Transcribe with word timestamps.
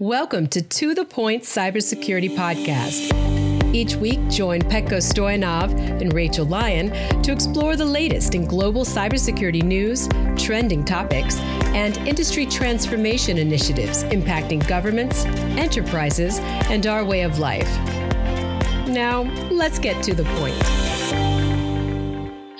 Welcome 0.00 0.46
to 0.50 0.62
To 0.62 0.94
The 0.94 1.04
Point 1.04 1.42
Cybersecurity 1.42 2.36
Podcast. 2.36 3.74
Each 3.74 3.96
week, 3.96 4.20
join 4.28 4.60
Petko 4.60 4.98
Stoyanov 4.98 5.72
and 6.00 6.12
Rachel 6.12 6.46
Lyon 6.46 6.90
to 7.24 7.32
explore 7.32 7.74
the 7.74 7.84
latest 7.84 8.36
in 8.36 8.46
global 8.46 8.84
cybersecurity 8.84 9.64
news, 9.64 10.08
trending 10.40 10.84
topics, 10.84 11.40
and 11.74 11.96
industry 12.06 12.46
transformation 12.46 13.38
initiatives 13.38 14.04
impacting 14.04 14.64
governments, 14.68 15.24
enterprises, 15.58 16.38
and 16.70 16.86
our 16.86 17.04
way 17.04 17.22
of 17.22 17.40
life. 17.40 17.68
Now, 18.86 19.22
let's 19.50 19.80
get 19.80 20.00
to 20.04 20.14
the 20.14 20.22
point. 20.36 20.54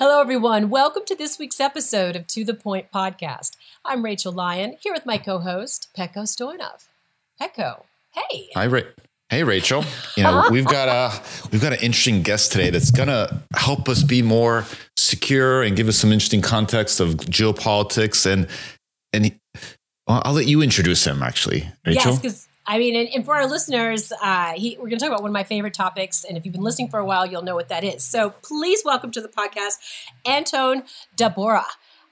Hello, 0.01 0.21
everyone. 0.21 0.71
Welcome 0.71 1.05
to 1.07 1.15
this 1.15 1.39
week's 1.39 1.61
episode 1.61 2.17
of 2.17 2.27
To 2.27 2.45
The 2.45 2.55
Point 2.55 2.91
Podcast. 2.91 3.53
I'm 3.85 4.05
Rachel 4.05 4.33
Lyon, 4.33 4.75
here 4.81 4.93
with 4.93 5.07
my 5.07 5.19
co 5.19 5.39
host, 5.39 5.91
Petko 5.97 6.25
Stoyanov. 6.25 6.88
Petko. 7.41 7.85
Hey. 8.13 8.49
Hi, 8.55 8.67
Ra- 8.67 8.81
Hey, 9.31 9.45
Rachel. 9.45 9.85
You 10.17 10.23
know 10.23 10.49
we've 10.51 10.65
got 10.65 10.89
a 10.89 11.23
we've 11.53 11.61
got 11.61 11.75
an 11.75 11.81
interesting 11.81 12.23
guest 12.23 12.51
today 12.51 12.71
that's 12.71 12.91
gonna 12.91 13.43
help 13.55 13.87
us 13.89 14.03
be 14.03 14.23
more 14.23 14.65
secure 14.97 15.63
and 15.63 15.77
give 15.77 15.87
us 15.87 15.99
some 15.99 16.13
interesting 16.13 16.41
context 16.41 16.99
of 16.99 17.11
geopolitics 17.17 18.25
and 18.25 18.49
and 19.13 19.27
he, 19.27 19.35
well, 20.07 20.23
I'll 20.25 20.33
let 20.33 20.47
you 20.47 20.63
introduce 20.63 21.07
him 21.07 21.23
actually, 21.23 21.69
Rachel. 21.85 22.13
Yes, 22.13 22.19
because 22.19 22.49
I 22.67 22.79
mean, 22.79 22.97
and, 22.97 23.09
and, 23.15 23.25
for 23.25 23.35
our 23.35 23.47
listeners, 23.47 24.13
uh, 24.23 24.53
he, 24.53 24.77
we're 24.77 24.91
going 24.91 24.99
to 24.99 25.05
talk 25.05 25.09
about 25.09 25.23
one 25.23 25.31
of 25.31 25.33
my 25.33 25.45
favorite 25.45 25.73
topics, 25.73 26.23
and 26.23 26.37
if 26.37 26.45
you've 26.45 26.53
been 26.53 26.63
listening 26.63 26.89
for 26.89 26.99
a 26.99 27.05
while, 27.05 27.25
you'll 27.25 27.41
know 27.41 27.55
what 27.55 27.71
that 27.71 27.83
is. 27.83 28.05
So 28.05 28.35
please 28.43 28.83
welcome 28.85 29.11
to 29.13 29.23
the 29.23 29.29
podcast, 29.29 29.77
Anton 30.27 30.83
Dahbura. 31.17 31.65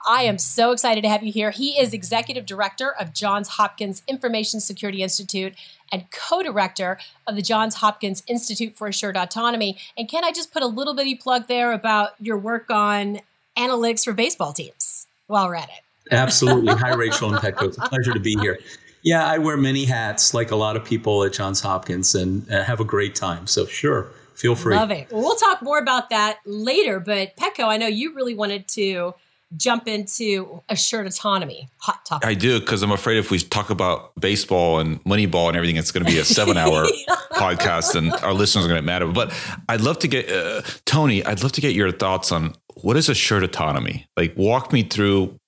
I 0.06 0.22
am 0.22 0.38
so 0.38 0.70
excited 0.70 1.02
to 1.02 1.08
have 1.08 1.24
you 1.24 1.32
here. 1.32 1.50
He 1.50 1.78
is 1.80 1.92
executive 1.92 2.46
director 2.46 2.92
of 2.92 3.12
Johns 3.12 3.48
Hopkins 3.48 4.02
Information 4.06 4.60
Security 4.60 5.02
Institute 5.02 5.54
and 5.90 6.08
co 6.12 6.44
director 6.44 6.98
of 7.26 7.34
the 7.34 7.42
Johns 7.42 7.76
Hopkins 7.76 8.22
Institute 8.28 8.76
for 8.76 8.86
Assured 8.86 9.16
Autonomy. 9.16 9.76
And 9.98 10.08
can 10.08 10.24
I 10.24 10.30
just 10.30 10.52
put 10.52 10.62
a 10.62 10.66
little 10.66 10.94
bitty 10.94 11.16
plug 11.16 11.48
there 11.48 11.72
about 11.72 12.10
your 12.20 12.38
work 12.38 12.70
on 12.70 13.20
analytics 13.58 14.04
for 14.04 14.12
baseball 14.12 14.52
teams 14.52 15.08
while 15.26 15.48
we're 15.48 15.56
at 15.56 15.70
it? 15.70 16.12
Absolutely. 16.12 16.74
Hi, 16.74 16.94
Rachel 16.94 17.34
and 17.34 17.42
Petko. 17.42 17.64
It's 17.64 17.78
a 17.78 17.88
pleasure 17.88 18.12
to 18.12 18.20
be 18.20 18.36
here. 18.40 18.60
Yeah, 19.02 19.26
I 19.26 19.38
wear 19.38 19.56
many 19.56 19.86
hats 19.86 20.34
like 20.34 20.52
a 20.52 20.56
lot 20.56 20.76
of 20.76 20.84
people 20.84 21.24
at 21.24 21.32
Johns 21.32 21.60
Hopkins 21.60 22.14
and 22.14 22.48
uh, 22.50 22.62
have 22.62 22.78
a 22.78 22.84
great 22.84 23.16
time. 23.16 23.48
So, 23.48 23.66
sure, 23.66 24.12
feel 24.34 24.54
free. 24.54 24.76
Love 24.76 24.92
it. 24.92 25.08
Well, 25.10 25.22
we'll 25.22 25.36
talk 25.36 25.62
more 25.62 25.78
about 25.78 26.10
that 26.10 26.38
later. 26.44 27.00
But, 27.00 27.36
Petko, 27.36 27.64
I 27.64 27.76
know 27.76 27.88
you 27.88 28.14
really 28.14 28.34
wanted 28.34 28.68
to 28.68 29.14
jump 29.56 29.88
into 29.88 30.62
assured 30.68 31.06
autonomy 31.06 31.68
hot 31.78 32.04
topic. 32.04 32.28
I 32.28 32.34
do 32.34 32.60
because 32.60 32.82
i'm 32.82 32.92
afraid 32.92 33.18
if 33.18 33.30
we 33.30 33.38
talk 33.38 33.70
about 33.70 34.12
baseball 34.20 34.80
and 34.80 35.02
moneyball 35.04 35.48
and 35.48 35.56
everything 35.56 35.76
it's 35.76 35.90
going 35.90 36.04
to 36.04 36.10
be 36.10 36.18
a 36.18 36.24
seven 36.24 36.56
hour 36.56 36.86
podcast 37.32 37.94
and 37.94 38.12
our 38.12 38.32
listeners 38.32 38.64
are 38.64 38.68
going 38.68 38.78
to 38.78 38.82
get 38.82 38.86
mad 38.86 39.02
at 39.02 39.08
it. 39.08 39.14
But 39.14 39.32
i'd 39.68 39.80
love 39.80 39.98
to 40.00 40.08
get 40.08 40.30
uh, 40.30 40.62
tony 40.84 41.24
i'd 41.24 41.42
love 41.42 41.52
to 41.52 41.60
get 41.60 41.74
your 41.74 41.92
thoughts 41.92 42.32
on 42.32 42.54
what 42.82 42.96
is 42.96 43.08
assured 43.08 43.42
autonomy? 43.42 44.06
Like 44.16 44.36
walk 44.36 44.72
me 44.72 44.82
through 44.82 45.38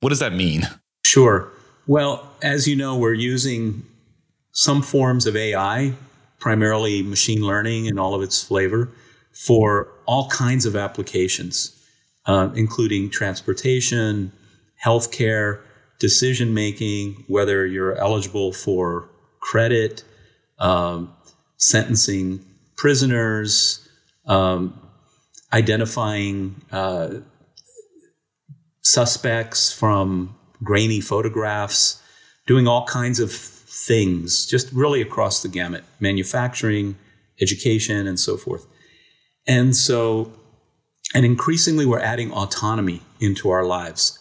what 0.00 0.10
does 0.10 0.20
that 0.20 0.32
mean? 0.32 0.62
Sure. 1.04 1.50
Well 1.86 2.30
as 2.42 2.68
you 2.68 2.76
know 2.76 2.96
we're 2.96 3.14
using 3.14 3.84
some 4.52 4.82
forms 4.82 5.26
of 5.26 5.36
ai 5.36 5.94
primarily 6.38 7.02
machine 7.02 7.42
learning 7.42 7.88
and 7.88 7.98
all 7.98 8.14
of 8.14 8.22
its 8.22 8.42
flavor 8.42 8.90
for 9.32 9.92
all 10.06 10.28
kinds 10.30 10.66
of 10.66 10.76
applications 10.76 11.77
uh, 12.28 12.50
including 12.54 13.10
transportation, 13.10 14.30
healthcare, 14.84 15.62
decision 15.98 16.54
making, 16.54 17.24
whether 17.26 17.66
you're 17.66 17.96
eligible 17.96 18.52
for 18.52 19.08
credit, 19.40 20.04
um, 20.58 21.12
sentencing 21.56 22.44
prisoners, 22.76 23.88
um, 24.26 24.78
identifying 25.52 26.60
uh, 26.70 27.14
suspects 28.82 29.72
from 29.72 30.36
grainy 30.62 31.00
photographs, 31.00 32.02
doing 32.46 32.68
all 32.68 32.84
kinds 32.86 33.20
of 33.20 33.32
things, 33.32 34.46
just 34.46 34.70
really 34.72 35.00
across 35.00 35.42
the 35.42 35.48
gamut 35.48 35.84
manufacturing, 35.98 36.96
education, 37.40 38.06
and 38.06 38.20
so 38.20 38.36
forth. 38.36 38.66
And 39.46 39.74
so 39.74 40.32
and 41.14 41.24
increasingly, 41.24 41.86
we're 41.86 42.00
adding 42.00 42.32
autonomy 42.32 43.02
into 43.20 43.50
our 43.50 43.64
lives. 43.64 44.18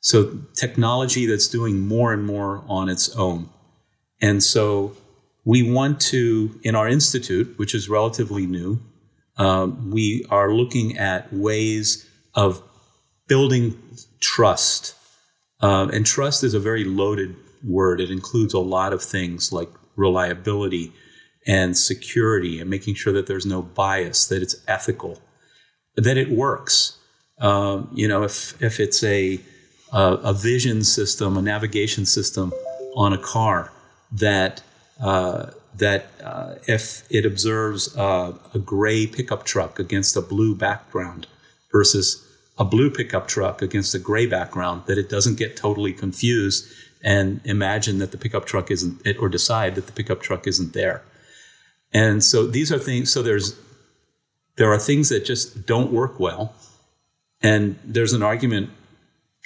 So, 0.00 0.38
technology 0.54 1.26
that's 1.26 1.48
doing 1.48 1.80
more 1.80 2.12
and 2.12 2.24
more 2.24 2.64
on 2.68 2.88
its 2.88 3.14
own. 3.16 3.50
And 4.20 4.42
so, 4.42 4.96
we 5.44 5.62
want 5.62 6.00
to, 6.00 6.58
in 6.62 6.74
our 6.74 6.88
institute, 6.88 7.58
which 7.58 7.74
is 7.74 7.88
relatively 7.88 8.46
new, 8.46 8.80
um, 9.36 9.90
we 9.90 10.24
are 10.30 10.52
looking 10.52 10.96
at 10.96 11.32
ways 11.32 12.08
of 12.34 12.62
building 13.26 13.80
trust. 14.20 14.94
Um, 15.60 15.90
and 15.90 16.06
trust 16.06 16.44
is 16.44 16.54
a 16.54 16.60
very 16.60 16.84
loaded 16.84 17.34
word. 17.64 18.00
It 18.00 18.10
includes 18.10 18.54
a 18.54 18.58
lot 18.58 18.92
of 18.92 19.02
things 19.02 19.52
like 19.52 19.68
reliability 19.96 20.92
and 21.46 21.76
security 21.76 22.60
and 22.60 22.70
making 22.70 22.94
sure 22.94 23.12
that 23.12 23.26
there's 23.26 23.46
no 23.46 23.62
bias, 23.62 24.28
that 24.28 24.42
it's 24.42 24.56
ethical 24.68 25.20
that 26.00 26.16
it 26.16 26.30
works. 26.30 26.98
Um, 27.38 27.90
you 27.94 28.08
know, 28.08 28.22
if 28.22 28.60
if 28.62 28.80
it's 28.80 29.02
a, 29.02 29.40
a, 29.92 30.02
a 30.02 30.32
vision 30.32 30.84
system, 30.84 31.36
a 31.36 31.42
navigation 31.42 32.06
system 32.06 32.52
on 32.94 33.12
a 33.12 33.18
car 33.18 33.72
that 34.12 34.62
uh, 35.00 35.50
that 35.76 36.10
uh, 36.22 36.54
if 36.66 37.04
it 37.10 37.24
observes 37.24 37.96
a 37.96 38.34
gray 38.64 39.06
pickup 39.06 39.44
truck 39.44 39.78
against 39.78 40.16
a 40.16 40.20
blue 40.20 40.54
background 40.54 41.26
versus 41.72 42.26
a 42.58 42.64
blue 42.64 42.90
pickup 42.90 43.26
truck 43.28 43.62
against 43.62 43.94
a 43.94 43.98
gray 43.98 44.26
background, 44.26 44.82
that 44.86 44.98
it 44.98 45.08
doesn't 45.08 45.38
get 45.38 45.56
totally 45.56 45.92
confused 45.92 46.66
and 47.02 47.40
imagine 47.44 47.98
that 47.98 48.10
the 48.12 48.18
pickup 48.18 48.44
truck 48.44 48.70
isn't 48.70 49.00
or 49.18 49.28
decide 49.28 49.74
that 49.74 49.86
the 49.86 49.92
pickup 49.92 50.20
truck 50.20 50.46
isn't 50.46 50.74
there. 50.74 51.02
And 51.92 52.22
so 52.22 52.46
these 52.46 52.70
are 52.72 52.78
things. 52.78 53.10
So 53.10 53.22
there's 53.22 53.56
there 54.60 54.70
are 54.70 54.78
things 54.78 55.08
that 55.08 55.24
just 55.24 55.64
don't 55.64 55.90
work 55.90 56.20
well. 56.20 56.54
And 57.40 57.78
there's 57.82 58.12
an 58.12 58.22
argument 58.22 58.68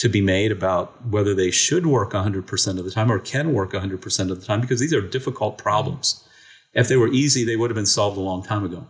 to 0.00 0.08
be 0.08 0.20
made 0.20 0.50
about 0.50 1.06
whether 1.06 1.36
they 1.36 1.52
should 1.52 1.86
work 1.86 2.10
100% 2.10 2.78
of 2.80 2.84
the 2.84 2.90
time 2.90 3.12
or 3.12 3.20
can 3.20 3.52
work 3.52 3.70
100% 3.70 4.30
of 4.32 4.40
the 4.40 4.44
time 4.44 4.60
because 4.60 4.80
these 4.80 4.92
are 4.92 5.00
difficult 5.00 5.56
problems. 5.56 6.26
If 6.72 6.88
they 6.88 6.96
were 6.96 7.06
easy, 7.06 7.44
they 7.44 7.54
would 7.54 7.70
have 7.70 7.76
been 7.76 7.86
solved 7.86 8.18
a 8.18 8.20
long 8.20 8.42
time 8.42 8.64
ago. 8.64 8.88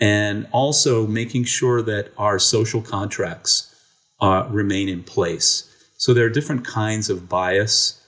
And 0.00 0.48
also 0.50 1.06
making 1.06 1.44
sure 1.44 1.82
that 1.82 2.10
our 2.18 2.40
social 2.40 2.82
contracts 2.82 3.72
uh, 4.20 4.48
remain 4.50 4.88
in 4.88 5.04
place. 5.04 5.72
So 5.96 6.12
there 6.12 6.26
are 6.26 6.30
different 6.30 6.66
kinds 6.66 7.08
of 7.08 7.28
bias. 7.28 8.02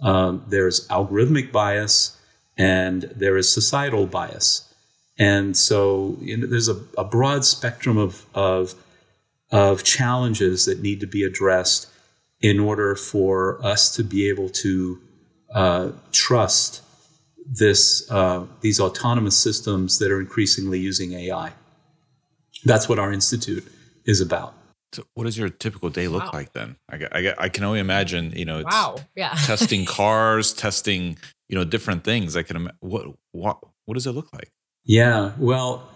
Um, 0.00 0.44
there's 0.46 0.86
algorithmic 0.86 1.50
bias 1.50 2.16
and 2.56 3.02
there 3.16 3.36
is 3.36 3.52
societal 3.52 4.06
bias. 4.06 4.71
And 5.22 5.56
so 5.56 6.16
you 6.20 6.36
know, 6.36 6.48
there's 6.48 6.68
a, 6.68 6.80
a 6.98 7.04
broad 7.04 7.44
spectrum 7.44 7.96
of, 7.96 8.26
of, 8.34 8.74
of 9.52 9.84
challenges 9.84 10.64
that 10.64 10.80
need 10.82 10.98
to 10.98 11.06
be 11.06 11.22
addressed 11.22 11.88
in 12.40 12.58
order 12.58 12.96
for 12.96 13.64
us 13.64 13.94
to 13.94 14.02
be 14.02 14.28
able 14.28 14.48
to 14.48 15.00
uh, 15.54 15.92
trust 16.10 16.82
this, 17.46 18.10
uh, 18.10 18.46
these 18.62 18.80
autonomous 18.80 19.38
systems 19.38 20.00
that 20.00 20.10
are 20.10 20.18
increasingly 20.18 20.80
using 20.80 21.12
AI. 21.12 21.52
That's 22.64 22.88
what 22.88 22.98
our 22.98 23.12
institute 23.12 23.64
is 24.04 24.20
about. 24.20 24.54
So 24.92 25.04
what 25.14 25.24
does 25.24 25.38
your 25.38 25.50
typical 25.50 25.88
day 25.88 26.08
look 26.08 26.24
wow. 26.24 26.30
like 26.32 26.52
then? 26.52 26.74
I, 26.90 27.06
I, 27.12 27.34
I, 27.44 27.48
can 27.48 27.62
only 27.62 27.78
imagine, 27.78 28.32
you 28.32 28.44
know, 28.44 28.64
wow, 28.64 28.96
yeah, 29.14 29.30
testing 29.44 29.84
cars, 29.84 30.52
testing, 30.52 31.16
you 31.48 31.56
know, 31.56 31.64
different 31.64 32.02
things. 32.02 32.36
I 32.36 32.42
can 32.42 32.70
what 32.80 33.06
what 33.30 33.58
what 33.84 33.94
does 33.94 34.06
it 34.06 34.12
look 34.12 34.32
like? 34.32 34.50
Yeah, 34.84 35.32
well, 35.38 35.88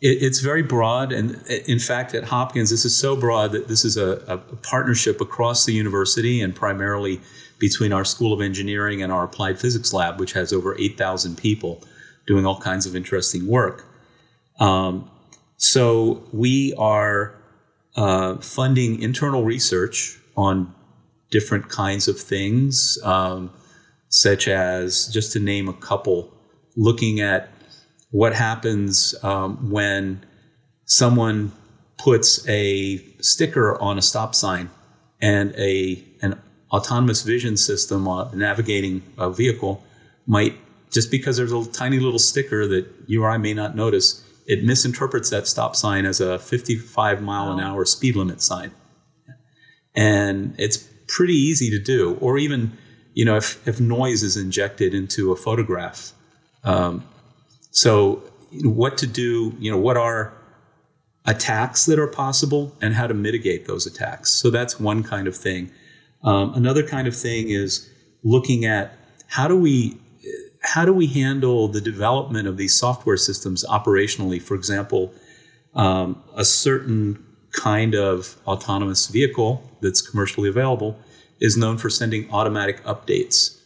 it, 0.00 0.22
it's 0.22 0.40
very 0.40 0.62
broad. 0.62 1.12
And 1.12 1.42
in 1.48 1.78
fact, 1.78 2.14
at 2.14 2.24
Hopkins, 2.24 2.70
this 2.70 2.84
is 2.84 2.96
so 2.96 3.16
broad 3.16 3.52
that 3.52 3.68
this 3.68 3.84
is 3.84 3.96
a, 3.96 4.22
a 4.26 4.38
partnership 4.38 5.20
across 5.20 5.64
the 5.64 5.72
university 5.72 6.40
and 6.40 6.54
primarily 6.54 7.20
between 7.58 7.92
our 7.92 8.04
School 8.04 8.32
of 8.32 8.40
Engineering 8.40 9.02
and 9.02 9.12
our 9.12 9.24
Applied 9.24 9.58
Physics 9.58 9.92
Lab, 9.92 10.20
which 10.20 10.32
has 10.32 10.52
over 10.52 10.76
8,000 10.78 11.38
people 11.38 11.82
doing 12.26 12.44
all 12.44 12.60
kinds 12.60 12.86
of 12.86 12.96
interesting 12.96 13.46
work. 13.46 13.86
Um, 14.60 15.10
so 15.56 16.22
we 16.32 16.74
are 16.76 17.34
uh, 17.96 18.36
funding 18.36 19.00
internal 19.00 19.44
research 19.44 20.18
on 20.36 20.74
different 21.30 21.68
kinds 21.68 22.08
of 22.08 22.18
things, 22.18 22.98
um, 23.02 23.50
such 24.08 24.48
as, 24.48 25.08
just 25.08 25.32
to 25.32 25.40
name 25.40 25.68
a 25.68 25.72
couple, 25.72 26.32
looking 26.76 27.20
at 27.20 27.48
what 28.14 28.32
happens 28.32 29.12
um, 29.24 29.72
when 29.72 30.24
someone 30.84 31.50
puts 31.98 32.48
a 32.48 32.98
sticker 33.20 33.76
on 33.82 33.98
a 33.98 34.02
stop 34.02 34.36
sign 34.36 34.70
and 35.20 35.52
a 35.56 36.00
an 36.22 36.40
autonomous 36.70 37.22
vision 37.22 37.56
system 37.56 38.06
uh, 38.06 38.30
navigating 38.32 39.02
a 39.18 39.28
vehicle 39.32 39.82
might 40.28 40.54
just 40.92 41.10
because 41.10 41.36
there's 41.36 41.50
a 41.50 41.64
tiny 41.72 41.98
little 41.98 42.20
sticker 42.20 42.68
that 42.68 42.86
you 43.08 43.24
or 43.24 43.30
I 43.30 43.36
may 43.36 43.52
not 43.52 43.74
notice, 43.74 44.24
it 44.46 44.62
misinterprets 44.62 45.30
that 45.30 45.48
stop 45.48 45.74
sign 45.74 46.06
as 46.06 46.20
a 46.20 46.38
55 46.38 47.20
mile 47.20 47.50
an 47.50 47.58
hour 47.58 47.84
speed 47.84 48.14
limit 48.14 48.40
sign. 48.40 48.70
And 49.92 50.54
it's 50.56 50.88
pretty 51.08 51.34
easy 51.34 51.68
to 51.68 51.80
do. 51.80 52.16
Or 52.20 52.38
even, 52.38 52.78
you 53.12 53.24
know, 53.24 53.34
if, 53.34 53.66
if 53.66 53.80
noise 53.80 54.22
is 54.22 54.36
injected 54.36 54.94
into 54.94 55.32
a 55.32 55.36
photograph. 55.36 56.12
Um, 56.62 57.04
so, 57.74 58.22
what 58.62 58.96
to 58.98 59.06
do, 59.06 59.52
you 59.58 59.68
know, 59.68 59.76
what 59.76 59.96
are 59.96 60.32
attacks 61.26 61.86
that 61.86 61.98
are 61.98 62.06
possible 62.06 62.72
and 62.80 62.94
how 62.94 63.08
to 63.08 63.14
mitigate 63.14 63.66
those 63.66 63.84
attacks. 63.84 64.30
So, 64.30 64.48
that's 64.48 64.78
one 64.78 65.02
kind 65.02 65.26
of 65.26 65.36
thing. 65.36 65.72
Um, 66.22 66.54
another 66.54 66.86
kind 66.86 67.08
of 67.08 67.16
thing 67.16 67.48
is 67.50 67.90
looking 68.22 68.64
at 68.64 68.96
how 69.26 69.48
do 69.48 69.56
we 69.56 69.98
how 70.62 70.84
do 70.84 70.92
we 70.92 71.08
handle 71.08 71.68
the 71.68 71.80
development 71.80 72.48
of 72.48 72.56
these 72.56 72.72
software 72.72 73.18
systems 73.18 73.64
operationally? 73.68 74.40
For 74.40 74.54
example, 74.54 75.12
um, 75.74 76.22
a 76.36 76.44
certain 76.44 77.22
kind 77.50 77.94
of 77.94 78.36
autonomous 78.46 79.08
vehicle 79.08 79.68
that's 79.82 80.00
commercially 80.00 80.48
available 80.48 80.96
is 81.40 81.56
known 81.56 81.76
for 81.76 81.90
sending 81.90 82.30
automatic 82.32 82.82
updates 82.84 83.60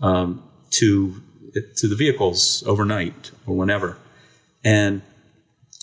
um, 0.00 0.42
to 0.70 1.22
to 1.52 1.88
the 1.88 1.96
vehicles 1.96 2.62
overnight 2.66 3.30
or 3.46 3.56
whenever. 3.56 3.98
And 4.64 5.02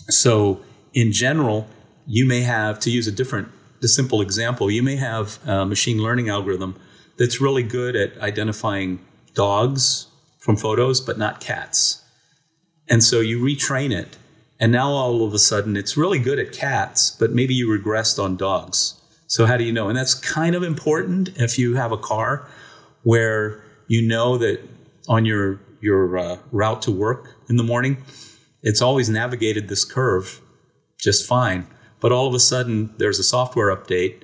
so, 0.10 0.62
in 0.94 1.12
general, 1.12 1.68
you 2.07 2.25
may 2.25 2.42
have 2.42 2.80
to 2.80 2.89
use 2.89 3.07
a 3.07 3.12
different, 3.12 3.50
a 3.83 3.88
simple 3.88 4.21
example. 4.21 4.71
You 4.71 4.81
may 4.81 4.95
have 4.95 5.39
a 5.48 5.66
machine 5.66 6.00
learning 6.00 6.30
algorithm 6.30 6.80
that's 7.18 7.39
really 7.39 7.63
good 7.63 7.95
at 7.95 8.18
identifying 8.19 9.00
dogs 9.33 10.07
from 10.39 10.56
photos, 10.56 11.01
but 11.01 11.18
not 11.18 11.39
cats. 11.39 12.04
And 12.88 13.04
so 13.04 13.19
you 13.19 13.39
retrain 13.39 13.92
it, 13.92 14.18
and 14.60 14.71
now 14.71 14.89
all 14.89 15.24
of 15.24 15.33
a 15.33 15.38
sudden 15.38 15.77
it's 15.77 15.95
really 15.95 16.18
good 16.18 16.39
at 16.39 16.51
cats, 16.51 17.12
but 17.12 17.31
maybe 17.31 17.54
you 17.54 17.68
regressed 17.68 18.21
on 18.21 18.36
dogs. 18.36 19.00
So 19.27 19.45
how 19.45 19.57
do 19.57 19.63
you 19.63 19.71
know? 19.71 19.89
And 19.89 19.98
that's 19.98 20.16
kind 20.16 20.56
of 20.56 20.63
important 20.63 21.30
if 21.36 21.60
you 21.60 21.75
have 21.75 21.92
a 21.92 21.98
car 21.98 22.48
where 23.04 23.62
you 23.88 24.01
know 24.01 24.38
that 24.39 24.62
on 25.09 25.25
your 25.25 25.59
your 25.81 26.17
uh, 26.17 26.38
route 26.51 26.81
to 26.83 26.91
work 26.91 27.35
in 27.50 27.57
the 27.57 27.63
morning, 27.63 27.97
it's 28.63 28.81
always 28.81 29.09
navigated 29.09 29.67
this 29.67 29.83
curve 29.83 30.41
just 30.97 31.25
fine. 31.25 31.67
But 32.00 32.11
all 32.11 32.27
of 32.27 32.33
a 32.33 32.39
sudden 32.39 32.94
there's 32.97 33.19
a 33.19 33.23
software 33.23 33.75
update, 33.75 34.23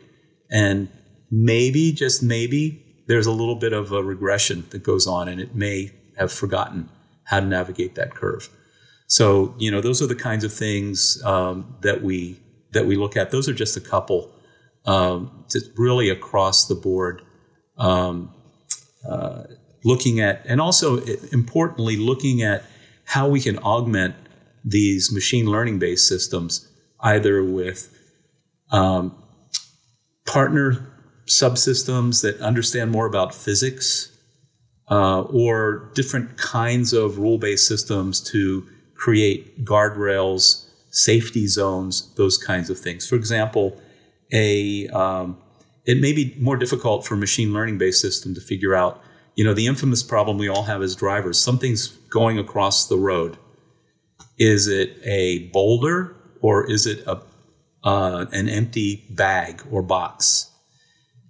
and 0.50 0.88
maybe 1.30 1.92
just 1.92 2.24
maybe 2.24 2.82
there's 3.08 3.26
a 3.26 3.32
little 3.32 3.56
bit 3.56 3.74
of 3.74 3.92
a 3.92 4.02
regression 4.04 4.66
that 4.70 4.84
goes 4.84 5.08
on, 5.08 5.28
and 5.28 5.42
it 5.42 5.56
may 5.56 5.92
have 6.18 6.32
forgotten 6.32 6.90
how 7.26 7.40
to 7.40 7.46
navigate 7.46 7.96
that 7.96 8.16
curve. 8.16 8.50
So 9.08 9.56
you 9.58 9.72
know 9.72 9.82
those 9.82 10.02
are 10.02 10.08
the 10.08 10.16
kinds 10.16 10.44
of 10.44 10.54
things 10.54 11.22
um, 11.24 11.76
that 11.82 12.02
we 12.04 12.40
that 12.72 12.86
we 12.86 12.96
look 12.96 13.18
at. 13.18 13.32
Those 13.32 13.50
are 13.50 13.54
just 13.54 13.76
a 13.76 13.82
couple, 13.82 14.32
um, 14.86 15.46
really 15.78 16.10
across 16.10 16.68
the 16.68 16.76
board, 16.76 17.22
um, 17.78 18.34
uh, 19.10 19.44
looking 19.86 20.20
at, 20.20 20.42
and 20.46 20.60
also 20.60 20.98
importantly, 21.32 21.96
looking 21.96 22.42
at 22.42 22.64
how 23.06 23.30
we 23.30 23.40
can 23.40 23.58
augment 23.60 24.16
these 24.64 25.12
machine 25.14 25.46
learning 25.46 25.80
based 25.80 26.08
systems, 26.08 26.68
either 27.00 27.44
with 27.44 27.96
um, 28.72 29.16
partner 30.26 30.92
subsystems 31.28 32.22
that 32.24 32.40
understand 32.42 32.92
more 32.92 33.06
about 33.06 33.34
physics 33.34 34.12
uh, 34.90 35.22
or 35.22 35.92
different 35.94 36.38
kinds 36.38 36.92
of 36.94 37.18
rule 37.18 37.38
based 37.38 37.68
systems 37.68 38.22
to 38.22 38.68
create 38.96 39.64
guardrails, 39.64 40.68
safety 40.90 41.48
zones, 41.48 42.14
those 42.16 42.38
kinds 42.38 42.70
of 42.70 42.80
things. 42.80 43.08
For 43.08 43.16
example, 43.16 43.80
a 44.32 44.88
um, 44.88 45.38
it 45.86 46.02
may 46.02 46.14
be 46.14 46.36
more 46.40 46.58
difficult 46.58 47.06
for 47.06 47.14
a 47.14 47.18
machine 47.18 47.54
learning 47.54 47.78
based 47.78 48.02
system 48.02 48.34
to 48.34 48.42
figure 48.42 48.76
out, 48.76 49.02
you 49.36 49.44
know, 49.44 49.54
the 49.54 49.68
infamous 49.68 50.02
problem 50.02 50.38
we 50.38 50.48
all 50.48 50.64
have 50.64 50.82
as 50.82 50.96
drivers. 50.96 51.38
Something's 51.38 51.88
going 51.88 52.40
across 52.40 52.88
the 52.88 52.98
road. 52.98 53.38
Is 54.38 54.68
it 54.68 54.98
a 55.04 55.50
boulder 55.50 56.16
or 56.42 56.70
is 56.70 56.86
it 56.86 57.06
a 57.06 57.22
uh, 57.84 58.26
an 58.32 58.50
empty 58.50 59.06
bag 59.12 59.62
or 59.70 59.84
box? 59.84 60.50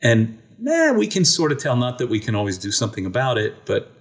And 0.01 0.41
eh, 0.67 0.91
we 0.91 1.07
can 1.07 1.25
sort 1.25 1.51
of 1.51 1.57
tell, 1.57 1.75
not 1.75 1.97
that 1.97 2.07
we 2.07 2.19
can 2.19 2.33
always 2.33 2.57
do 2.57 2.71
something 2.71 3.05
about 3.05 3.37
it, 3.37 3.65
but 3.65 3.91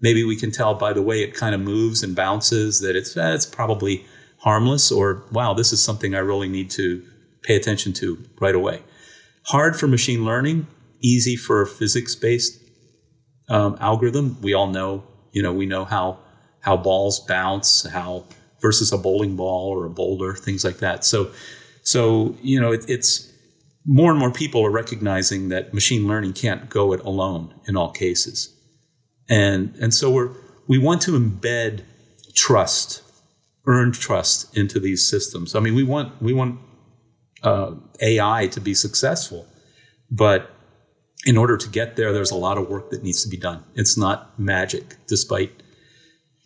maybe 0.00 0.22
we 0.22 0.36
can 0.36 0.50
tell 0.50 0.74
by 0.74 0.92
the 0.92 1.00
way 1.00 1.22
it 1.22 1.34
kind 1.34 1.54
of 1.54 1.60
moves 1.60 2.02
and 2.02 2.14
bounces 2.14 2.80
that 2.80 2.96
it's, 2.96 3.16
eh, 3.16 3.32
it's 3.32 3.46
probably 3.46 4.04
harmless 4.38 4.92
or, 4.92 5.22
wow, 5.32 5.54
this 5.54 5.72
is 5.72 5.82
something 5.82 6.14
I 6.14 6.18
really 6.18 6.48
need 6.48 6.70
to 6.72 7.02
pay 7.42 7.56
attention 7.56 7.92
to 7.94 8.22
right 8.40 8.54
away. 8.54 8.82
Hard 9.46 9.78
for 9.78 9.88
machine 9.88 10.24
learning, 10.24 10.66
easy 11.00 11.34
for 11.34 11.64
physics 11.64 12.14
based 12.14 12.61
um, 13.48 13.76
algorithm. 13.80 14.40
We 14.40 14.54
all 14.54 14.68
know, 14.68 15.04
you 15.32 15.42
know, 15.42 15.52
we 15.52 15.66
know 15.66 15.84
how, 15.84 16.18
how 16.60 16.76
balls 16.76 17.20
bounce, 17.20 17.86
how 17.88 18.24
versus 18.60 18.92
a 18.92 18.98
bowling 18.98 19.36
ball 19.36 19.70
or 19.70 19.84
a 19.84 19.90
boulder, 19.90 20.34
things 20.34 20.64
like 20.64 20.78
that. 20.78 21.04
So, 21.04 21.30
so 21.82 22.36
you 22.42 22.60
know, 22.60 22.72
it, 22.72 22.84
it's 22.88 23.32
more 23.84 24.10
and 24.10 24.18
more 24.18 24.30
people 24.30 24.64
are 24.64 24.70
recognizing 24.70 25.48
that 25.48 25.74
machine 25.74 26.06
learning 26.06 26.32
can't 26.34 26.70
go 26.70 26.92
it 26.92 27.00
alone 27.00 27.54
in 27.66 27.76
all 27.76 27.90
cases. 27.90 28.54
And, 29.28 29.74
and 29.80 29.92
so 29.92 30.10
we're, 30.10 30.30
we 30.68 30.78
want 30.78 31.02
to 31.02 31.12
embed 31.12 31.82
trust, 32.34 33.02
earned 33.66 33.94
trust 33.94 34.56
into 34.56 34.78
these 34.78 35.08
systems. 35.08 35.54
I 35.54 35.60
mean, 35.60 35.74
we 35.74 35.82
want, 35.82 36.22
we 36.22 36.32
want 36.32 36.60
uh, 37.42 37.74
AI 38.00 38.46
to 38.48 38.60
be 38.60 38.74
successful, 38.74 39.46
but 40.10 40.51
in 41.24 41.36
order 41.36 41.56
to 41.56 41.68
get 41.68 41.96
there, 41.96 42.12
there's 42.12 42.30
a 42.30 42.36
lot 42.36 42.58
of 42.58 42.68
work 42.68 42.90
that 42.90 43.02
needs 43.02 43.22
to 43.22 43.28
be 43.28 43.36
done. 43.36 43.64
It's 43.74 43.96
not 43.96 44.38
magic, 44.38 44.96
despite 45.06 45.62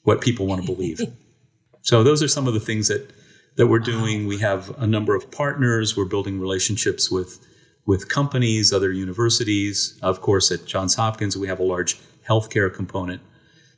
what 0.02 0.20
people 0.20 0.46
want 0.46 0.64
to 0.64 0.66
believe. 0.66 1.00
so 1.82 2.02
those 2.02 2.22
are 2.22 2.28
some 2.28 2.46
of 2.46 2.54
the 2.54 2.60
things 2.60 2.88
that 2.88 3.10
that 3.56 3.68
we're 3.68 3.78
doing. 3.78 4.26
We 4.26 4.38
have 4.38 4.76
a 4.78 4.86
number 4.86 5.14
of 5.14 5.30
partners. 5.30 5.96
We're 5.96 6.04
building 6.04 6.38
relationships 6.38 7.10
with 7.10 7.44
with 7.86 8.08
companies, 8.08 8.72
other 8.72 8.92
universities. 8.92 9.98
Of 10.02 10.20
course, 10.20 10.50
at 10.50 10.66
Johns 10.66 10.96
Hopkins, 10.96 11.36
we 11.36 11.48
have 11.48 11.58
a 11.58 11.64
large 11.64 11.98
healthcare 12.28 12.72
component. 12.72 13.22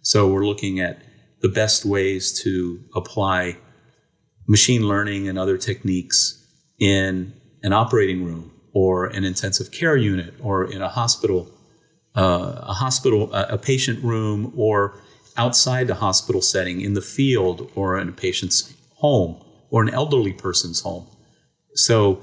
So 0.03 0.27
we're 0.27 0.47
looking 0.47 0.81
at 0.81 1.03
the 1.41 1.49
best 1.49 1.85
ways 1.85 2.33
to 2.43 2.83
apply 2.95 3.59
machine 4.49 4.89
learning 4.89 5.29
and 5.29 5.39
other 5.39 5.59
techniques 5.59 6.45
in 6.81 7.35
an 7.63 7.73
operating 7.73 8.25
room 8.25 8.51
or 8.79 9.07
an 9.07 9.25
intensive 9.25 9.73
care 9.73 9.97
unit 9.97 10.33
or 10.41 10.57
in 10.75 10.81
a 10.81 10.89
hospital, 10.89 11.51
uh, 12.15 12.53
a 12.63 12.75
hospital, 12.75 13.29
a 13.33 13.59
patient 13.59 13.99
room, 14.05 14.53
or 14.57 15.01
outside 15.37 15.89
the 15.89 15.97
hospital 15.97 16.41
setting 16.41 16.81
in 16.81 16.95
the 16.95 17.01
field 17.17 17.69
or 17.75 17.99
in 17.99 18.09
a 18.09 18.13
patient's 18.13 18.73
home 19.05 19.33
or 19.71 19.83
an 19.83 19.91
elderly 19.91 20.33
person's 20.33 20.81
home. 20.83 21.05
So 21.75 22.23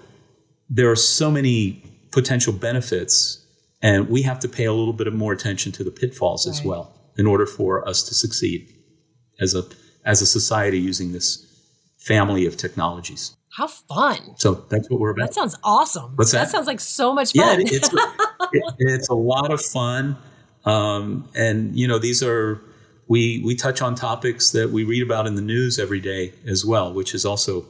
there 0.69 0.89
are 0.89 0.95
so 0.95 1.29
many 1.29 1.83
potential 2.12 2.53
benefits, 2.53 3.45
and 3.81 4.07
we 4.07 4.21
have 4.21 4.39
to 4.39 4.47
pay 4.47 4.63
a 4.63 4.74
little 4.74 4.93
bit 4.93 5.07
of 5.07 5.13
more 5.13 5.33
attention 5.33 5.74
to 5.74 5.83
the 5.83 5.91
pitfalls 5.91 6.47
right. 6.47 6.53
as 6.53 6.63
well 6.63 6.93
in 7.17 7.25
order 7.25 7.45
for 7.45 7.85
us 7.85 8.01
to 8.07 8.13
succeed 8.15 8.74
as 9.41 9.53
a 9.53 9.63
as 10.05 10.21
a 10.21 10.25
society 10.25 10.79
using 10.79 11.12
this 11.12 11.27
family 11.97 12.45
of 12.45 12.55
technologies. 12.55 13.35
How 13.55 13.67
fun! 13.67 14.35
So 14.38 14.65
that's 14.69 14.89
what 14.89 15.00
we're 15.00 15.12
about. 15.12 15.27
That 15.27 15.33
sounds 15.33 15.57
awesome. 15.63 16.12
What's 16.15 16.31
that? 16.33 16.45
That 16.45 16.50
sounds 16.50 16.67
like 16.67 16.81
so 16.81 17.13
much 17.13 17.31
fun. 17.31 17.62
Yeah, 17.62 17.67
it's 17.71 17.89
it, 18.51 18.63
it's 18.79 19.09
a 19.09 19.15
lot 19.15 19.51
of 19.51 19.62
fun, 19.62 20.17
um, 20.65 21.29
and 21.35 21.77
you 21.77 21.88
know 21.88 21.97
these 21.97 22.21
are 22.21 22.62
we 23.07 23.41
we 23.45 23.55
touch 23.55 23.81
on 23.81 23.95
topics 23.95 24.51
that 24.51 24.71
we 24.71 24.83
read 24.83 25.03
about 25.03 25.27
in 25.27 25.35
the 25.35 25.41
news 25.41 25.79
every 25.79 26.00
day 26.00 26.33
as 26.45 26.65
well, 26.65 26.93
which 26.93 27.13
is 27.13 27.25
also 27.25 27.65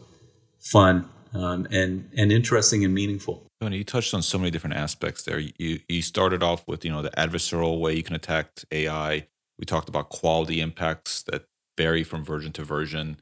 fun 0.59 1.07
um, 1.35 1.67
and 1.69 2.09
and 2.17 2.31
interesting 2.31 2.83
and 2.83 2.93
meaningful. 2.93 3.45
Tony, 3.61 3.77
you 3.77 3.83
touched 3.83 4.13
on 4.13 4.21
so 4.21 4.37
many 4.37 4.51
different 4.51 4.75
aspects 4.75 5.23
there. 5.23 5.39
You 5.39 5.79
you 5.87 6.01
started 6.01 6.41
off 6.41 6.67
with 6.67 6.83
you 6.83 6.91
know 6.91 7.01
the 7.01 7.11
adversarial 7.11 7.79
way 7.79 7.93
you 7.93 8.03
can 8.03 8.15
attack 8.15 8.49
AI. 8.71 9.27
We 9.59 9.65
talked 9.65 9.87
about 9.87 10.09
quality 10.09 10.61
impacts 10.61 11.23
that 11.23 11.45
vary 11.77 12.03
from 12.03 12.23
version 12.23 12.51
to 12.53 12.63
version. 12.63 13.17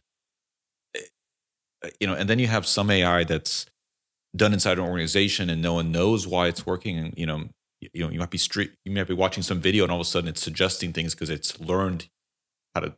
Eh, 1.84 1.90
you 2.00 2.08
know, 2.08 2.14
and 2.16 2.30
then 2.30 2.40
you 2.40 2.48
have 2.48 2.66
some 2.66 2.90
AI 2.90 3.24
that's 3.24 3.66
done 4.36 4.54
inside 4.54 4.80
an 4.80 4.86
organization 4.86 5.50
and 5.50 5.62
no 5.62 5.74
one 5.74 5.92
knows 5.92 6.28
why 6.28 6.48
it's 6.48 6.66
working. 6.66 6.98
And 6.98 7.14
you 7.18 7.26
know, 7.26 7.46
you 7.94 8.04
know 8.04 8.12
you 8.12 8.20
might 8.20 8.30
be 8.32 8.38
street 8.38 8.72
you 8.86 8.92
might 8.94 9.08
be 9.08 9.14
watching 9.14 9.44
some 9.44 9.60
video 9.60 9.84
and 9.84 9.92
all 9.92 10.00
of 10.00 10.08
a 10.08 10.10
sudden 10.10 10.30
it's 10.30 10.42
suggesting 10.42 10.94
things 10.94 11.14
because 11.14 11.30
it's 11.30 11.60
learned 11.60 12.08
how 12.76 12.82
to 12.82 12.96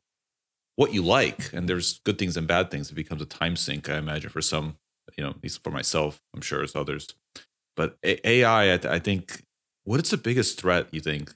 what 0.76 0.94
you 0.94 1.02
like 1.04 1.52
and 1.54 1.70
there's 1.70 2.00
good 2.06 2.18
things 2.18 2.38
and 2.38 2.48
bad 2.48 2.72
things 2.72 2.92
it 2.92 2.96
becomes 2.96 3.22
a 3.22 3.26
time 3.26 3.56
sink 3.56 3.90
i 3.90 3.98
imagine 3.98 4.30
for 4.30 4.42
some 4.42 4.78
you 5.18 5.24
know 5.24 5.32
at 5.32 5.44
least 5.44 5.64
for 5.64 5.72
myself 5.72 6.22
i'm 6.36 6.42
sure 6.42 6.64
as 6.64 6.76
others 6.76 7.08
but 7.76 7.98
ai 8.04 8.74
I, 8.74 8.78
th- 8.78 8.86
I 8.86 9.00
think 9.00 9.44
what 9.84 10.02
is 10.02 10.10
the 10.12 10.18
biggest 10.18 10.60
threat 10.60 10.88
you 10.92 11.02
think 11.02 11.34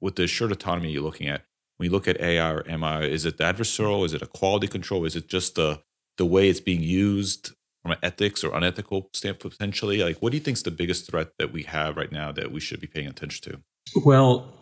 with 0.00 0.16
the 0.16 0.24
assured 0.24 0.52
autonomy 0.52 0.92
you're 0.92 1.02
looking 1.02 1.28
at 1.28 1.42
when 1.78 1.86
you 1.88 1.92
look 1.92 2.08
at 2.08 2.20
AI 2.20 2.52
or 2.52 2.64
MI, 2.66 3.04
is 3.06 3.26
it 3.26 3.36
the 3.36 3.44
adversarial? 3.44 4.04
Is 4.04 4.14
it 4.14 4.22
a 4.22 4.26
quality 4.26 4.66
control? 4.66 5.04
Is 5.04 5.16
it 5.16 5.28
just 5.28 5.56
the 5.56 5.80
the 6.16 6.26
way 6.26 6.48
it's 6.48 6.60
being 6.60 6.82
used 6.82 7.52
from 7.82 7.92
an 7.92 7.98
ethics 8.02 8.42
or 8.42 8.54
unethical 8.54 9.10
standpoint 9.12 9.52
potentially? 9.52 10.02
Like, 10.02 10.18
what 10.18 10.30
do 10.32 10.38
you 10.38 10.42
think 10.42 10.56
is 10.56 10.62
the 10.62 10.70
biggest 10.70 11.10
threat 11.10 11.28
that 11.38 11.52
we 11.52 11.62
have 11.64 11.96
right 11.96 12.10
now 12.10 12.32
that 12.32 12.50
we 12.52 12.60
should 12.60 12.80
be 12.80 12.86
paying 12.86 13.06
attention 13.06 13.52
to? 13.52 13.60
Well, 14.04 14.52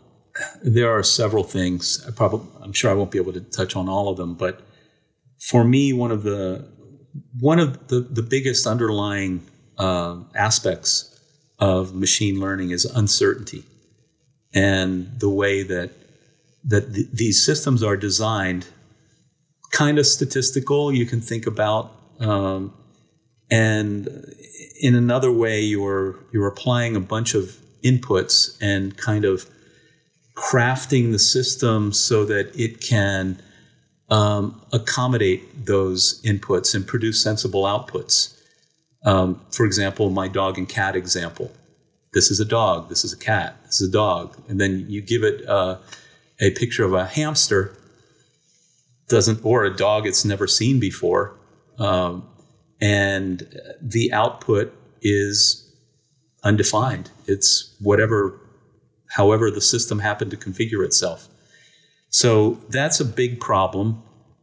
there 0.62 0.90
are 0.90 1.02
several 1.02 1.44
things. 1.44 2.04
I 2.06 2.10
probably, 2.10 2.46
I'm 2.62 2.72
sure 2.72 2.90
I 2.90 2.94
won't 2.94 3.10
be 3.10 3.18
able 3.18 3.32
to 3.32 3.40
touch 3.40 3.76
on 3.76 3.88
all 3.88 4.08
of 4.08 4.16
them, 4.16 4.34
but 4.34 4.60
for 5.38 5.64
me, 5.64 5.92
one 5.92 6.10
of 6.10 6.22
the 6.22 6.66
one 7.38 7.60
of 7.60 7.88
the, 7.88 8.00
the 8.00 8.22
biggest 8.22 8.66
underlying 8.66 9.46
uh, 9.78 10.16
aspects 10.34 11.20
of 11.58 11.94
machine 11.94 12.40
learning 12.40 12.70
is 12.70 12.84
uncertainty, 12.84 13.64
and 14.52 15.20
the 15.20 15.28
way 15.28 15.62
that 15.62 15.90
that 16.64 16.94
th- 16.94 17.08
these 17.12 17.44
systems 17.44 17.82
are 17.82 17.96
designed, 17.96 18.66
kind 19.74 19.98
of 19.98 20.06
statistical. 20.06 20.92
You 20.92 21.06
can 21.06 21.20
think 21.20 21.46
about, 21.46 21.92
um, 22.20 22.72
and 23.50 24.08
in 24.80 24.94
another 24.94 25.32
way, 25.32 25.60
you're 25.60 26.16
you're 26.32 26.46
applying 26.46 26.96
a 26.96 27.00
bunch 27.00 27.34
of 27.34 27.58
inputs 27.82 28.56
and 28.60 28.96
kind 28.96 29.24
of 29.24 29.46
crafting 30.34 31.12
the 31.12 31.18
system 31.18 31.92
so 31.92 32.24
that 32.24 32.54
it 32.58 32.80
can 32.80 33.40
um, 34.08 34.60
accommodate 34.72 35.66
those 35.66 36.20
inputs 36.22 36.74
and 36.74 36.86
produce 36.86 37.22
sensible 37.22 37.64
outputs. 37.64 38.40
Um, 39.04 39.40
for 39.50 39.66
example, 39.66 40.10
my 40.10 40.28
dog 40.28 40.58
and 40.58 40.68
cat 40.68 40.96
example. 40.96 41.52
This 42.14 42.30
is 42.30 42.40
a 42.40 42.44
dog. 42.44 42.88
This 42.88 43.04
is 43.04 43.12
a 43.12 43.16
cat. 43.16 43.56
This 43.66 43.80
is 43.80 43.88
a 43.88 43.92
dog. 43.92 44.36
And 44.48 44.60
then 44.60 44.86
you 44.88 45.00
give 45.00 45.22
it 45.22 45.46
uh, 45.48 45.78
a 46.40 46.50
picture 46.50 46.84
of 46.84 46.94
a 46.94 47.06
hamster, 47.06 47.76
doesn't 49.08 49.44
or 49.44 49.64
a 49.64 49.74
dog 49.74 50.06
it's 50.06 50.24
never 50.24 50.46
seen 50.46 50.80
before, 50.80 51.38
um, 51.78 52.28
and 52.80 53.46
the 53.80 54.12
output 54.12 54.74
is 55.02 55.60
undefined. 56.42 57.10
It's 57.26 57.74
whatever, 57.80 58.40
however 59.10 59.50
the 59.50 59.60
system 59.60 60.00
happened 60.00 60.30
to 60.30 60.36
configure 60.36 60.84
itself. 60.84 61.28
So 62.10 62.60
that's 62.68 63.00
a 63.00 63.04
big 63.04 63.40
problem. 63.40 64.02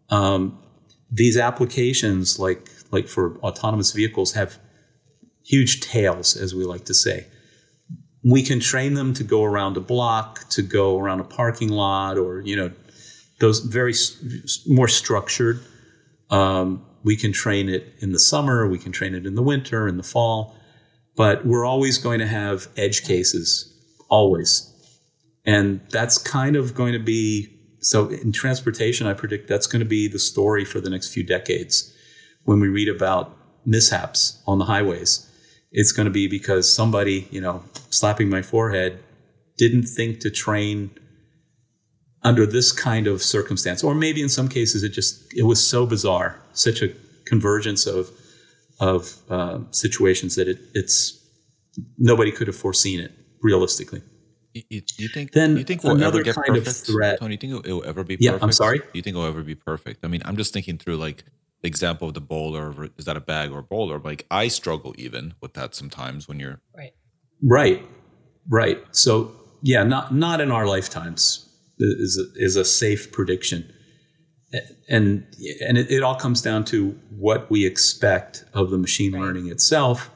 Um, 0.10 0.62
these 1.10 1.38
applications, 1.38 2.40
like 2.40 2.70
like 2.92 3.08
for 3.08 3.38
autonomous 3.38 3.94
vehicles, 3.94 4.34
have 4.34 4.60
huge 5.46 5.80
tails, 5.82 6.36
as 6.36 6.54
we 6.54 6.66
like 6.66 6.86
to 6.86 6.94
say. 6.94 7.28
We 8.24 8.44
can 8.44 8.60
train 8.60 8.94
them 8.94 9.14
to 9.16 9.24
go 9.24 9.44
around 9.44 9.78
a 9.78 9.80
block, 9.80 10.50
to 10.50 10.62
go 10.62 11.00
around 11.00 11.22
a 11.22 11.24
parking 11.24 11.70
lot, 11.70 12.18
or 12.18 12.42
you 12.42 12.56
know, 12.56 12.72
those 13.42 13.60
very 13.60 13.94
more 14.68 14.88
structured. 14.88 15.62
Um, 16.30 16.86
we 17.04 17.18
can 17.18 17.34
train 17.34 17.68
it 17.68 17.94
in 18.00 18.14
the 18.14 18.20
summer, 18.20 18.68
we 18.68 18.78
can 18.78 18.92
train 18.92 19.14
it 19.14 19.26
in 19.26 19.36
the 19.36 19.44
winter, 19.44 19.88
in 19.88 19.98
the 19.98 20.04
fall, 20.04 20.56
but 21.18 21.46
we're 21.46 21.66
always 21.66 21.98
going 21.98 22.20
to 22.20 22.28
have 22.28 22.70
edge 22.78 23.04
cases, 23.04 23.76
always. 24.08 24.68
And 25.46 25.82
that's 25.90 26.18
kind 26.18 26.56
of 26.56 26.74
going 26.74 26.94
to 26.94 27.00
be 27.00 27.58
so 27.82 28.10
in 28.10 28.32
transportation, 28.32 29.08
I 29.08 29.14
predict 29.14 29.48
that's 29.48 29.68
going 29.68 29.80
to 29.80 29.90
be 29.90 30.08
the 30.08 30.20
story 30.20 30.64
for 30.64 30.80
the 30.80 30.90
next 30.90 31.12
few 31.12 31.24
decades. 31.24 31.94
When 32.44 32.60
we 32.60 32.68
read 32.68 32.88
about 32.88 33.36
mishaps 33.66 34.42
on 34.48 34.60
the 34.60 34.66
highways, 34.66 35.28
it's 35.72 35.92
going 35.92 36.06
to 36.06 36.12
be 36.12 36.28
because 36.28 36.74
somebody, 36.74 37.28
you 37.32 37.42
know, 37.42 37.64
slapping 37.90 38.30
my 38.30 38.42
forehead 38.42 39.04
didn't 39.58 39.84
think 39.84 40.20
to 40.20 40.30
train 40.30 40.92
under 42.24 42.46
this 42.46 42.72
kind 42.72 43.08
of 43.08 43.22
circumstance, 43.24 43.84
or 43.84 43.96
maybe 43.96 44.22
in 44.22 44.30
some 44.30 44.48
cases 44.48 44.84
it 44.84 44.90
just 44.90 45.34
it 45.36 45.44
was 45.44 45.66
so 45.66 45.86
bizarre, 45.86 46.40
such 46.54 46.82
a 46.82 46.90
convergence 47.26 47.86
of 47.86 48.12
of 48.80 49.16
uh, 49.30 49.60
situations 49.72 50.36
that 50.36 50.48
it, 50.48 50.60
it's 50.74 51.18
nobody 51.98 52.32
could 52.32 52.48
have 52.48 52.56
foreseen 52.56 53.00
it 53.00 53.12
realistically. 53.42 54.02
You, 54.54 54.82
you 54.98 55.08
think 55.08 55.32
then 55.32 55.56
you 55.56 55.64
think 55.64 55.84
we'll 55.84 55.96
another 55.96 56.18
ever 56.20 56.24
get 56.24 56.36
kind 56.36 56.48
perfect? 56.48 56.68
of 56.68 56.76
threat. 56.76 57.20
Tony, 57.20 57.36
you 57.36 57.38
think 57.38 57.66
it 57.66 57.72
will 57.72 57.86
ever 57.86 58.04
be 58.04 58.18
Yeah, 58.20 58.32
perfect? 58.32 58.44
I'm 58.44 58.52
sorry? 58.52 58.80
Do 58.80 58.86
you 58.94 59.02
think 59.02 59.16
it 59.16 59.20
will 59.20 59.26
ever 59.28 59.44
be 59.44 59.56
perfect? 59.56 60.04
I 60.04 60.08
mean, 60.10 60.22
I'm 60.26 60.36
just 60.36 60.52
thinking 60.52 60.78
through 60.78 60.98
like 60.98 61.24
the 61.62 61.68
example 61.68 62.10
of 62.10 62.16
the 62.16 62.22
bowler. 62.22 62.90
Is 62.98 63.06
that 63.06 63.16
a 63.16 63.22
bag 63.22 63.52
or 63.52 63.60
a 63.60 63.64
bowler? 63.64 64.00
Like 64.00 64.26
I 64.30 64.50
struggle 64.50 64.94
even 64.98 65.36
with 65.42 65.54
that 65.54 65.74
sometimes 65.74 66.28
when 66.28 66.40
you're 66.40 66.60
Right. 66.76 66.92
Right, 67.42 67.82
right. 68.50 68.80
So 68.92 69.32
yeah, 69.62 69.84
not 69.84 70.14
not 70.14 70.42
in 70.42 70.52
our 70.52 70.68
lifetimes 70.68 71.48
is 71.82 72.18
a, 72.18 72.44
is 72.44 72.56
a 72.56 72.66
safe 72.66 73.12
prediction, 73.12 73.72
and 74.90 75.26
and 75.62 75.78
it, 75.78 75.92
it 75.92 76.04
all 76.04 76.16
comes 76.16 76.42
down 76.42 76.66
to 76.66 77.00
what 77.10 77.50
we 77.50 77.66
expect 77.66 78.46
of 78.54 78.70
the 78.70 78.78
machine 78.78 79.14
Right. 79.14 79.22
learning 79.22 79.48
itself, 79.48 80.10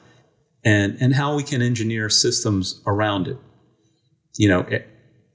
and 0.64 0.98
and 1.00 1.16
how 1.16 1.36
we 1.36 1.44
can 1.44 1.62
engineer 1.62 2.10
systems 2.10 2.82
around 2.86 3.28
it. 3.28 3.38
You 4.38 4.50
know, 4.50 4.66
a- 4.70 4.86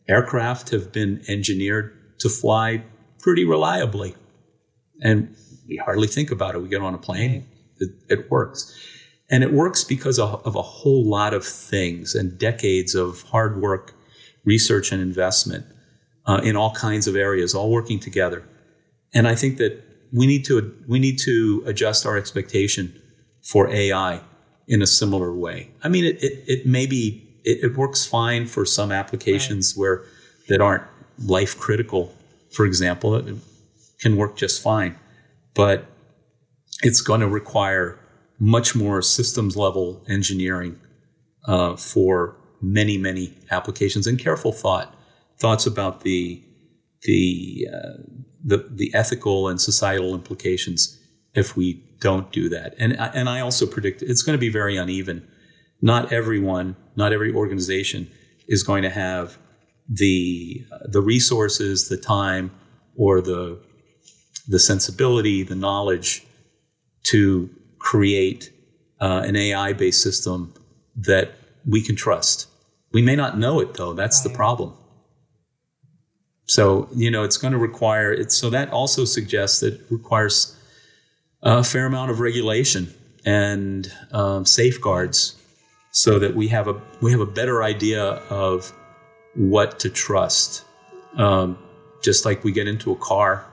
aircraft 0.09 0.71
have 0.71 0.93
been 0.93 1.23
engineered 1.29 2.19
to 2.21 2.29
fly 2.29 2.85
pretty 3.19 3.45
reliably, 3.45 4.15
and 5.03 5.35
we 5.69 5.77
hardly 5.77 6.09
think 6.09 6.31
about 6.31 6.55
it. 6.55 6.63
We 6.63 6.69
get 6.69 6.83
on 6.83 6.95
a 6.95 6.99
plane, 6.99 7.47
it, 7.79 7.91
it 8.09 8.31
works. 8.31 8.75
And 9.33 9.45
it 9.45 9.53
works 9.53 9.85
because 9.85 10.19
of, 10.19 10.45
of 10.45 10.57
a 10.57 10.63
whole 10.63 11.09
lot 11.09 11.33
of 11.33 11.47
things 11.47 12.17
and 12.17 12.37
decades 12.37 12.97
of 12.97 13.23
hard 13.31 13.63
work, 13.63 13.95
research, 14.45 14.91
and 14.91 15.01
investment 15.01 15.67
uh, 16.31 16.41
in 16.45 16.55
all 16.55 16.71
kinds 16.71 17.09
of 17.09 17.17
areas, 17.17 17.55
all 17.57 17.71
working 17.71 17.99
together. 17.99 18.45
And 19.13 19.27
I 19.27 19.35
think 19.35 19.59
that 19.59 19.83
we 20.13 20.27
need 20.29 20.45
to 20.45 20.73
we 20.87 21.01
need 21.01 21.19
to 21.21 21.65
adjust 21.67 22.07
our 22.07 22.17
expectation 22.17 22.85
for 23.43 23.69
AI 23.69 24.21
in 24.69 24.81
a 24.81 24.87
similar 24.87 25.35
way. 25.35 25.71
I 25.83 25.89
mean, 25.89 26.05
it 26.05 26.23
it, 26.23 26.45
it 26.47 26.67
may 26.67 26.87
be 26.87 27.03
it, 27.43 27.65
it 27.65 27.77
works 27.77 28.07
fine 28.07 28.47
for 28.47 28.65
some 28.65 28.93
applications 28.93 29.77
where 29.77 30.05
that 30.49 30.61
aren't 30.61 30.85
life 31.19 31.59
critical. 31.59 32.15
For 32.53 32.65
example, 32.65 33.17
it 33.17 33.37
can 34.01 34.17
work 34.17 34.37
just 34.37 34.63
fine, 34.63 34.97
but 35.55 35.87
it's 36.83 37.01
going 37.01 37.21
to 37.21 37.29
require 37.29 37.99
much 38.39 38.77
more 38.77 39.03
systems 39.03 39.57
level 39.57 40.05
engineering 40.09 40.79
uh, 41.47 41.75
for 41.75 42.37
many 42.63 42.97
many 42.97 43.35
applications 43.51 44.07
and 44.07 44.17
careful 44.17 44.53
thought 44.53 44.95
thoughts 45.41 45.67
about 45.67 46.03
the 46.03 46.43
the 47.05 47.69
uh, 47.73 48.03
the 48.45 48.59
the 48.71 48.93
ethical 48.95 49.49
and 49.49 49.61
societal 49.61 50.15
implications 50.15 50.99
if 51.35 51.57
we 51.57 51.83
don't 52.01 52.33
do 52.33 52.49
that 52.49 52.75
and 52.79 52.97
I- 52.99 53.09
and 53.15 53.29
I 53.29 53.41
also 53.41 53.67
predict 53.67 54.03
it's 54.03 54.23
going 54.23 54.37
to 54.37 54.41
be 54.41 54.51
very 54.51 54.77
uneven 54.77 55.27
not 55.83 56.13
everyone 56.13 56.77
not 56.97 57.13
every 57.13 57.33
organization 57.33 58.11
is 58.49 58.63
going 58.63 58.83
to 58.83 58.91
have 58.91 59.39
the 59.89 60.65
the 60.85 61.01
resources 61.01 61.89
the 61.89 61.97
time 61.97 62.51
or 62.97 63.21
the 63.21 63.59
the 64.49 64.59
sensibility 64.59 65.43
the 65.43 65.55
knowledge 65.57 66.25
to 67.05 67.51
create 67.79 68.53
uh, 69.01 69.23
an 69.27 69.37
AI 69.37 69.73
based 69.73 70.03
system 70.03 70.55
that 70.97 71.33
we 71.67 71.83
can 71.83 71.97
trust. 71.97 72.49
We 72.93 73.03
may 73.03 73.17
not 73.17 73.39
know 73.39 73.61
it 73.61 73.75
though. 73.75 73.93
That's 73.95 74.21
the 74.23 74.31
problem. 74.31 74.75
So 76.51 76.89
you 76.97 77.13
know, 77.13 77.23
it's 77.23 77.37
going 77.37 77.53
to 77.53 77.59
require 77.59 78.13
it. 78.13 78.33
So 78.33 78.51
that 78.51 78.71
also 78.71 79.05
suggests 79.05 79.61
that 79.61 79.75
it 79.75 79.81
requires 79.89 80.57
a 81.43 81.63
fair 81.63 81.87
amount 81.87 82.11
of 82.11 82.19
regulation 82.19 82.93
and 83.25 83.93
um, 84.11 84.45
safeguards, 84.45 85.37
so 85.93 86.19
that 86.19 86.35
we 86.35 86.49
have 86.49 86.67
a 86.67 86.81
we 87.01 87.13
have 87.13 87.21
a 87.21 87.33
better 87.41 87.63
idea 87.63 88.03
of 88.03 88.73
what 89.37 89.79
to 89.81 89.89
trust. 89.89 90.65
Um, 91.17 91.57
just 92.03 92.25
like 92.25 92.43
we 92.43 92.51
get 92.51 92.67
into 92.67 92.91
a 92.91 92.97
car, 92.97 93.47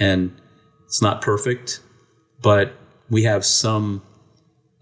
and 0.00 0.36
it's 0.86 1.00
not 1.00 1.22
perfect, 1.22 1.78
but 2.42 2.72
we 3.08 3.22
have 3.22 3.44
some 3.44 4.02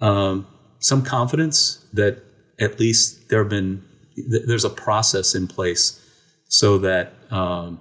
um, 0.01 0.47
some 0.79 1.03
confidence 1.03 1.85
that 1.93 2.23
at 2.59 2.81
least 2.81 3.29
there 3.29 3.41
have 3.41 3.51
been 3.51 3.85
th- 4.15 4.45
there's 4.47 4.65
a 4.65 4.71
process 4.71 5.35
in 5.35 5.47
place 5.47 6.03
so 6.49 6.79
that 6.79 7.13
um, 7.31 7.81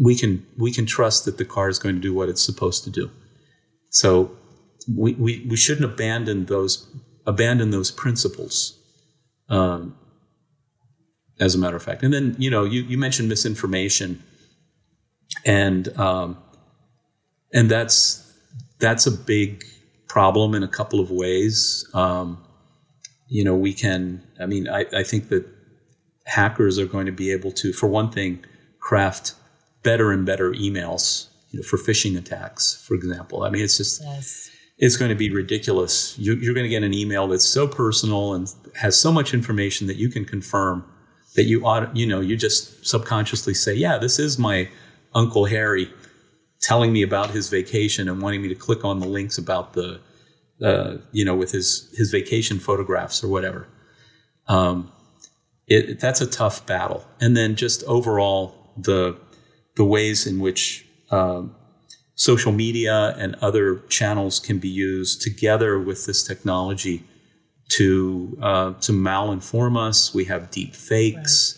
we 0.00 0.14
can 0.14 0.46
we 0.56 0.72
can 0.72 0.86
trust 0.86 1.24
that 1.24 1.38
the 1.38 1.44
car 1.44 1.68
is 1.68 1.78
going 1.78 1.94
to 1.94 2.00
do 2.00 2.14
what 2.14 2.28
it's 2.28 2.42
supposed 2.42 2.84
to 2.84 2.90
do. 2.90 3.10
So 3.90 4.36
we, 4.92 5.14
we, 5.14 5.46
we 5.48 5.56
shouldn't 5.56 5.84
abandon 5.84 6.46
those 6.46 6.88
abandon 7.26 7.70
those 7.70 7.90
principles. 7.90 8.74
Um, 9.48 9.96
as 11.40 11.54
a 11.54 11.58
matter 11.58 11.76
of 11.76 11.82
fact, 11.82 12.02
and 12.02 12.12
then 12.12 12.34
you 12.38 12.50
know 12.50 12.64
you, 12.64 12.82
you 12.82 12.98
mentioned 12.98 13.28
misinformation, 13.28 14.22
and 15.44 15.96
um, 15.98 16.36
and 17.52 17.70
that's 17.70 18.24
that's 18.78 19.06
a 19.06 19.10
big 19.10 19.64
problem 20.08 20.54
in 20.54 20.62
a 20.62 20.68
couple 20.68 21.00
of 21.00 21.10
ways. 21.10 21.88
Um, 21.94 22.44
you 23.28 23.44
know, 23.44 23.54
we 23.54 23.72
can. 23.72 24.22
I 24.40 24.46
mean, 24.46 24.68
I, 24.68 24.86
I 24.92 25.02
think 25.02 25.28
that 25.28 25.46
hackers 26.28 26.78
are 26.78 26.86
going 26.86 27.06
to 27.06 27.12
be 27.12 27.30
able 27.32 27.50
to, 27.52 27.72
for 27.72 27.88
one 27.88 28.10
thing, 28.10 28.44
craft 28.78 29.34
better 29.82 30.10
and 30.12 30.24
better 30.26 30.52
emails 30.52 31.28
you 31.50 31.60
know, 31.60 31.62
for 31.64 31.78
phishing 31.78 32.16
attacks, 32.18 32.84
for 32.86 32.94
example. 32.94 33.42
I 33.42 33.50
mean, 33.50 33.62
it's 33.64 33.76
just 33.78 34.02
Yes. 34.02 34.50
it's 34.78 34.96
going 34.96 35.08
to 35.08 35.14
be 35.14 35.30
ridiculous. 35.30 36.18
You, 36.18 36.34
you're 36.34 36.54
going 36.54 36.64
to 36.64 36.68
get 36.70 36.82
an 36.82 36.94
email 36.94 37.26
that's 37.28 37.48
so 37.48 37.66
personal 37.66 38.34
and 38.34 38.52
has 38.76 38.96
so 39.00 39.10
much 39.12 39.32
information 39.34 39.86
that 39.86 39.96
you 39.96 40.08
can 40.08 40.24
confirm 40.24 40.84
that 41.34 41.44
you 41.44 41.66
ought, 41.66 41.96
you 41.96 42.06
know, 42.06 42.20
you 42.20 42.36
just 42.36 42.86
subconsciously 42.86 43.54
say, 43.54 43.74
"Yeah, 43.74 43.98
this 43.98 44.18
is 44.18 44.38
my 44.38 44.68
Uncle 45.14 45.46
Harry 45.46 45.90
telling 46.60 46.92
me 46.92 47.02
about 47.02 47.30
his 47.30 47.48
vacation 47.48 48.08
and 48.08 48.20
wanting 48.20 48.42
me 48.42 48.48
to 48.48 48.54
click 48.54 48.84
on 48.84 48.98
the 48.98 49.06
links 49.06 49.38
about 49.38 49.72
the, 49.74 50.00
uh, 50.62 50.96
you 51.12 51.24
know, 51.24 51.36
with 51.36 51.52
his 51.52 51.88
his 51.96 52.10
vacation 52.10 52.58
photographs 52.58 53.22
or 53.24 53.28
whatever." 53.28 53.68
Um, 54.48 54.90
it, 55.68 56.00
that's 56.00 56.20
a 56.20 56.26
tough 56.26 56.66
battle, 56.66 57.04
and 57.20 57.36
then 57.36 57.56
just 57.56 57.84
overall 57.84 58.72
the 58.76 59.16
the 59.76 59.84
ways 59.84 60.26
in 60.26 60.40
which 60.40 60.86
um, 61.10 61.54
social 62.14 62.52
media 62.52 63.14
and 63.18 63.36
other 63.36 63.80
channels 63.88 64.40
can 64.40 64.58
be 64.58 64.68
used 64.68 65.22
together 65.22 65.78
with 65.78 66.06
this 66.06 66.22
technology 66.22 67.04
to 67.68 68.36
uh, 68.42 68.72
to 68.80 68.92
malinform 68.92 69.78
us. 69.78 70.14
We 70.14 70.24
have 70.24 70.50
deep 70.50 70.74
fakes. 70.74 71.54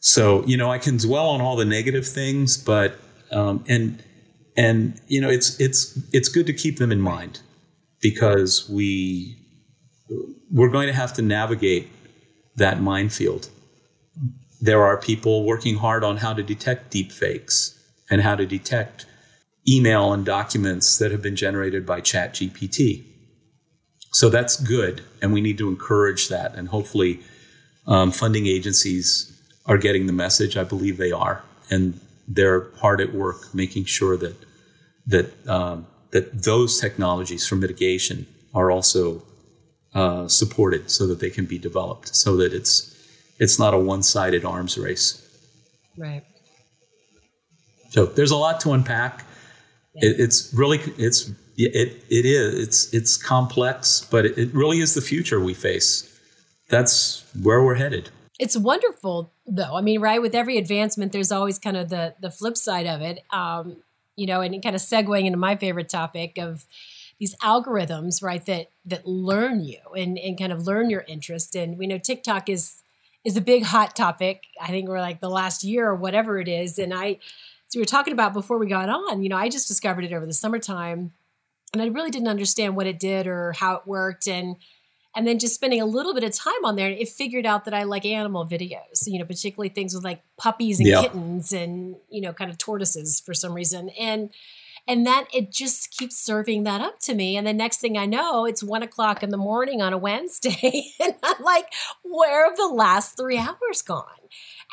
So 0.00 0.44
you 0.46 0.56
know, 0.56 0.70
I 0.70 0.78
can 0.78 0.96
dwell 0.96 1.28
on 1.30 1.40
all 1.40 1.56
the 1.56 1.64
negative 1.64 2.06
things, 2.06 2.56
but 2.56 2.98
um, 3.32 3.64
and 3.68 4.02
and 4.56 5.00
you 5.08 5.20
know, 5.20 5.28
it's 5.28 5.60
it's 5.60 5.98
it's 6.12 6.28
good 6.28 6.46
to 6.46 6.52
keep 6.52 6.78
them 6.78 6.92
in 6.92 7.00
mind 7.00 7.40
because 8.00 8.68
we 8.70 9.36
we're 10.50 10.70
going 10.70 10.86
to 10.86 10.92
have 10.92 11.12
to 11.14 11.22
navigate 11.22 11.88
that 12.56 12.80
minefield. 12.80 13.48
There 14.60 14.82
are 14.82 14.96
people 14.96 15.44
working 15.44 15.76
hard 15.76 16.02
on 16.02 16.18
how 16.18 16.32
to 16.32 16.42
detect 16.42 16.90
deep 16.90 17.12
fakes 17.12 17.78
and 18.10 18.22
how 18.22 18.34
to 18.34 18.46
detect 18.46 19.06
email 19.68 20.12
and 20.12 20.24
documents 20.24 20.98
that 20.98 21.10
have 21.10 21.22
been 21.22 21.36
generated 21.36 21.84
by 21.84 22.00
ChatGPT. 22.00 23.04
So 24.12 24.28
that's 24.30 24.58
good, 24.58 25.02
and 25.20 25.32
we 25.32 25.40
need 25.40 25.58
to 25.58 25.68
encourage 25.68 26.28
that. 26.28 26.54
And 26.54 26.68
hopefully, 26.68 27.20
um, 27.86 28.10
funding 28.10 28.46
agencies 28.46 29.32
are 29.66 29.76
getting 29.76 30.06
the 30.06 30.12
message. 30.12 30.56
I 30.56 30.64
believe 30.64 30.96
they 30.96 31.12
are, 31.12 31.42
and 31.70 32.00
they're 32.26 32.70
hard 32.76 33.00
at 33.00 33.12
work 33.12 33.54
making 33.54 33.84
sure 33.84 34.16
that 34.16 34.36
that 35.06 35.48
um, 35.48 35.86
that 36.12 36.44
those 36.44 36.80
technologies 36.80 37.46
for 37.46 37.56
mitigation 37.56 38.26
are 38.54 38.70
also 38.70 39.22
uh, 39.96 40.28
supported, 40.28 40.90
so 40.90 41.06
that 41.06 41.20
they 41.20 41.30
can 41.30 41.46
be 41.46 41.58
developed, 41.58 42.14
so 42.14 42.36
that 42.36 42.52
it's 42.52 42.94
it's 43.38 43.58
not 43.58 43.72
a 43.74 43.78
one-sided 43.78 44.44
arms 44.44 44.76
race. 44.78 45.22
Right. 45.96 46.22
So 47.90 48.04
there's 48.04 48.30
a 48.30 48.36
lot 48.36 48.60
to 48.60 48.72
unpack. 48.72 49.24
It, 49.94 50.20
it's 50.20 50.52
really 50.52 50.78
it's 50.98 51.30
it 51.56 52.04
it 52.10 52.26
is 52.26 52.54
it's 52.54 52.94
it's 52.94 53.16
complex, 53.16 54.06
but 54.10 54.26
it, 54.26 54.36
it 54.36 54.54
really 54.54 54.80
is 54.80 54.94
the 54.94 55.00
future 55.00 55.40
we 55.40 55.54
face. 55.54 56.12
That's 56.68 57.24
where 57.42 57.62
we're 57.64 57.76
headed. 57.76 58.10
It's 58.38 58.56
wonderful 58.56 59.32
though. 59.46 59.76
I 59.76 59.80
mean, 59.80 60.00
right, 60.00 60.20
with 60.20 60.34
every 60.34 60.58
advancement 60.58 61.12
there's 61.12 61.32
always 61.32 61.58
kind 61.58 61.76
of 61.76 61.88
the 61.88 62.14
the 62.20 62.30
flip 62.30 62.58
side 62.58 62.86
of 62.86 63.00
it. 63.00 63.24
Um, 63.32 63.76
you 64.16 64.26
know, 64.26 64.40
and 64.40 64.62
kind 64.62 64.74
of 64.74 64.82
segueing 64.82 65.26
into 65.26 65.38
my 65.38 65.56
favorite 65.56 65.88
topic 65.88 66.38
of 66.38 66.66
these 67.18 67.34
algorithms, 67.36 68.22
right, 68.22 68.44
that 68.46 68.70
that 68.84 69.06
learn 69.06 69.64
you 69.64 69.78
and 69.96 70.18
and 70.18 70.38
kind 70.38 70.52
of 70.52 70.66
learn 70.66 70.90
your 70.90 71.04
interest. 71.08 71.54
And 71.54 71.78
we 71.78 71.86
know 71.86 71.98
TikTok 71.98 72.48
is 72.48 72.82
is 73.24 73.36
a 73.36 73.40
big 73.40 73.64
hot 73.64 73.96
topic. 73.96 74.44
I 74.60 74.68
think 74.68 74.88
we're 74.88 75.00
like 75.00 75.20
the 75.20 75.30
last 75.30 75.64
year 75.64 75.88
or 75.88 75.94
whatever 75.96 76.38
it 76.38 76.48
is. 76.48 76.78
And 76.78 76.92
I 76.94 77.18
so 77.68 77.78
we 77.78 77.82
were 77.82 77.86
talking 77.86 78.12
about 78.12 78.32
before 78.32 78.58
we 78.58 78.68
got 78.68 78.88
on, 78.88 79.22
you 79.22 79.28
know, 79.28 79.36
I 79.36 79.48
just 79.48 79.66
discovered 79.66 80.04
it 80.04 80.12
over 80.12 80.26
the 80.26 80.32
summertime 80.32 81.12
and 81.72 81.82
I 81.82 81.86
really 81.86 82.10
didn't 82.10 82.28
understand 82.28 82.76
what 82.76 82.86
it 82.86 82.98
did 82.98 83.26
or 83.26 83.52
how 83.52 83.76
it 83.76 83.86
worked. 83.86 84.28
And 84.28 84.56
and 85.16 85.26
then 85.26 85.38
just 85.38 85.54
spending 85.54 85.80
a 85.80 85.86
little 85.86 86.12
bit 86.12 86.24
of 86.24 86.32
time 86.32 86.62
on 86.64 86.76
there, 86.76 86.90
it 86.90 87.08
figured 87.08 87.46
out 87.46 87.64
that 87.64 87.72
I 87.72 87.84
like 87.84 88.04
animal 88.04 88.46
videos, 88.46 89.06
you 89.06 89.18
know, 89.18 89.24
particularly 89.24 89.70
things 89.70 89.94
with 89.94 90.04
like 90.04 90.22
puppies 90.36 90.78
and 90.78 90.86
Yeah. 90.88 91.00
kittens 91.00 91.54
and, 91.54 91.96
you 92.10 92.20
know, 92.20 92.34
kind 92.34 92.50
of 92.50 92.58
tortoises 92.58 93.20
for 93.20 93.32
some 93.32 93.54
reason. 93.54 93.88
And 93.98 94.28
and 94.88 95.06
then 95.06 95.24
it 95.32 95.50
just 95.52 95.90
keeps 95.90 96.16
serving 96.18 96.62
that 96.64 96.80
up 96.80 96.98
to 97.00 97.14
me. 97.14 97.36
And 97.36 97.46
the 97.46 97.52
next 97.52 97.78
thing 97.78 97.98
I 97.98 98.06
know, 98.06 98.44
it's 98.44 98.62
one 98.62 98.82
o'clock 98.82 99.22
in 99.22 99.30
the 99.30 99.36
morning 99.36 99.82
on 99.82 99.92
a 99.92 99.98
Wednesday. 99.98 100.92
and 101.02 101.14
I'm 101.22 101.42
like, 101.42 101.72
where 102.04 102.46
have 102.48 102.56
the 102.56 102.68
last 102.68 103.16
three 103.16 103.38
hours 103.38 103.82
gone? 103.84 104.04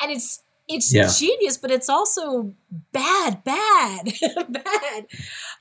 And 0.02 0.12
it's 0.12 0.44
it's 0.70 0.94
Yeah. 0.94 1.08
genius, 1.08 1.58
but 1.58 1.72
it's 1.72 1.90
also 1.90 2.54
bad, 2.94 3.44
bad, 3.44 4.14
bad. 4.50 5.06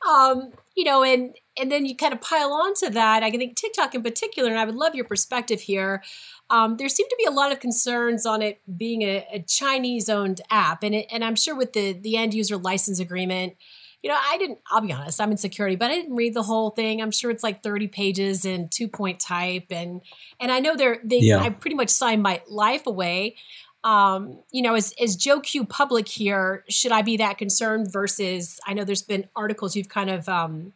Um, 0.09 0.53
you 0.77 0.85
know, 0.85 1.03
and 1.03 1.35
and 1.59 1.71
then 1.71 1.85
you 1.87 1.97
kind 1.97 2.13
of 2.13 2.21
pile 2.21 2.53
on 2.53 2.75
to 2.75 2.91
that. 2.91 3.23
I 3.23 3.31
think 3.31 3.57
TikTok 3.57 3.95
in 3.95 4.03
particular, 4.03 4.49
and 4.51 4.59
I 4.59 4.65
would 4.65 4.75
love 4.77 4.95
your 4.95 5.05
perspective 5.05 5.61
here. 5.61 6.03
Um, 6.51 6.77
there 6.77 6.89
seem 6.89 7.09
to 7.09 7.17
be 7.19 7.25
a 7.25 7.31
lot 7.31 7.53
of 7.53 7.61
concerns 7.61 8.27
on 8.27 8.43
it 8.43 8.61
being 8.77 9.03
a, 9.03 9.27
a 9.33 9.41
Chinese-owned 9.41 10.41
app, 10.51 10.83
and 10.83 10.95
it, 10.95 11.07
and 11.11 11.25
I'm 11.25 11.37
sure 11.37 11.57
with 11.57 11.73
the 11.73 11.93
the 11.95 12.17
end 12.17 12.33
user 12.33 12.57
license 12.57 13.01
agreement, 13.01 13.55
you 14.03 14.11
know, 14.11 14.19
I 14.21 14.37
didn't. 14.39 14.59
I'll 14.71 14.81
be 14.81 14.93
honest, 14.93 15.21
I'm 15.21 15.31
in 15.31 15.37
security, 15.37 15.77
but 15.77 15.91
I 15.91 15.95
didn't 15.95 16.17
read 16.17 16.35
the 16.35 16.43
whole 16.43 16.71
thing. 16.71 17.01
I'm 17.01 17.13
sure 17.13 17.31
it's 17.31 17.45
like 17.45 17.63
30 17.63 17.89
pages 17.89 18.45
and 18.45 18.71
two 18.71 18.89
point 18.89 19.21
type, 19.21 19.67
and 19.71 20.01
and 20.41 20.51
I 20.51 20.59
know 20.59 20.77
they're 20.77 20.99
they. 21.05 21.19
Yeah. 21.19 21.39
I 21.39 21.51
pretty 21.51 21.77
much 21.77 21.91
signed 21.91 22.23
my 22.23 22.43
life 22.49 22.87
away. 22.87 23.37
Um, 23.85 24.41
you 24.51 24.63
know, 24.63 24.75
as 24.75 24.93
as 25.01 25.15
Joe 25.15 25.41
Q 25.41 25.65
public 25.65 26.09
here, 26.09 26.65
should 26.69 26.91
I 26.93 27.03
be 27.03 27.17
that 27.19 27.39
concerned? 27.39 27.93
Versus, 27.93 28.59
I 28.67 28.75
know 28.75 28.85
there's 28.85 29.03
been 29.03 29.29
articles 29.37 29.77
you've 29.77 29.89
kind 29.89 30.11
of 30.11 30.29
um, 30.29 30.73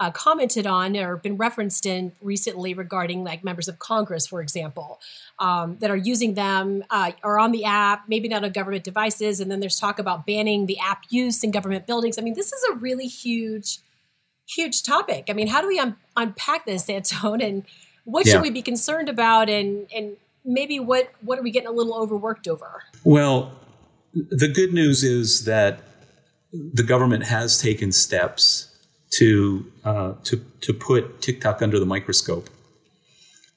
uh, 0.00 0.10
commented 0.10 0.66
on 0.66 0.96
or 0.96 1.16
been 1.16 1.36
referenced 1.36 1.84
in 1.84 2.12
recently 2.22 2.72
regarding 2.72 3.24
like 3.24 3.42
members 3.42 3.66
of 3.68 3.78
Congress, 3.78 4.26
for 4.26 4.40
example, 4.40 5.00
um, 5.38 5.76
that 5.80 5.90
are 5.90 5.96
using 5.96 6.34
them 6.34 6.84
uh, 6.90 7.10
or 7.24 7.38
on 7.38 7.50
the 7.50 7.64
app, 7.64 8.08
maybe 8.08 8.28
not 8.28 8.44
on 8.44 8.52
government 8.52 8.84
devices. 8.84 9.40
And 9.40 9.50
then 9.50 9.60
there's 9.60 9.78
talk 9.78 9.98
about 9.98 10.24
banning 10.26 10.66
the 10.66 10.78
app 10.78 11.04
use 11.10 11.42
in 11.42 11.50
government 11.50 11.86
buildings. 11.86 12.18
I 12.18 12.22
mean, 12.22 12.34
this 12.34 12.52
is 12.52 12.62
a 12.70 12.74
really 12.76 13.06
huge, 13.06 13.78
huge 14.48 14.82
topic. 14.82 15.24
I 15.28 15.32
mean, 15.32 15.48
how 15.48 15.60
do 15.60 15.66
we 15.66 15.78
un- 15.78 15.96
unpack 16.16 16.64
this, 16.64 16.88
Antone? 16.88 17.40
And 17.40 17.64
what 18.04 18.24
Yeah. 18.24 18.34
should 18.34 18.42
we 18.42 18.50
be 18.50 18.62
concerned 18.62 19.08
about? 19.08 19.50
And 19.50 19.88
and 19.94 20.16
maybe 20.44 20.78
what 20.78 21.10
what 21.22 21.38
are 21.38 21.42
we 21.42 21.50
getting 21.50 21.68
a 21.68 21.72
little 21.72 21.94
overworked 21.94 22.46
over? 22.46 22.84
Well, 23.04 23.52
the 24.14 24.48
good 24.48 24.72
news 24.72 25.02
is 25.02 25.44
that 25.44 25.80
the 26.52 26.82
government 26.82 27.24
has 27.24 27.60
taken 27.60 27.92
steps 27.92 28.67
to 29.10 29.70
uh, 29.84 30.14
to 30.24 30.44
to 30.60 30.72
put 30.72 31.20
TikTok 31.20 31.62
under 31.62 31.78
the 31.78 31.86
microscope. 31.86 32.48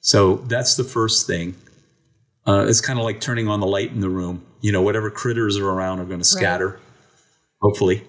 So 0.00 0.36
that's 0.36 0.76
the 0.76 0.84
first 0.84 1.26
thing. 1.26 1.56
Uh, 2.46 2.66
it's 2.68 2.80
kind 2.80 2.98
of 2.98 3.04
like 3.04 3.20
turning 3.20 3.48
on 3.48 3.60
the 3.60 3.66
light 3.66 3.92
in 3.92 4.00
the 4.00 4.08
room. 4.08 4.44
You 4.60 4.72
know, 4.72 4.82
whatever 4.82 5.10
critters 5.10 5.56
are 5.58 5.68
around 5.68 6.00
are 6.00 6.04
going 6.04 6.18
to 6.20 6.24
scatter, 6.24 6.80
hopefully. 7.60 8.06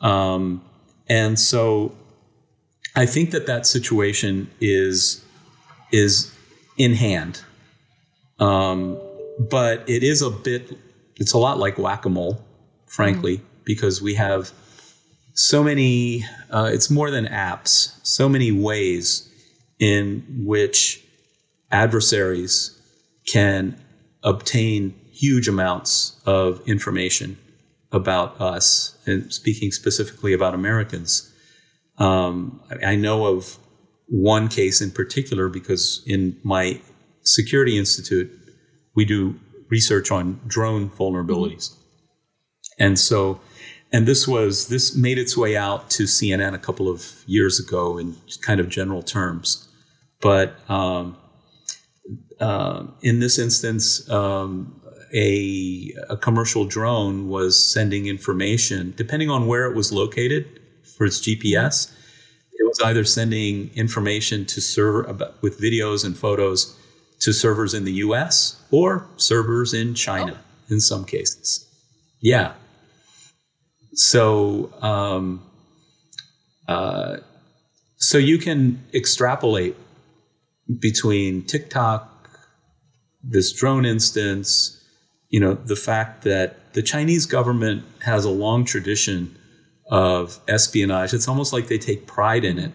Um, 0.00 0.62
and 1.08 1.38
so, 1.38 1.94
I 2.96 3.06
think 3.06 3.30
that 3.30 3.46
that 3.46 3.66
situation 3.66 4.50
is 4.60 5.24
is 5.92 6.32
in 6.76 6.94
hand. 6.94 7.42
Um, 8.38 8.98
but 9.38 9.88
it 9.88 10.02
is 10.02 10.22
a 10.22 10.30
bit, 10.30 10.78
it's 11.16 11.32
a 11.32 11.38
lot 11.38 11.58
like 11.58 11.78
whack 11.78 12.04
a 12.04 12.08
mole, 12.08 12.44
frankly, 12.86 13.40
because 13.64 14.02
we 14.02 14.14
have 14.14 14.52
so 15.36 15.62
many, 15.62 16.24
uh, 16.50 16.70
it's 16.72 16.90
more 16.90 17.10
than 17.10 17.26
apps, 17.26 17.94
so 18.02 18.28
many 18.28 18.50
ways 18.50 19.30
in 19.78 20.24
which 20.44 21.04
adversaries 21.70 22.72
can 23.26 23.78
obtain 24.22 24.94
huge 25.12 25.46
amounts 25.46 26.20
of 26.24 26.66
information 26.66 27.38
about 27.92 28.40
us, 28.40 28.98
and 29.06 29.32
speaking 29.32 29.70
specifically 29.70 30.32
about 30.32 30.54
Americans. 30.54 31.32
Um, 31.98 32.60
I, 32.70 32.92
I 32.92 32.96
know 32.96 33.26
of 33.26 33.58
one 34.08 34.48
case 34.48 34.80
in 34.80 34.90
particular 34.90 35.48
because 35.48 36.02
in 36.06 36.38
my 36.42 36.80
security 37.22 37.78
institute, 37.78 38.30
we 38.94 39.04
do 39.04 39.38
research 39.68 40.10
on 40.10 40.40
drone 40.46 40.88
vulnerabilities. 40.90 41.74
And 42.78 42.98
so, 42.98 43.40
and 43.96 44.06
this 44.06 44.28
was, 44.28 44.68
this 44.68 44.94
made 44.94 45.16
its 45.16 45.38
way 45.38 45.56
out 45.56 45.88
to 45.88 46.02
CNN 46.02 46.52
a 46.52 46.58
couple 46.58 46.86
of 46.86 47.24
years 47.26 47.58
ago 47.58 47.96
in 47.96 48.14
kind 48.42 48.60
of 48.60 48.68
general 48.68 49.02
terms. 49.02 49.66
But 50.20 50.58
um, 50.68 51.16
uh, 52.38 52.88
in 53.00 53.20
this 53.20 53.38
instance, 53.38 54.06
um, 54.10 54.82
a, 55.14 55.94
a 56.10 56.16
commercial 56.18 56.66
drone 56.66 57.30
was 57.30 57.58
sending 57.64 58.06
information, 58.06 58.92
depending 58.98 59.30
on 59.30 59.46
where 59.46 59.64
it 59.64 59.74
was 59.74 59.90
located 59.94 60.60
for 60.84 61.06
its 61.06 61.18
GPS. 61.18 61.90
It 62.52 62.66
was 62.66 62.78
either 62.84 63.04
sending 63.04 63.70
information 63.74 64.44
to 64.44 64.60
server 64.60 65.04
about, 65.04 65.40
with 65.42 65.58
videos 65.58 66.04
and 66.04 66.18
photos 66.18 66.78
to 67.20 67.32
servers 67.32 67.72
in 67.72 67.84
the 67.84 67.92
U.S. 67.92 68.62
or 68.70 69.08
servers 69.16 69.72
in 69.72 69.94
China 69.94 70.38
in 70.68 70.80
some 70.80 71.06
cases. 71.06 71.66
Yeah. 72.20 72.52
So, 73.96 74.70
um, 74.82 75.42
uh, 76.68 77.16
so 77.96 78.18
you 78.18 78.36
can 78.36 78.84
extrapolate 78.92 79.74
between 80.80 81.42
TikTok, 81.42 82.30
this 83.22 83.52
drone 83.52 83.86
instance, 83.86 84.84
you 85.30 85.40
know, 85.40 85.54
the 85.54 85.76
fact 85.76 86.24
that 86.24 86.74
the 86.74 86.82
Chinese 86.82 87.24
government 87.24 87.84
has 88.02 88.26
a 88.26 88.30
long 88.30 88.66
tradition 88.66 89.34
of 89.90 90.40
espionage. 90.46 91.14
It's 91.14 91.26
almost 91.26 91.54
like 91.54 91.68
they 91.68 91.78
take 91.78 92.06
pride 92.06 92.44
in 92.44 92.58
it. 92.58 92.72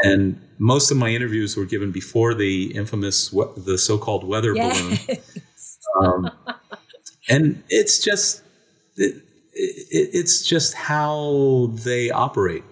And 0.00 0.40
most 0.58 0.90
of 0.90 0.98
my 0.98 1.08
interviews 1.08 1.56
were 1.56 1.64
given 1.64 1.90
before 1.90 2.34
the 2.34 2.76
infamous, 2.76 3.30
the 3.56 3.78
so-called 3.78 4.24
weather 4.24 4.54
yes. 4.54 4.78
balloon. 4.78 5.18
Um, 6.04 6.30
and 7.30 7.62
it's 7.70 8.04
just, 8.04 8.42
it, 8.96 9.22
it, 9.58 10.10
it's 10.12 10.42
just 10.42 10.74
how 10.74 11.70
they 11.72 12.10
operate. 12.10 12.64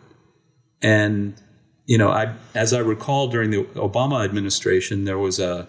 And 0.82 1.40
you 1.86 1.98
know, 1.98 2.10
I, 2.10 2.34
as 2.54 2.72
I 2.72 2.80
recall 2.80 3.28
during 3.28 3.50
the 3.50 3.62
Obama 3.74 4.24
administration, 4.24 5.04
there 5.04 5.18
was 5.18 5.38
a 5.38 5.68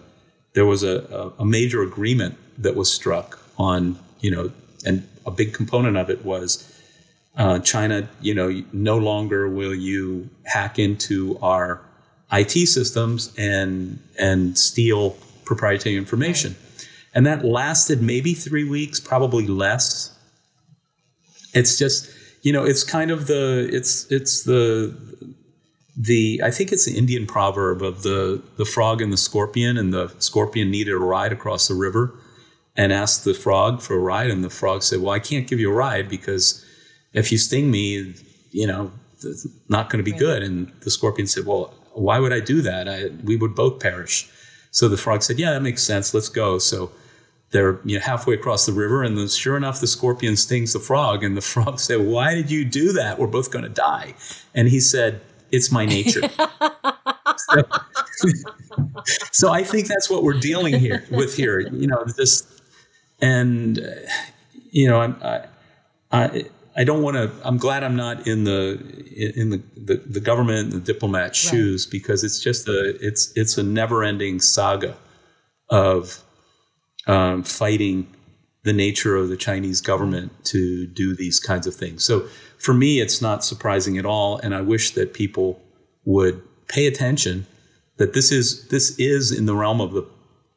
there 0.54 0.66
was 0.66 0.82
a, 0.82 1.32
a 1.38 1.44
major 1.44 1.82
agreement 1.82 2.36
that 2.56 2.74
was 2.74 2.90
struck 2.90 3.38
on, 3.58 3.98
you 4.20 4.30
know, 4.30 4.50
and 4.84 5.06
a 5.24 5.30
big 5.30 5.52
component 5.52 5.96
of 5.96 6.10
it 6.10 6.24
was 6.24 6.74
uh, 7.36 7.60
China, 7.60 8.08
you 8.20 8.34
know, 8.34 8.64
no 8.72 8.98
longer 8.98 9.48
will 9.48 9.74
you 9.74 10.28
hack 10.44 10.78
into 10.78 11.38
our 11.40 11.80
IT 12.32 12.66
systems 12.66 13.32
and 13.38 14.00
and 14.18 14.58
steal 14.58 15.16
proprietary 15.44 15.96
information. 15.96 16.56
And 17.14 17.24
that 17.26 17.44
lasted 17.44 18.02
maybe 18.02 18.34
three 18.34 18.68
weeks, 18.68 19.00
probably 19.00 19.46
less. 19.46 20.17
It's 21.54 21.78
just, 21.78 22.10
you 22.42 22.52
know, 22.52 22.64
it's 22.64 22.84
kind 22.84 23.10
of 23.10 23.26
the 23.26 23.68
it's 23.72 24.10
it's 24.10 24.44
the 24.44 24.96
the 25.96 26.40
I 26.44 26.50
think 26.50 26.70
it's 26.70 26.84
the 26.84 26.96
Indian 26.96 27.26
proverb 27.26 27.82
of 27.82 28.02
the 28.02 28.42
the 28.56 28.64
frog 28.64 29.02
and 29.02 29.12
the 29.12 29.16
scorpion, 29.16 29.76
and 29.76 29.92
the 29.92 30.14
scorpion 30.18 30.70
needed 30.70 30.92
a 30.92 30.98
ride 30.98 31.32
across 31.32 31.66
the 31.66 31.74
river, 31.74 32.14
and 32.76 32.92
asked 32.92 33.24
the 33.24 33.34
frog 33.34 33.82
for 33.82 33.94
a 33.94 33.98
ride, 33.98 34.30
and 34.30 34.44
the 34.44 34.50
frog 34.50 34.82
said, 34.82 35.00
"Well, 35.00 35.10
I 35.10 35.18
can't 35.18 35.48
give 35.48 35.58
you 35.58 35.70
a 35.70 35.74
ride 35.74 36.08
because 36.08 36.64
if 37.12 37.32
you 37.32 37.38
sting 37.38 37.70
me, 37.70 38.14
you 38.52 38.66
know, 38.66 38.92
it's 39.22 39.46
not 39.68 39.90
going 39.90 39.98
to 39.98 40.04
be 40.04 40.12
right. 40.12 40.20
good." 40.20 40.42
And 40.44 40.72
the 40.82 40.90
scorpion 40.90 41.26
said, 41.26 41.46
"Well, 41.46 41.74
why 41.94 42.20
would 42.20 42.32
I 42.32 42.40
do 42.40 42.62
that? 42.62 42.88
I, 42.88 43.08
we 43.24 43.36
would 43.36 43.54
both 43.56 43.80
perish." 43.80 44.30
So 44.70 44.88
the 44.88 44.96
frog 44.96 45.24
said, 45.24 45.38
"Yeah, 45.40 45.52
that 45.54 45.62
makes 45.62 45.82
sense. 45.82 46.14
Let's 46.14 46.28
go." 46.28 46.58
So 46.58 46.92
they're 47.50 47.80
you 47.84 47.98
know, 47.98 48.04
halfway 48.04 48.34
across 48.34 48.66
the 48.66 48.72
river, 48.72 49.02
and 49.02 49.16
the, 49.16 49.28
sure 49.28 49.56
enough, 49.56 49.80
the 49.80 49.86
scorpion 49.86 50.36
stings 50.36 50.72
the 50.72 50.80
frog, 50.80 51.24
and 51.24 51.36
the 51.36 51.40
frog 51.52 51.80
said, 51.80 52.00
"Why 52.00 52.34
did 52.34 52.50
you 52.50 52.64
do 52.64 52.92
that? 52.92 53.18
We're 53.18 53.26
both 53.26 53.50
going 53.50 53.64
to 53.64 53.70
die." 53.70 54.14
And 54.54 54.68
he 54.68 54.80
said 54.80 55.20
it's 55.50 55.72
my 55.72 55.86
nature. 55.86 56.22
so, 57.36 57.62
so, 59.32 59.50
I 59.50 59.62
think 59.62 59.86
that's 59.86 60.10
what 60.10 60.22
we're 60.22 60.38
dealing 60.38 60.78
here 60.78 61.04
with 61.10 61.36
here. 61.36 61.60
You 61.60 61.86
know, 61.86 62.04
this, 62.16 62.46
and 63.20 63.80
you 64.70 64.88
know, 64.88 65.00
I, 65.00 65.46
I, 66.12 66.44
I 66.76 66.84
don't 66.84 67.02
want 67.02 67.16
to. 67.16 67.32
I'm 67.44 67.56
glad 67.56 67.82
I'm 67.82 67.96
not 67.96 68.26
in 68.26 68.44
the 68.44 68.78
in 69.16 69.50
the 69.50 69.62
the, 69.74 69.96
the 70.06 70.20
government 70.20 70.72
and 70.72 70.82
the 70.82 70.92
diplomat 70.92 71.34
shoes 71.34 71.86
right. 71.86 71.92
because 71.92 72.24
it's 72.24 72.40
just 72.40 72.68
a 72.68 72.96
it's 73.00 73.32
it's 73.34 73.56
a 73.56 73.62
never 73.62 74.04
ending 74.04 74.38
saga 74.38 74.96
of 75.70 76.22
um, 77.08 77.42
fighting 77.42 78.06
the 78.62 78.72
nature 78.72 79.16
of 79.16 79.28
the 79.28 79.36
Chinese 79.36 79.80
government 79.80 80.44
to 80.44 80.86
do 80.86 81.16
these 81.16 81.40
kinds 81.40 81.66
of 81.66 81.74
things. 81.74 82.04
So 82.04 82.28
for 82.58 82.74
me, 82.74 83.00
it's 83.00 83.22
not 83.22 83.44
surprising 83.44 83.98
at 83.98 84.04
all, 84.04 84.38
and 84.38 84.54
I 84.54 84.60
wish 84.60 84.92
that 84.92 85.14
people 85.14 85.60
would 86.04 86.42
pay 86.68 86.86
attention 86.86 87.46
that 87.96 88.14
this 88.14 88.30
is 88.30 88.68
this 88.68 88.98
is 88.98 89.36
in 89.36 89.46
the 89.46 89.54
realm 89.54 89.80
of 89.80 89.92
the 89.92 90.06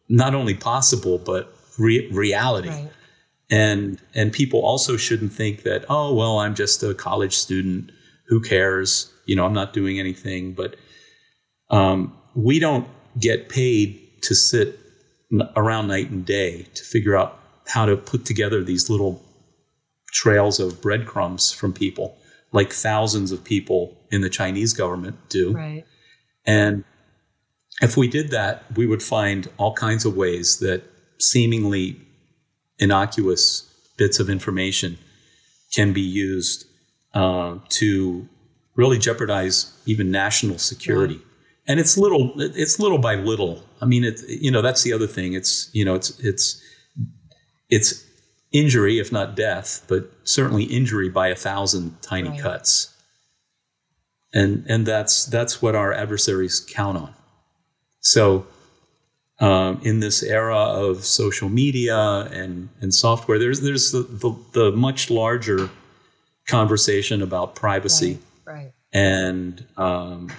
not 0.08 0.36
only 0.36 0.54
possible 0.54 1.18
but 1.18 1.54
re- 1.78 2.08
reality. 2.12 2.70
Right. 2.70 2.90
And 3.50 4.00
and 4.14 4.32
people 4.32 4.62
also 4.62 4.98
shouldn't 4.98 5.34
think 5.34 5.64
that 5.64 5.86
oh 5.90 6.14
well 6.14 6.40
I'm 6.40 6.56
just 6.56 6.84
a 6.84 6.94
college 6.94 7.34
student 7.34 7.92
who 8.28 8.42
cares 8.42 9.12
you 9.26 9.36
know 9.36 9.46
I'm 9.46 9.54
not 9.54 9.74
doing 9.74 10.00
anything 10.00 10.54
but 10.54 10.76
um, 11.70 12.18
we 12.36 12.60
don't 12.60 12.88
get 13.20 13.50
paid 13.50 14.22
to 14.24 14.36
sit 14.36 14.80
around 15.56 15.88
night 15.88 16.10
and 16.10 16.26
day 16.26 16.68
to 16.74 16.84
figure 16.84 17.16
out 17.16 17.40
how 17.68 17.86
to 17.86 17.96
put 17.96 18.26
together 18.26 18.64
these 18.64 18.90
little 18.90 19.24
trails 20.12 20.60
of 20.60 20.82
breadcrumbs 20.82 21.52
from 21.52 21.74
people, 21.74 22.18
like 22.52 22.74
thousands 22.74 23.32
of 23.32 23.44
people 23.44 23.98
in 24.12 24.22
the 24.22 24.30
Chinese 24.30 24.74
government 24.74 25.16
do. 25.30 25.54
Right. 25.54 25.86
And 26.46 26.84
if 27.82 27.96
we 27.96 28.08
did 28.08 28.30
that, 28.32 28.66
we 28.76 28.86
would 28.86 29.02
find 29.02 29.50
all 29.58 29.74
kinds 29.74 30.06
of 30.06 30.16
ways 30.16 30.58
that 30.60 30.84
seemingly 31.20 32.00
innocuous 32.78 33.72
bits 33.98 34.20
of 34.20 34.30
information 34.30 34.98
can 35.74 35.94
be 35.94 36.02
used 36.02 36.66
uh, 37.14 37.58
to 37.70 38.28
really 38.76 38.98
jeopardize 38.98 39.78
even 39.86 40.12
national 40.12 40.58
security. 40.58 41.16
Right. 41.16 41.26
And 41.68 41.80
it's 41.80 41.98
little, 41.98 42.34
it's 42.38 42.80
little 42.80 42.98
by 42.98 43.16
little. 43.16 43.64
I 43.82 43.86
mean, 43.86 44.04
it, 44.04 44.22
you 44.28 44.52
know, 44.52 44.62
that's 44.62 44.84
the 44.84 44.94
other 44.94 45.08
thing. 45.08 45.34
It's, 45.34 45.70
you 45.74 45.86
know, 45.86 45.96
it's, 45.96 46.20
it's, 46.20 46.62
it's 47.70 48.06
injury, 48.52 49.00
if 49.00 49.12
not 49.12 49.36
death, 49.36 49.86
but 49.88 50.12
certainly 50.24 50.64
injury 50.66 51.10
by 51.10 51.30
a 51.30 51.36
thousand 51.36 52.02
tiny 52.02 52.30
right. 52.30 52.40
cuts. 52.40 52.94
And 54.34 54.66
and 54.68 54.86
that's 54.86 55.26
that's 55.26 55.62
what 55.62 55.76
our 55.76 55.92
adversaries 55.92 56.60
count 56.62 56.98
on. 56.98 57.14
So 58.00 58.46
um, 59.40 59.82
in 59.84 60.00
this 60.00 60.24
era 60.24 60.58
of 60.58 61.04
social 61.04 61.50
media 61.50 61.98
and, 62.32 62.70
and 62.80 62.94
software, 62.94 63.38
there's 63.38 63.62
there's 63.62 63.92
the, 63.92 64.04
the, 64.04 64.36
the 64.54 64.72
much 64.72 65.10
larger 65.10 65.70
conversation 66.48 67.22
about 67.22 67.56
privacy 67.56 68.20
right, 68.46 68.54
right. 68.56 68.72
and 68.94 69.66
um, 69.78 70.32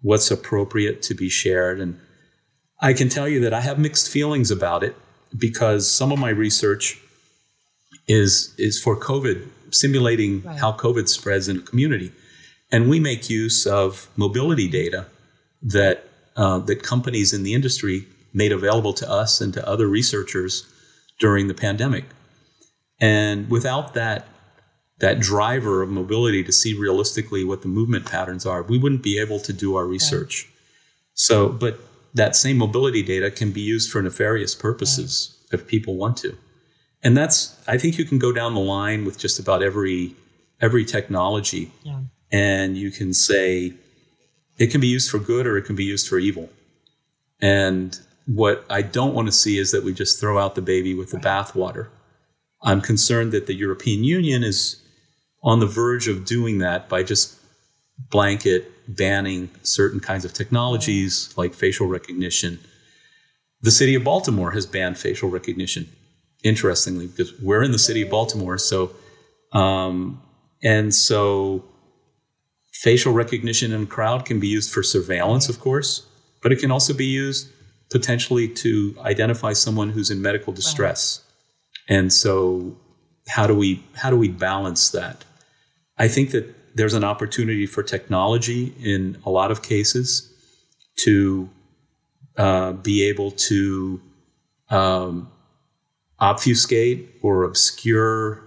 what's 0.00 0.30
appropriate 0.30 1.02
to 1.02 1.14
be 1.14 1.28
shared. 1.28 1.80
And 1.80 1.98
I 2.80 2.92
can 2.92 3.08
tell 3.08 3.28
you 3.28 3.40
that 3.40 3.52
I 3.52 3.60
have 3.60 3.78
mixed 3.78 4.08
feelings 4.08 4.50
about 4.50 4.82
it 4.82 4.96
because 5.36 5.90
some 5.90 6.12
of 6.12 6.18
my 6.18 6.30
research 6.30 7.00
is 8.06 8.54
is 8.56 8.80
for 8.80 8.98
COVID, 8.98 9.48
simulating 9.70 10.42
right. 10.42 10.58
how 10.58 10.72
COVID 10.72 11.08
spreads 11.08 11.48
in 11.48 11.58
a 11.58 11.60
community, 11.60 12.12
and 12.72 12.88
we 12.88 12.98
make 12.98 13.28
use 13.28 13.66
of 13.66 14.08
mobility 14.16 14.68
data 14.68 15.06
that 15.60 16.08
uh, 16.36 16.58
that 16.60 16.82
companies 16.82 17.34
in 17.34 17.42
the 17.42 17.52
industry 17.52 18.06
made 18.32 18.52
available 18.52 18.92
to 18.94 19.10
us 19.10 19.40
and 19.40 19.52
to 19.54 19.68
other 19.68 19.88
researchers 19.88 20.66
during 21.18 21.48
the 21.48 21.54
pandemic. 21.54 22.04
And 23.00 23.50
without 23.50 23.94
that 23.94 24.26
that 24.98 25.20
driver 25.20 25.82
of 25.82 25.88
mobility 25.88 26.42
to 26.42 26.52
see 26.52 26.74
realistically 26.74 27.44
what 27.44 27.62
the 27.62 27.68
movement 27.68 28.06
patterns 28.06 28.44
are, 28.44 28.62
we 28.62 28.78
wouldn't 28.78 29.02
be 29.02 29.18
able 29.18 29.38
to 29.40 29.52
do 29.52 29.76
our 29.76 29.86
research. 29.86 30.44
Right. 30.44 30.54
So, 31.14 31.48
but 31.48 31.80
that 32.14 32.36
same 32.36 32.58
mobility 32.58 33.02
data 33.02 33.30
can 33.30 33.52
be 33.52 33.60
used 33.60 33.90
for 33.90 34.02
nefarious 34.02 34.54
purposes 34.54 35.38
right. 35.52 35.60
if 35.60 35.66
people 35.66 35.96
want 35.96 36.16
to 36.18 36.36
and 37.02 37.16
that's 37.16 37.58
i 37.66 37.78
think 37.78 37.98
you 37.98 38.04
can 38.04 38.18
go 38.18 38.32
down 38.32 38.54
the 38.54 38.60
line 38.60 39.04
with 39.04 39.18
just 39.18 39.38
about 39.38 39.62
every 39.62 40.14
every 40.60 40.84
technology 40.84 41.70
yeah. 41.82 42.00
and 42.32 42.76
you 42.76 42.90
can 42.90 43.12
say 43.12 43.72
it 44.58 44.68
can 44.68 44.80
be 44.80 44.88
used 44.88 45.10
for 45.10 45.18
good 45.18 45.46
or 45.46 45.56
it 45.56 45.62
can 45.62 45.76
be 45.76 45.84
used 45.84 46.08
for 46.08 46.18
evil 46.18 46.48
and 47.40 48.00
what 48.26 48.64
i 48.68 48.82
don't 48.82 49.14
want 49.14 49.26
to 49.26 49.32
see 49.32 49.58
is 49.58 49.70
that 49.70 49.84
we 49.84 49.92
just 49.92 50.20
throw 50.20 50.38
out 50.38 50.54
the 50.54 50.62
baby 50.62 50.94
with 50.94 51.10
the 51.10 51.18
bathwater 51.18 51.88
i'm 52.62 52.80
concerned 52.80 53.32
that 53.32 53.46
the 53.46 53.54
european 53.54 54.02
union 54.02 54.42
is 54.42 54.82
on 55.42 55.60
the 55.60 55.66
verge 55.66 56.08
of 56.08 56.24
doing 56.24 56.58
that 56.58 56.88
by 56.88 57.02
just 57.02 57.38
blanket 58.10 58.72
banning 58.88 59.50
certain 59.62 60.00
kinds 60.00 60.24
of 60.24 60.32
technologies 60.32 61.34
like 61.36 61.54
facial 61.54 61.86
recognition 61.86 62.58
the 63.60 63.70
city 63.70 63.94
of 63.94 64.04
baltimore 64.04 64.52
has 64.52 64.66
banned 64.66 64.96
facial 64.96 65.28
recognition 65.28 65.88
interestingly, 66.42 67.06
because 67.06 67.38
we're 67.40 67.62
in 67.62 67.72
the 67.72 67.78
city 67.78 68.02
of 68.02 68.10
Baltimore. 68.10 68.58
So, 68.58 68.92
um, 69.52 70.22
and 70.62 70.94
so 70.94 71.64
facial 72.72 73.12
recognition 73.12 73.72
in 73.72 73.82
a 73.82 73.86
crowd 73.86 74.24
can 74.24 74.38
be 74.40 74.48
used 74.48 74.72
for 74.72 74.82
surveillance, 74.82 75.48
of 75.48 75.60
course, 75.60 76.06
but 76.42 76.52
it 76.52 76.60
can 76.60 76.70
also 76.70 76.94
be 76.94 77.06
used 77.06 77.50
potentially 77.90 78.48
to 78.48 78.94
identify 79.00 79.52
someone 79.52 79.90
who's 79.90 80.10
in 80.10 80.20
medical 80.20 80.52
distress. 80.52 81.22
And 81.88 82.12
so, 82.12 82.76
how 83.28 83.46
do 83.46 83.54
we 83.54 83.84
how 83.94 84.10
do 84.10 84.16
we 84.16 84.28
balance 84.28 84.90
that? 84.90 85.24
I 85.98 86.08
think 86.08 86.30
that 86.30 86.54
there's 86.76 86.94
an 86.94 87.04
opportunity 87.04 87.66
for 87.66 87.82
technology 87.82 88.74
in 88.82 89.20
a 89.24 89.30
lot 89.30 89.50
of 89.50 89.62
cases 89.62 90.32
to 91.04 91.48
uh, 92.36 92.72
be 92.72 93.02
able 93.08 93.32
to 93.32 94.00
um, 94.70 95.30
obfuscate 96.20 97.16
or 97.22 97.44
obscure 97.44 98.42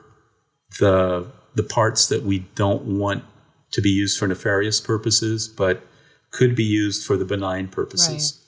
the 0.79 1.29
the 1.53 1.63
parts 1.63 2.07
that 2.07 2.23
we 2.23 2.39
don't 2.55 2.83
want 2.83 3.25
to 3.71 3.81
be 3.81 3.89
used 3.89 4.17
for 4.17 4.27
nefarious 4.27 4.79
purposes, 4.79 5.49
but 5.49 5.85
could 6.31 6.55
be 6.55 6.63
used 6.63 7.05
for 7.05 7.17
the 7.17 7.25
benign 7.25 7.67
purposes. 7.67 8.39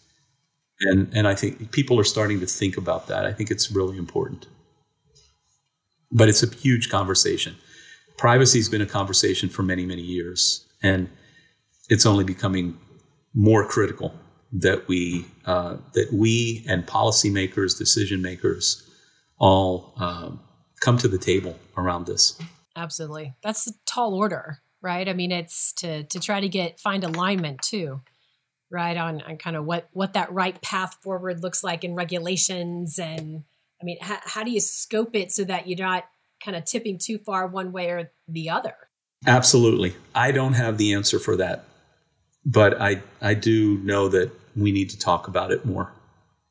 Right. 0.85 0.93
And 0.93 1.13
and 1.13 1.27
I 1.27 1.35
think 1.35 1.71
people 1.71 1.99
are 1.99 2.05
starting 2.05 2.39
to 2.39 2.45
think 2.45 2.77
about 2.77 3.07
that. 3.07 3.25
I 3.25 3.33
think 3.33 3.51
it's 3.51 3.71
really 3.71 3.97
important. 3.97 4.47
But 6.11 6.29
it's 6.29 6.43
a 6.43 6.47
huge 6.47 6.89
conversation. 6.89 7.55
Privacy 8.23 8.57
has 8.59 8.69
been 8.69 8.79
a 8.81 8.85
conversation 8.85 9.49
for 9.49 9.63
many, 9.63 9.85
many 9.85 10.01
years, 10.01 10.65
and 10.81 11.09
it's 11.89 12.05
only 12.05 12.23
becoming 12.23 12.77
more 13.33 13.67
critical 13.67 14.13
that 14.53 14.87
we 14.87 15.25
uh, 15.43 15.75
that 15.93 16.13
we 16.13 16.63
and 16.65 16.87
policymakers, 16.87 17.77
decision 17.77 18.21
makers, 18.21 18.89
all 19.39 19.93
um, 19.97 20.39
come 20.79 20.97
to 20.99 21.09
the 21.09 21.17
table 21.17 21.59
around 21.75 22.05
this. 22.05 22.39
Absolutely, 22.77 23.33
that's 23.43 23.67
a 23.67 23.71
tall 23.85 24.13
order, 24.13 24.59
right? 24.81 25.09
I 25.09 25.11
mean, 25.11 25.33
it's 25.33 25.73
to 25.79 26.03
to 26.03 26.17
try 26.17 26.39
to 26.39 26.47
get 26.47 26.79
find 26.79 27.03
alignment 27.03 27.61
too, 27.61 28.03
right? 28.71 28.95
On 28.95 29.21
on 29.21 29.35
kind 29.35 29.57
of 29.57 29.65
what 29.65 29.89
what 29.91 30.13
that 30.13 30.31
right 30.31 30.61
path 30.61 30.95
forward 31.03 31.43
looks 31.43 31.61
like 31.61 31.83
in 31.83 31.93
regulations, 31.93 32.97
and 32.99 33.43
I 33.81 33.83
mean, 33.83 33.97
how, 33.99 34.19
how 34.23 34.43
do 34.45 34.51
you 34.51 34.61
scope 34.61 35.13
it 35.13 35.33
so 35.33 35.43
that 35.43 35.67
you're 35.67 35.85
not 35.85 36.05
kind 36.43 36.57
of 36.57 36.65
tipping 36.65 36.97
too 36.97 37.17
far 37.17 37.47
one 37.47 37.71
way 37.71 37.89
or 37.89 38.11
the 38.27 38.49
other? 38.49 38.75
Absolutely, 39.25 39.95
I 40.13 40.31
don't 40.31 40.53
have 40.53 40.77
the 40.77 40.93
answer 40.93 41.19
for 41.19 41.35
that, 41.37 41.65
but 42.45 42.79
I 42.79 43.01
I 43.21 43.33
do 43.33 43.77
know 43.79 44.09
that 44.09 44.31
we 44.55 44.71
need 44.71 44.89
to 44.91 44.99
talk 44.99 45.27
about 45.27 45.51
it 45.51 45.65
more 45.65 45.91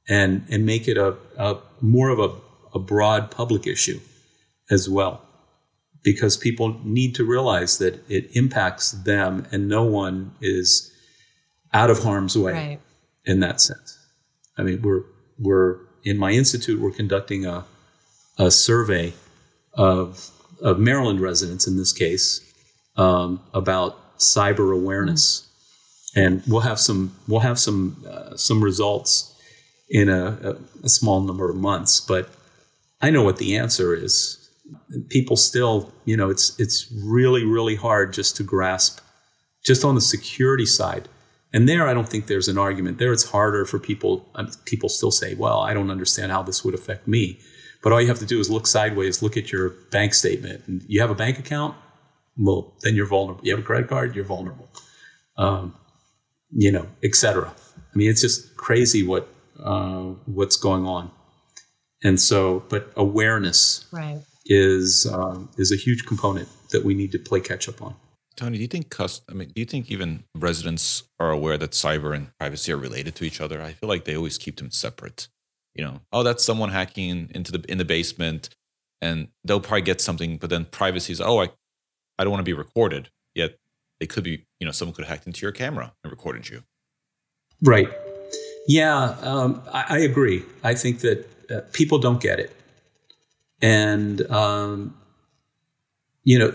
and 0.09 0.47
and 0.51 0.65
make 0.65 0.89
it 0.89 0.97
a, 0.97 1.17
a 1.37 1.59
more 1.81 2.09
of 2.09 2.19
a, 2.19 2.35
a 2.75 2.79
broad 2.79 3.31
public 3.31 3.67
issue 3.67 4.01
as 4.71 4.89
well 4.89 5.23
because 6.03 6.37
people 6.37 6.81
need 6.83 7.15
to 7.15 7.25
realize 7.25 7.79
that 7.79 8.03
it 8.11 8.35
impacts 8.37 8.91
them 8.91 9.47
and 9.53 9.69
no 9.69 9.85
one 9.85 10.35
is 10.41 10.93
out 11.73 11.91
of 11.91 12.03
harm's 12.03 12.37
way 12.37 12.53
right. 12.53 12.81
in 13.25 13.41
that 13.41 13.61
sense. 13.61 13.99
I 14.59 14.63
mean, 14.63 14.83
we're 14.83 15.05
we're 15.39 15.79
in 16.05 16.19
my 16.19 16.33
institute 16.33 16.81
we're 16.81 16.93
conducting 16.93 17.47
a 17.47 17.65
a 18.39 18.51
survey 18.51 19.13
of 19.75 20.31
of 20.61 20.79
Maryland 20.79 21.21
residents 21.21 21.67
in 21.67 21.77
this 21.77 21.93
case 21.93 22.41
um, 22.97 23.41
about 23.53 24.19
cyber 24.19 24.75
awareness. 24.75 25.41
Mm-hmm 25.41 25.53
and 26.15 26.43
we'll 26.47 26.61
have 26.61 26.79
some 26.79 27.15
we'll 27.29 27.41
have 27.41 27.59
some 27.59 28.05
uh, 28.09 28.37
some 28.37 28.63
results 28.63 29.29
in 29.89 30.09
a, 30.09 30.39
a, 30.43 30.57
a, 30.85 30.89
small 30.89 31.21
number 31.21 31.51
of 31.51 31.57
months. 31.57 32.01
But 32.01 32.31
I 33.01 33.11
know 33.11 33.23
what 33.23 33.37
the 33.37 33.57
answer 33.57 33.95
is. 33.95 34.39
People 35.09 35.37
still, 35.37 35.93
you 36.05 36.17
know, 36.17 36.31
it's 36.31 36.59
it's 36.59 36.91
really 37.05 37.45
really 37.45 37.77
hard 37.77 38.13
just 38.13 38.37
to 38.37 38.43
grasp, 38.43 39.01
just 39.65 39.85
on 39.85 39.95
the 39.95 40.01
security 40.01 40.67
side. 40.67 41.09
And 41.55 41.69
there, 41.69 41.87
I 41.87 41.93
don't 41.93 42.09
think 42.09 42.27
there's 42.27 42.49
an 42.49 42.57
argument. 42.57 42.97
There, 42.97 43.13
it's 43.13 43.31
harder 43.31 43.67
for 43.67 43.79
people. 43.79 44.27
Um, 44.35 44.51
people 44.65 44.89
still 44.89 45.11
say, 45.11 45.35
"Well, 45.35 45.61
I 45.61 45.75
don't 45.75 45.91
understand 45.91 46.33
how 46.33 46.43
this 46.43 46.65
would 46.65 46.75
affect 46.75 47.07
me." 47.07 47.39
But 47.83 47.93
all 47.93 48.01
you 48.01 48.09
have 48.09 48.21
to 48.21 48.27
do 48.27 48.39
is 48.39 48.49
look 48.49 48.67
sideways, 48.67 49.23
look 49.23 49.37
at 49.37 49.51
your 49.51 49.71
bank 49.91 50.15
statement, 50.15 50.63
and 50.67 50.85
you 50.87 51.01
have 51.01 51.11
a 51.11 51.15
bank 51.15 51.39
account. 51.39 51.77
Well, 52.37 52.73
then 52.83 52.95
you're 52.95 53.07
vulnerable. 53.07 53.45
You 53.45 53.53
have 53.53 53.61
a 53.61 53.67
credit 53.67 53.89
card, 53.89 54.15
you're 54.15 54.25
vulnerable. 54.25 54.69
Um, 55.37 55.75
you 56.51 56.71
know, 56.71 56.87
etc. 57.03 57.53
I 57.77 57.97
mean, 57.97 58.09
it's 58.09 58.21
just 58.21 58.57
crazy 58.57 59.03
what 59.03 59.29
uh, 59.63 60.13
what's 60.27 60.57
going 60.57 60.87
on, 60.87 61.11
and 62.03 62.21
so, 62.21 62.65
but 62.69 62.93
awareness 62.97 63.87
right. 63.91 64.21
is 64.47 65.07
um, 65.13 65.51
is 65.57 65.73
a 65.73 65.77
huge 65.77 66.05
component 66.07 66.49
that 66.71 66.85
we 66.85 66.95
need 66.95 67.13
to 67.13 67.19
play 67.19 67.41
catch 67.41 67.69
up 67.69 67.83
on. 67.83 67.95
Tony, 68.37 68.57
do 68.57 68.63
you 68.63 68.69
think 68.69 68.91
cust- 68.91 69.25
I 69.31 69.35
mean, 69.35 69.49
do 69.55 69.61
you 69.61 69.67
think 69.67 69.91
even 69.91 70.25
residents 70.35 71.05
are 71.21 71.31
aware 71.31 71.59
that 71.59 71.73
cyber 71.73 72.15
and 72.15 72.37
privacy 72.39 72.73
are 72.73 72.77
related 72.77 73.15
to 73.17 73.25
each 73.25 73.41
other? 73.41 73.61
I 73.61 73.73
feel 73.73 73.89
like 73.89 74.05
they 74.05 74.17
always 74.17 74.39
keep 74.39 74.57
them 74.57 74.71
separate. 74.71 75.29
You 75.75 75.85
know, 75.85 76.01
oh, 76.13 76.23
that's 76.23 76.45
someone 76.45 76.71
hacking 76.71 77.31
into 77.35 77.53
the 77.53 77.65
in 77.71 77.79
the 77.79 77.85
basement, 77.85 78.51
and 79.03 79.29
they'll 79.45 79.61
probably 79.61 79.83
get 79.83 80.01
something, 80.01 80.39
but 80.39 80.49
then 80.49 80.65
privacy 80.65 81.13
is, 81.13 81.21
oh, 81.21 81.41
I, 81.41 81.51
I 82.19 82.25
don't 82.25 82.31
want 82.31 82.41
to 82.41 82.45
be 82.45 82.53
recorded. 82.53 83.11
Yet 83.35 83.59
they 84.01 84.07
could 84.07 84.25
be, 84.25 84.47
you 84.61 84.65
know, 84.65 84.71
someone 84.71 84.95
could 84.95 85.05
have 85.05 85.17
hacked 85.17 85.27
into 85.27 85.43
your 85.43 85.53
camera 85.53 85.93
and 86.03 86.11
recorded 86.11 86.49
you. 86.49 86.63
Right. 87.63 87.89
Yeah, 88.67 89.17
um, 89.23 89.63
I, 89.73 89.85
I, 89.89 89.99
agree. 89.99 90.45
I 90.63 90.75
think 90.75 91.01
that 91.01 91.27
uh, 91.51 91.61
people 91.73 91.99
don't 91.99 92.21
get 92.21 92.39
it. 92.39 92.55
And, 93.61 94.23
um, 94.31 94.97
you 96.23 96.39
know, 96.39 96.53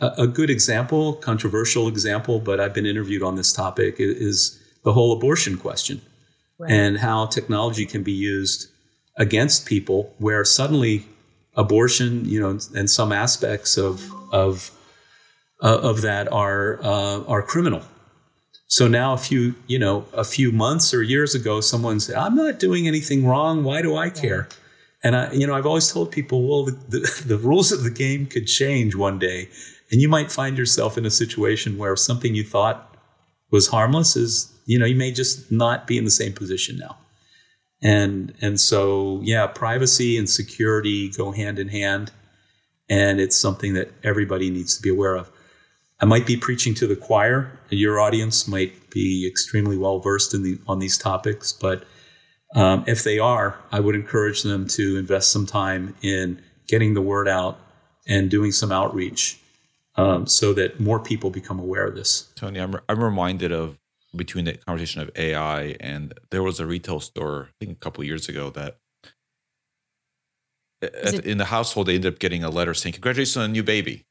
a, 0.00 0.22
a, 0.22 0.26
good 0.26 0.48
example, 0.48 1.14
controversial 1.14 1.86
example, 1.86 2.40
but 2.40 2.60
I've 2.60 2.72
been 2.72 2.86
interviewed 2.86 3.22
on 3.22 3.36
this 3.36 3.52
topic 3.52 3.96
is, 3.98 4.16
is 4.16 4.62
the 4.84 4.92
whole 4.92 5.12
abortion 5.12 5.58
question 5.58 6.00
right. 6.58 6.70
and 6.70 6.98
how 6.98 7.26
technology 7.26 7.86
can 7.86 8.02
be 8.02 8.12
used 8.12 8.70
against 9.16 9.66
people 9.66 10.14
where 10.18 10.44
suddenly 10.44 11.06
abortion, 11.56 12.24
you 12.24 12.40
know, 12.40 12.58
and 12.74 12.90
some 12.90 13.12
aspects 13.12 13.76
of, 13.76 14.10
of 14.32 14.70
uh, 15.62 15.78
of 15.78 16.02
that 16.02 16.30
are 16.32 16.78
uh, 16.82 17.24
are 17.24 17.42
criminal. 17.42 17.82
So 18.66 18.88
now, 18.88 19.14
a 19.14 19.18
few 19.18 19.54
you 19.66 19.78
know, 19.78 20.06
a 20.12 20.24
few 20.24 20.52
months 20.52 20.92
or 20.92 21.02
years 21.02 21.34
ago, 21.34 21.60
someone 21.60 22.00
said, 22.00 22.16
"I'm 22.16 22.34
not 22.34 22.58
doing 22.58 22.86
anything 22.88 23.26
wrong. 23.26 23.64
Why 23.64 23.82
do 23.82 23.96
I 23.96 24.10
care?" 24.10 24.48
And 25.02 25.14
I, 25.14 25.32
you 25.32 25.46
know, 25.46 25.54
I've 25.54 25.66
always 25.66 25.92
told 25.92 26.10
people, 26.10 26.48
well, 26.48 26.64
the, 26.64 26.72
the, 26.88 27.24
the 27.26 27.36
rules 27.36 27.70
of 27.72 27.84
the 27.84 27.90
game 27.90 28.26
could 28.26 28.46
change 28.46 28.94
one 28.94 29.18
day, 29.18 29.50
and 29.90 30.00
you 30.00 30.08
might 30.08 30.32
find 30.32 30.56
yourself 30.56 30.96
in 30.96 31.04
a 31.04 31.10
situation 31.10 31.76
where 31.76 31.94
something 31.94 32.34
you 32.34 32.42
thought 32.42 32.96
was 33.50 33.68
harmless 33.68 34.16
is, 34.16 34.50
you 34.64 34.78
know, 34.78 34.86
you 34.86 34.96
may 34.96 35.12
just 35.12 35.50
not 35.50 35.86
be 35.86 35.98
in 35.98 36.04
the 36.04 36.10
same 36.10 36.32
position 36.32 36.78
now. 36.78 36.96
And 37.82 38.32
and 38.40 38.58
so, 38.58 39.20
yeah, 39.22 39.46
privacy 39.46 40.16
and 40.16 40.28
security 40.28 41.10
go 41.10 41.32
hand 41.32 41.58
in 41.58 41.68
hand, 41.68 42.12
and 42.88 43.20
it's 43.20 43.36
something 43.36 43.74
that 43.74 43.92
everybody 44.02 44.50
needs 44.50 44.76
to 44.76 44.82
be 44.82 44.88
aware 44.88 45.16
of. 45.16 45.30
I 46.00 46.06
might 46.06 46.26
be 46.26 46.36
preaching 46.36 46.74
to 46.74 46.86
the 46.86 46.96
choir. 46.96 47.58
Your 47.68 48.00
audience 48.00 48.48
might 48.48 48.90
be 48.90 49.26
extremely 49.26 49.76
well 49.76 49.98
versed 49.98 50.34
in 50.34 50.42
the 50.42 50.58
on 50.66 50.78
these 50.78 50.96
topics, 50.96 51.52
but 51.52 51.84
um, 52.54 52.84
if 52.86 53.02
they 53.04 53.18
are, 53.18 53.58
I 53.72 53.80
would 53.80 53.94
encourage 53.94 54.42
them 54.42 54.66
to 54.68 54.96
invest 54.96 55.30
some 55.30 55.44
time 55.44 55.94
in 56.02 56.40
getting 56.68 56.94
the 56.94 57.02
word 57.02 57.28
out 57.28 57.58
and 58.06 58.30
doing 58.30 58.52
some 58.52 58.70
outreach 58.70 59.40
um, 59.96 60.26
so 60.26 60.52
that 60.54 60.80
more 60.80 61.00
people 61.00 61.30
become 61.30 61.58
aware 61.58 61.86
of 61.86 61.94
this. 61.94 62.32
Tony, 62.36 62.60
I'm, 62.60 62.78
I'm 62.88 63.02
reminded 63.02 63.52
of 63.52 63.78
between 64.16 64.44
the 64.44 64.56
conversation 64.56 65.02
of 65.02 65.10
AI 65.16 65.76
and 65.80 66.14
there 66.30 66.42
was 66.42 66.60
a 66.60 66.66
retail 66.66 67.00
store, 67.00 67.48
I 67.50 67.64
think 67.64 67.76
a 67.76 67.80
couple 67.80 68.04
years 68.04 68.28
ago 68.28 68.50
that 68.50 68.78
at, 70.82 71.24
in 71.24 71.38
the 71.38 71.46
household 71.46 71.86
they 71.88 71.94
ended 71.94 72.14
up 72.14 72.18
getting 72.18 72.44
a 72.44 72.50
letter 72.50 72.74
saying, 72.74 72.92
"Congratulations 72.94 73.36
on 73.36 73.44
a 73.44 73.52
new 73.52 73.62
baby." 73.62 74.04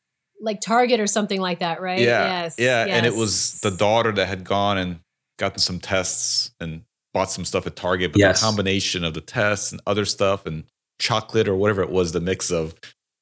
like 0.44 0.60
Target 0.62 1.00
or 1.00 1.08
something 1.08 1.42
like 1.42 1.60
that, 1.60 1.82
right? 1.82 2.00
Yeah. 2.00 2.44
Yes. 2.44 2.56
Yeah. 2.60 2.86
Yes. 2.86 2.98
And 2.98 3.06
it 3.06 3.16
was 3.16 3.60
the 3.62 3.72
daughter 3.72 4.12
that 4.12 4.28
had 4.28 4.44
gone 4.44 4.78
and 4.78 5.00
gotten 5.40 5.60
some 5.60 5.80
tests 5.80 6.52
and 6.60 6.84
bought 7.14 7.32
some 7.32 7.46
stuff 7.46 7.66
at 7.66 7.76
Target, 7.76 8.12
but 8.12 8.20
yes. 8.20 8.40
the 8.40 8.46
combination 8.46 9.04
of 9.04 9.14
the 9.14 9.22
tests 9.22 9.72
and 9.72 9.82
other 9.88 10.06
stuff 10.06 10.46
and 10.46 10.66
chocolate 11.00 11.48
or 11.48 11.56
whatever 11.56 11.82
it 11.82 11.90
was, 11.90 12.12
the 12.12 12.20
mix 12.20 12.52
of, 12.52 12.76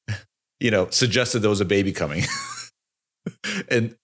you 0.60 0.70
know, 0.70 0.88
suggested 0.90 1.40
there 1.40 1.50
was 1.50 1.60
a 1.60 1.66
baby 1.66 1.92
coming. 1.92 2.24
and 3.70 3.96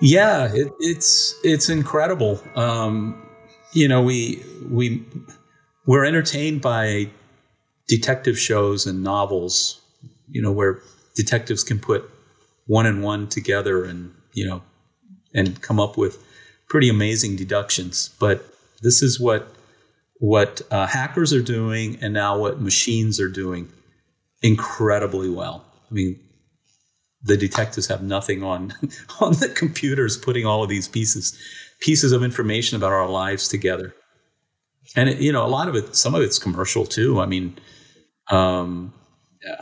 yeah, 0.00 0.52
it, 0.52 0.72
it's 0.80 1.34
it's 1.42 1.68
incredible. 1.68 2.40
Um, 2.54 3.26
you 3.72 3.88
know, 3.88 4.02
we 4.02 4.42
we 4.70 5.04
we're 5.86 6.04
entertained 6.04 6.60
by 6.62 7.10
detective 7.88 8.38
shows 8.38 8.86
and 8.86 9.02
novels. 9.02 9.80
You 10.28 10.42
know, 10.42 10.52
where 10.52 10.80
detectives 11.16 11.64
can 11.64 11.78
put 11.78 12.10
one 12.66 12.86
and 12.86 13.02
one 13.02 13.26
together 13.26 13.84
and 13.84 14.14
you 14.34 14.46
know 14.46 14.62
and 15.34 15.60
come 15.62 15.80
up 15.80 15.96
with 15.96 16.22
pretty 16.68 16.88
amazing 16.88 17.36
deductions 17.36 18.10
but 18.20 18.44
this 18.82 19.02
is 19.02 19.18
what 19.18 19.52
what 20.18 20.62
uh, 20.70 20.86
hackers 20.86 21.32
are 21.32 21.42
doing 21.42 21.98
and 22.00 22.12
now 22.12 22.38
what 22.38 22.60
machines 22.60 23.18
are 23.20 23.28
doing 23.28 23.70
incredibly 24.42 25.30
well 25.30 25.64
i 25.90 25.94
mean 25.94 26.18
the 27.26 27.36
detectives 27.36 27.86
have 27.88 28.02
nothing 28.02 28.42
on 28.42 28.72
on 29.20 29.32
the 29.34 29.48
computers 29.48 30.16
putting 30.16 30.46
all 30.46 30.62
of 30.62 30.68
these 30.68 30.88
pieces 30.88 31.38
pieces 31.80 32.12
of 32.12 32.22
information 32.22 32.76
about 32.76 32.92
our 32.92 33.08
lives 33.08 33.48
together. 33.48 33.94
And 34.94 35.08
it, 35.08 35.18
you 35.18 35.32
know 35.32 35.44
a 35.44 35.48
lot 35.48 35.68
of 35.68 35.74
it 35.74 35.96
some 35.96 36.14
of 36.14 36.22
it's 36.22 36.38
commercial 36.38 36.86
too. 36.86 37.20
I 37.20 37.26
mean 37.26 37.58
um, 38.28 38.92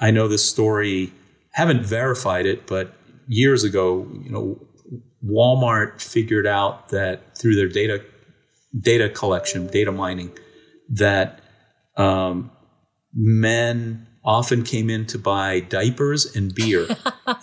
i 0.00 0.11
know 0.11 0.27
this 0.29 0.48
story 0.48 1.12
haven't 1.55 1.87
verified 1.87 2.46
it, 2.46 2.66
but 2.66 2.94
years 3.29 3.62
ago, 3.64 4.09
you 4.22 4.31
know, 4.31 4.61
Walmart 5.24 6.03
figured 6.03 6.46
out 6.46 6.88
that 6.88 7.38
through 7.38 7.55
their 7.55 7.68
data 7.68 8.05
data 8.79 9.09
collection, 9.09 9.68
data 9.68 9.92
mining, 9.92 10.37
that 10.88 11.40
um, 11.96 12.50
men 13.14 14.07
often 14.25 14.63
came 14.63 14.89
in 14.89 15.07
to 15.07 15.19
buy 15.19 15.61
diapers 15.61 16.35
and 16.35 16.55
beer 16.55 16.87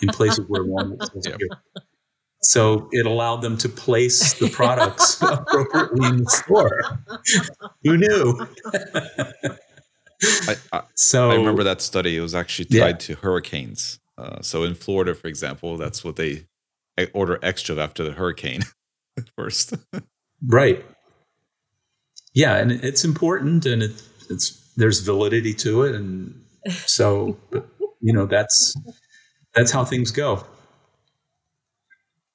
in 0.00 0.08
places 0.08 0.44
where 0.48 0.64
Walmart 0.64 1.14
was 1.14 1.26
beer. 1.38 1.48
So 2.42 2.88
it 2.90 3.06
allowed 3.06 3.42
them 3.42 3.56
to 3.58 3.68
place 3.68 4.34
the 4.34 4.50
products 4.50 5.22
appropriately 5.22 6.08
in 6.08 6.24
the 6.24 6.30
store. 6.30 6.82
Who 7.84 7.96
knew? 7.96 8.46
I, 10.48 10.56
I, 10.72 10.82
so 10.94 11.30
I 11.30 11.36
remember 11.36 11.62
that 11.62 11.80
study. 11.80 12.16
It 12.16 12.20
was 12.20 12.34
actually 12.34 12.64
tied 12.64 12.78
yeah. 12.78 12.92
to 12.92 13.14
hurricanes. 13.16 14.00
Uh, 14.18 14.42
so 14.42 14.64
in 14.64 14.74
Florida, 14.74 15.14
for 15.14 15.28
example, 15.28 15.76
that's 15.76 16.04
what 16.04 16.16
they 16.16 16.46
order 17.14 17.38
extra 17.42 17.76
after 17.76 18.02
the 18.04 18.12
hurricane 18.12 18.62
first. 19.36 19.74
right. 20.46 20.84
Yeah, 22.34 22.56
and 22.56 22.72
it's 22.72 23.04
important, 23.04 23.66
and 23.66 23.82
it, 23.82 24.02
it's 24.30 24.72
there's 24.76 25.00
validity 25.00 25.52
to 25.54 25.82
it, 25.82 25.94
and 25.94 26.41
so 26.70 27.38
you 28.00 28.12
know 28.12 28.26
that's 28.26 28.74
that's 29.54 29.70
how 29.70 29.84
things 29.84 30.10
go. 30.10 30.44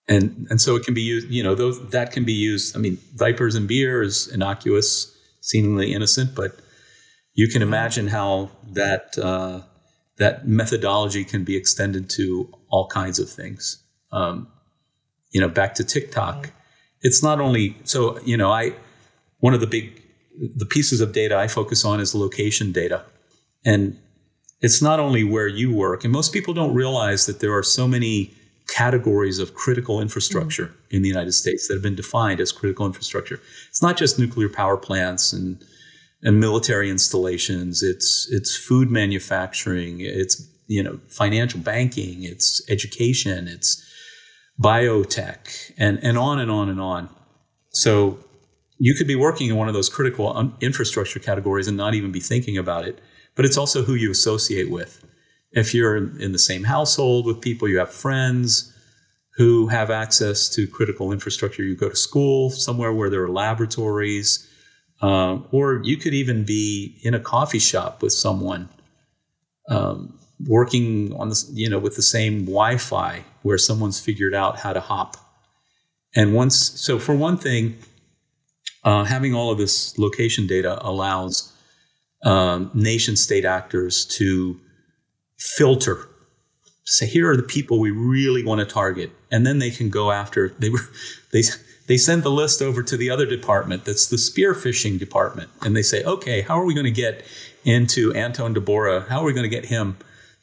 And 0.08 0.48
and 0.50 0.62
so 0.62 0.76
it 0.76 0.86
can 0.86 0.94
be 0.94 1.02
used. 1.02 1.28
You 1.30 1.44
know, 1.44 1.56
those 1.56 1.90
that 1.90 2.12
can 2.12 2.24
be 2.24 2.34
used. 2.34 2.76
I 2.76 2.80
mean, 2.80 2.98
diapers 3.16 3.56
and 3.56 3.68
beer 3.68 4.02
is 4.02 4.28
innocuous, 4.28 5.16
seemingly 5.42 5.94
innocent, 5.94 6.34
but 6.34 6.60
you 7.34 7.48
can 7.48 7.62
imagine 7.62 8.08
how 8.08 8.52
that 8.72 9.18
uh, 9.18 9.62
that 10.18 10.48
methodology 10.48 11.24
can 11.26 11.44
be 11.44 11.58
extended 11.58 12.10
to 12.12 12.50
all 12.70 12.88
kinds 12.88 13.20
of 13.20 13.30
things. 13.30 13.84
Um, 14.12 14.48
you 15.32 15.42
know, 15.42 15.50
back 15.50 15.76
to 15.76 15.84
TikTok, 15.84 16.52
it's 17.02 17.22
not 17.22 17.42
only 17.42 17.76
so. 17.84 18.20
You 18.22 18.38
know, 18.38 18.52
I 18.52 18.74
one 19.40 19.54
of 19.54 19.60
the 19.60 19.68
big 19.68 20.02
the 20.56 20.66
pieces 20.66 21.02
of 21.02 21.12
data 21.12 21.36
I 21.38 21.48
focus 21.48 21.84
on 21.84 22.00
is 22.00 22.16
location 22.16 22.72
data, 22.72 23.04
and 23.66 24.00
it's 24.62 24.82
not 24.82 25.00
only 25.00 25.24
where 25.24 25.48
you 25.48 25.74
work. 25.74 26.04
And 26.04 26.12
most 26.12 26.34
people 26.34 26.54
don't 26.54 26.74
realize 26.74 27.26
that 27.26 27.40
there 27.40 27.56
are 27.56 27.64
so 27.64 27.88
many 27.88 28.34
categories 28.68 29.40
of 29.40 29.54
critical 29.54 30.02
infrastructure 30.02 30.68
mm-hmm. 30.68 30.96
in 30.96 31.02
the 31.02 31.08
United 31.08 31.32
States 31.34 31.68
that 31.68 31.76
have 31.76 31.84
been 31.84 31.96
defined 31.96 32.40
as 32.40 32.52
critical 32.52 32.86
infrastructure. 32.86 33.40
It's 33.70 33.82
not 33.82 33.98
just 33.98 34.20
nuclear 34.20 34.50
power 34.50 34.78
plants 34.78 35.34
and 35.34 35.64
and 36.24 36.40
military 36.40 36.90
installations. 36.90 37.84
It's 37.84 38.28
it's 38.32 38.56
food 38.56 38.90
manufacturing. 38.90 40.02
It's 40.02 40.42
you 40.68 40.84
know 40.84 41.00
financial 41.10 41.60
banking. 41.60 42.24
It's 42.24 42.68
education. 42.70 43.48
It's 43.48 43.84
biotech, 44.60 45.72
and 45.78 46.00
and 46.02 46.18
on 46.18 46.40
and 46.40 46.50
on 46.50 46.70
and 46.70 46.82
on. 46.82 47.10
So 47.70 48.20
you 48.80 48.96
could 48.96 49.08
be 49.08 49.16
working 49.16 49.50
in 49.50 49.56
one 49.56 49.68
of 49.68 49.74
those 49.74 49.90
critical 49.90 50.36
un- 50.36 50.54
infrastructure 50.62 51.20
categories 51.20 51.68
and 51.68 51.78
not 51.78 51.94
even 51.94 52.12
be 52.12 52.20
thinking 52.20 52.58
about 52.58 52.88
it. 52.88 53.00
But 53.38 53.46
it's 53.46 53.58
also 53.58 53.84
who 53.84 53.94
you 53.94 54.12
associate 54.12 54.70
with. 54.70 55.06
If 55.52 55.74
you're 55.74 55.96
in, 55.96 56.34
the 56.34 56.40
same 56.40 56.66
household 56.66 57.26
with 57.26 57.40
people, 57.40 57.70
you 57.70 57.78
have 57.78 57.92
friends 57.92 58.74
who 59.38 59.68
have 59.68 59.90
access 59.90 60.50
to 60.50 60.68
critical 60.68 61.14
infrastructure. 61.14 61.64
You 61.64 61.76
go 61.76 61.88
to 61.88 61.96
school 61.96 62.50
somewhere 62.50 62.92
where 62.92 63.10
there 63.10 63.24
are 63.24 63.30
laboratories 63.30 64.46
um, 65.02 65.48
or 65.52 65.82
you 65.84 65.98
could 65.98 66.14
even 66.14 66.44
be 66.44 67.00
in 67.04 67.14
a 67.14 67.20
coffee 67.20 67.60
shop 67.60 68.02
with 68.02 68.14
someone 68.14 68.70
um, 69.70 70.18
working 70.48 71.14
on 71.14 71.30
this, 71.30 71.50
you 71.54 71.70
know, 71.70 71.80
with 71.80 71.96
the 71.96 72.02
same 72.02 72.46
Wi-Fi 72.46 73.24
where 73.44 73.58
someone's 73.58 74.00
figured 74.00 74.34
out 74.34 74.60
how 74.60 74.74
to 74.74 74.80
hop. 74.80 75.18
And 76.16 76.34
once, 76.34 76.56
so 76.56 76.98
for 76.98 77.14
one 77.14 77.38
thing, 77.38 77.78
uh, 78.84 79.04
having 79.04 79.36
all 79.36 79.52
of 79.52 79.58
this 79.58 79.98
location 80.00 80.48
data 80.48 80.80
allows 80.82 81.54
um, 82.24 82.72
nation 82.74 83.16
state 83.16 83.46
actors 83.46 84.06
to 84.06 84.60
filter. 85.38 86.08
Say, 86.86 87.06
here 87.06 87.30
are 87.30 87.38
the 87.38 87.44
people 87.44 87.80
we 87.80 87.92
really 87.92 88.44
want 88.44 88.60
to 88.60 88.66
target, 88.66 89.12
and 89.32 89.46
then 89.46 89.60
they 89.60 89.72
can 89.72 89.90
go 89.90 90.12
after. 90.12 90.50
They 90.60 90.70
were, 90.70 90.80
they 91.32 91.44
they 91.88 91.98
send 91.98 92.24
the 92.24 92.30
list 92.30 92.62
over 92.62 92.84
to 92.84 92.98
the 92.98 93.10
other 93.10 93.26
department 93.26 93.86
that's 93.86 94.08
the 94.08 94.18
spearphishing 94.18 95.00
department 95.00 95.50
and 95.62 95.76
they 95.76 95.82
say 95.82 96.04
okay 96.04 96.42
how 96.42 96.60
are 96.60 96.66
we 96.66 96.74
going 96.74 96.86
to 96.86 96.92
get 96.92 97.24
into 97.64 98.14
Anton 98.14 98.54
Dahbura 98.54 99.08
how 99.08 99.22
are 99.22 99.26
we 99.26 99.34
going 99.34 99.50
to 99.50 99.56
get 99.56 99.66
him 99.66 99.98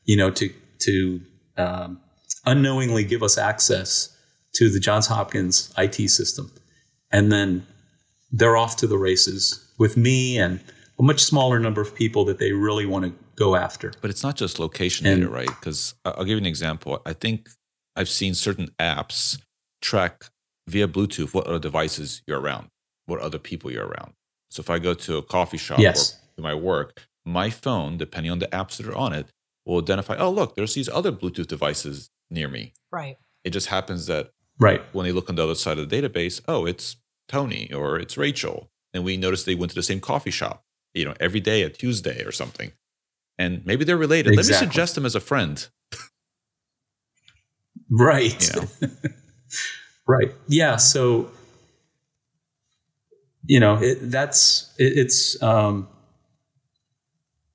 you 0.05 0.17
know 0.17 0.31
to 0.31 0.51
to 0.81 1.21
um, 1.57 2.01
unknowingly 2.45 3.05
give 3.05 3.23
us 3.23 3.39
access 3.39 4.09
to 4.55 4.71
the 4.71 4.81
johns 4.81 5.07
hopkins 5.07 5.73
it 5.79 6.11
system 6.11 6.51
and 7.13 7.31
then 7.31 7.67
they're 8.33 8.57
off 8.57 8.77
to 8.79 8.87
the 8.87 8.99
races 8.99 9.71
with 9.79 9.97
me 9.97 10.39
and 10.39 10.61
a 10.99 11.03
much 11.03 11.21
smaller 11.21 11.59
number 11.59 11.81
of 11.81 11.95
people 11.95 12.25
that 12.25 12.39
they 12.39 12.53
really 12.53 12.87
want 12.87 13.05
to 13.05 13.13
go 13.37 13.57
after 13.57 13.93
but 14.01 14.11
it's 14.11 14.23
not 14.23 14.37
just 14.37 14.59
location 14.59 15.07
and, 15.07 15.23
data 15.23 15.33
right 15.33 15.49
because 15.49 15.95
i'll 16.05 16.25
give 16.25 16.31
you 16.31 16.39
an 16.39 16.47
example 16.47 17.01
i 17.05 17.13
think 17.13 17.49
i've 17.97 18.09
seen 18.09 18.35
certain 18.35 18.69
apps 18.79 19.39
track 19.81 20.25
via 20.67 20.89
Bluetooth 20.89 21.35
what 21.35 21.47
other 21.47 21.59
devices 21.59 22.23
you're 22.27 22.41
around, 22.41 22.69
what 23.07 23.21
other 23.21 23.39
people 23.39 23.71
you're 23.71 23.87
around. 23.87 24.13
So 24.51 24.61
if 24.61 24.71
I 24.71 24.79
go 24.79 24.95
to 24.95 25.17
a 25.19 25.23
coffee 25.23 25.59
shop 25.59 25.79
yes. 25.79 26.15
or 26.15 26.37
to 26.37 26.43
my 26.43 26.55
work, 26.55 27.07
my 27.25 27.51
phone, 27.51 27.97
depending 27.97 28.33
on 28.33 28.39
the 28.39 28.47
apps 28.49 28.77
that 28.77 28.87
are 28.87 28.97
on 28.97 29.13
it, 29.13 29.27
will 29.67 29.79
identify, 29.79 30.17
oh, 30.17 30.31
look, 30.31 30.57
there's 30.57 30.75
these 30.75 30.89
other 30.89 31.11
Bluetooth 31.11 31.47
devices 31.47 32.11
near 32.31 32.49
me. 32.49 32.73
Right. 32.93 33.17
It 33.45 33.51
just 33.51 33.69
happens 33.69 34.07
that 34.07 34.31
right 34.59 34.83
when 34.93 35.05
they 35.05 35.13
look 35.13 35.29
on 35.29 35.37
the 35.37 35.43
other 35.43 35.55
side 35.55 35.79
of 35.79 35.89
the 35.89 36.03
database, 36.03 36.41
oh, 36.47 36.67
it's 36.67 36.97
Tony 37.29 37.73
or 37.73 37.99
it's 37.99 38.17
Rachel. 38.17 38.71
And 38.93 39.05
we 39.05 39.17
notice 39.17 39.45
they 39.45 39.55
went 39.55 39.71
to 39.71 39.77
the 39.77 39.83
same 39.83 40.01
coffee 40.01 40.31
shop, 40.31 40.63
you 40.95 41.05
know, 41.05 41.15
every 41.21 41.41
day 41.41 41.63
a 41.63 41.71
Tuesday 41.71 42.23
or 42.25 42.33
something. 42.33 42.73
And 43.39 43.67
maybe 43.67 43.85
they're 43.85 43.97
related. 43.97 44.33
Exactly. 44.33 44.55
Let 44.55 44.61
me 44.61 44.67
suggest 44.67 44.95
them 44.95 45.05
as 45.05 45.15
a 45.15 45.21
friend. 45.21 45.67
right. 47.91 48.55
You 48.55 48.63
know? 48.63 48.91
Right. 50.07 50.33
Yeah. 50.49 50.77
So, 50.77 51.31
you 53.47 53.59
know, 53.59 53.77
it, 53.81 53.99
that's 54.11 54.75
it, 54.79 54.99
it's 54.99 55.43
um, 55.43 55.89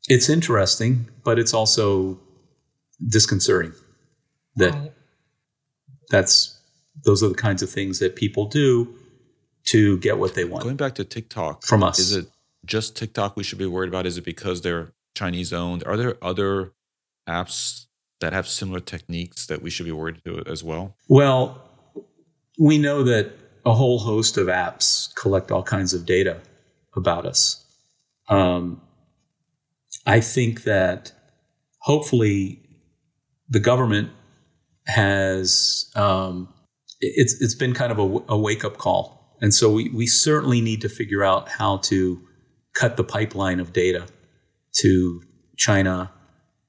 it's 0.08 0.30
interesting, 0.30 1.08
but 1.24 1.38
it's 1.38 1.54
also 1.54 2.20
disconcerting 3.08 3.74
that 4.56 4.74
right. 4.74 4.92
that's 6.10 6.60
those 7.06 7.24
are 7.24 7.30
the 7.30 7.36
kinds 7.36 7.62
of 7.62 7.70
things 7.70 8.00
that 8.00 8.16
people 8.16 8.46
do 8.48 8.96
to 9.66 9.98
get 10.00 10.18
what 10.18 10.34
they 10.34 10.44
want. 10.44 10.64
Going 10.64 10.76
back 10.76 10.96
to 10.96 11.04
TikTok 11.04 11.64
from 11.64 11.84
us, 11.84 12.00
is 12.00 12.16
it 12.16 12.28
just 12.66 12.96
TikTok 12.96 13.36
we 13.36 13.44
should 13.44 13.58
be 13.58 13.66
worried 13.66 13.90
about? 13.90 14.06
Is 14.06 14.18
it 14.18 14.26
because 14.26 14.62
they're 14.62 14.94
Chinese 15.16 15.54
owned? 15.54 15.84
Are 15.86 15.98
there 15.98 16.18
other 16.22 16.74
apps 17.28 17.86
that 18.20 18.34
have 18.34 18.48
similar 18.48 18.80
techniques 18.80 19.46
that 19.48 19.62
we 19.62 19.70
should 19.70 19.86
be 19.86 19.92
worried 19.92 20.22
to 20.26 20.44
as 20.46 20.64
well? 20.64 20.96
Well, 21.08 21.62
we 22.60 22.78
know 22.78 23.04
that 23.04 23.32
a 23.66 23.74
whole 23.74 24.00
host 24.00 24.38
of 24.38 24.48
apps 24.48 25.14
collect 25.16 25.52
all 25.52 25.64
kinds 25.64 25.94
of 25.94 26.06
data 26.06 26.42
about 26.96 27.26
us. 27.26 27.66
Um, 28.28 28.82
I 30.06 30.20
think 30.20 30.64
that 30.64 31.12
hopefully 31.80 32.62
the 33.50 33.60
government 33.60 34.10
has 34.88 35.92
um, 35.96 36.54
it's 37.00 37.40
it's 37.42 37.56
been 37.56 37.74
kind 37.74 37.92
of 37.92 38.00
a, 38.00 38.34
a 38.34 38.38
wake 38.38 38.64
up 38.64 38.78
call, 38.78 39.36
and 39.42 39.54
so 39.54 39.72
we 39.72 39.90
we 39.90 40.06
certainly 40.06 40.62
need 40.62 40.82
to 40.82 40.90
figure 40.90 41.24
out 41.24 41.50
how 41.50 41.78
to 41.78 42.22
cut 42.80 42.96
the 42.96 43.04
pipeline 43.04 43.60
of 43.60 43.74
data 43.74 44.08
to 44.72 45.22
China 45.58 46.12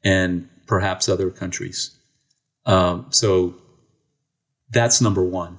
and 0.03 0.49
perhaps 0.67 1.09
other 1.09 1.31
countries. 1.31 1.97
Um, 2.67 3.07
so 3.11 3.55
that's 4.71 5.01
number 5.01 5.23
one. 5.23 5.59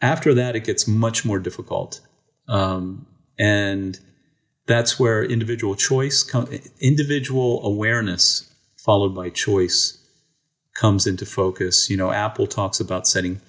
After 0.00 0.34
that, 0.34 0.54
it 0.54 0.64
gets 0.64 0.86
much 0.86 1.24
more 1.24 1.40
difficult. 1.40 2.00
Um, 2.46 3.06
and 3.38 3.98
that's 4.66 5.00
where 5.00 5.24
individual 5.24 5.74
choice, 5.74 6.32
individual 6.80 7.64
awareness 7.64 8.54
followed 8.76 9.16
by 9.16 9.30
choice 9.30 9.98
comes 10.74 11.08
into 11.08 11.26
focus. 11.26 11.90
You 11.90 11.96
know, 11.96 12.12
Apple 12.12 12.46
talks 12.46 12.78
about 12.78 13.08
setting 13.08 13.40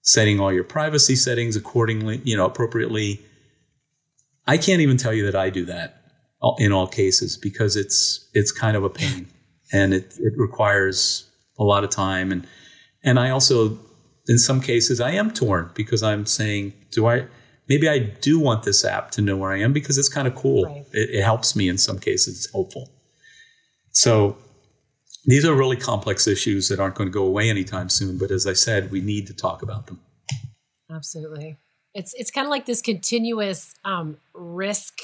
setting 0.00 0.38
all 0.38 0.52
your 0.52 0.64
privacy 0.64 1.16
settings 1.16 1.56
accordingly, 1.56 2.22
you 2.24 2.36
know, 2.36 2.46
appropriately. 2.46 3.20
I 4.46 4.58
can't 4.58 4.80
even 4.80 4.96
tell 4.96 5.12
you 5.12 5.24
that 5.26 5.36
I 5.36 5.50
do 5.50 5.64
that 5.66 6.02
in 6.58 6.72
all 6.72 6.86
cases 6.86 7.36
because 7.36 7.76
it's 7.76 8.28
it's 8.34 8.52
kind 8.52 8.76
of 8.76 8.84
a 8.84 8.90
pain 8.90 9.28
and 9.72 9.94
it, 9.94 10.14
it 10.18 10.34
requires 10.36 11.30
a 11.58 11.64
lot 11.64 11.84
of 11.84 11.90
time 11.90 12.30
and 12.30 12.46
and 13.02 13.18
I 13.18 13.30
also 13.30 13.78
in 14.28 14.38
some 14.38 14.60
cases 14.60 15.00
I 15.00 15.12
am 15.12 15.30
torn 15.30 15.70
because 15.74 16.02
I'm 16.02 16.26
saying, 16.26 16.74
do 16.90 17.06
I 17.06 17.26
maybe 17.68 17.88
I 17.88 17.98
do 17.98 18.38
want 18.38 18.64
this 18.64 18.84
app 18.84 19.10
to 19.12 19.22
know 19.22 19.36
where 19.36 19.52
I 19.52 19.60
am 19.60 19.72
because 19.72 19.98
it's 19.98 20.08
kind 20.08 20.28
of 20.28 20.34
cool. 20.34 20.64
Right. 20.64 20.84
It, 20.92 21.10
it, 21.10 21.22
helps 21.22 21.56
me 21.56 21.68
in 21.68 21.78
some 21.78 21.98
cases. 21.98 22.36
It's 22.36 22.52
helpful. 22.52 22.90
So 23.92 24.36
these 25.24 25.44
are 25.44 25.54
really 25.54 25.76
complex 25.76 26.26
issues 26.26 26.68
that 26.68 26.80
aren't 26.80 26.94
going 26.94 27.08
to 27.08 27.12
go 27.12 27.24
away 27.24 27.48
anytime 27.48 27.88
soon. 27.88 28.18
But 28.18 28.30
as 28.30 28.46
I 28.46 28.52
said, 28.52 28.90
we 28.90 29.00
need 29.00 29.26
to 29.28 29.34
talk 29.34 29.62
about 29.62 29.86
them. 29.86 30.00
Absolutely. 30.90 31.58
It's 31.94 32.12
it's 32.14 32.30
kind 32.30 32.46
of 32.46 32.50
like 32.50 32.66
this 32.66 32.82
continuous 32.82 33.74
um, 33.84 34.18
risk 34.34 35.00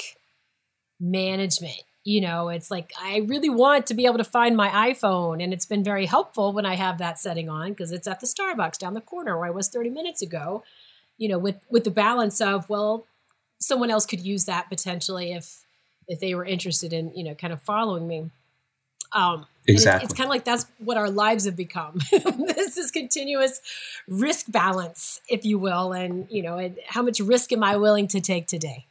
management 0.99 1.83
you 2.03 2.21
know, 2.23 2.49
it's 2.49 2.71
like 2.71 2.93
I 2.99 3.19
really 3.19 3.51
want 3.51 3.87
to 3.87 3.95
be 3.95 4.07
able 4.07 4.19
to 4.19 4.25
find 4.25 4.57
my 4.57 4.93
iPhone, 4.93 5.43
and 5.43 5.53
it's 5.53 5.67
been 5.67 5.85
very 5.85 6.07
helpful 6.07 6.53
when 6.53 6.65
I 6.65 6.75
have 6.75 6.99
that 6.99 7.19
setting 7.19 7.51
on 7.51 7.71
because 7.71 7.93
it's 7.93 8.09
at 8.09 8.21
the 8.21 8.27
Starbucks 8.27 8.79
down 8.79 8.95
the 8.95 9.03
corner 9.03 9.37
where 9.37 9.47
I 9.47 9.51
was 9.51 9.69
30 9.69 9.91
minutes 9.91 10.23
ago. 10.23 10.65
You 11.19 11.29
know, 11.29 11.39
with 11.39 11.61
with 11.69 11.85
the 11.85 11.91
balance 11.91 12.41
of 12.41 12.71
well, 12.71 13.07
someone 13.59 13.91
else 13.91 14.07
could 14.07 14.21
use 14.21 14.47
that 14.47 14.71
potentially 14.71 15.33
if 15.33 15.63
if 16.09 16.21
they 16.21 16.35
were 16.35 16.45
interested 16.45 16.95
in 16.95 17.13
you 17.15 17.23
know 17.23 17.35
kind 17.35 17.53
of 17.53 17.61
following 17.63 18.09
me. 18.09 18.31
Um, 19.13 19.47
exactly. 19.67 20.05
It's, 20.05 20.13
it's 20.13 20.19
kind 20.19 20.27
of 20.27 20.31
like 20.31 20.45
that's 20.45 20.67
what 20.79 20.97
our 20.97 21.11
lives 21.11 21.45
have 21.45 21.57
become. 21.57 21.99
this 22.11 22.77
is 22.77 22.91
continuous 22.91 23.61
risk 24.09 24.47
balance, 24.51 25.21
if 25.29 25.45
you 25.45 25.59
will, 25.59 25.93
and 25.93 26.27
you 26.31 26.43
know, 26.43 26.59
and 26.59 26.79
how 26.89 27.03
much 27.03 27.21
risk 27.21 27.53
am 27.53 27.63
I 27.65 27.77
willing 27.77 28.09
to 28.09 28.21
take 28.21 28.47
today? 28.47 28.87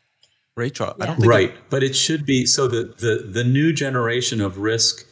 Rachel, 0.56 0.88
Yeah. 0.98 1.04
I 1.04 1.08
don't 1.08 1.16
think 1.18 1.30
right 1.30 1.54
but 1.70 1.84
it 1.84 1.96
should 1.96 2.26
be 2.26 2.46
so 2.46 2.68
the, 2.68 2.94
the 3.00 3.26
the 3.32 3.44
new 3.46 3.72
generation 3.72 4.42
of 4.42 4.58
risk 4.58 5.06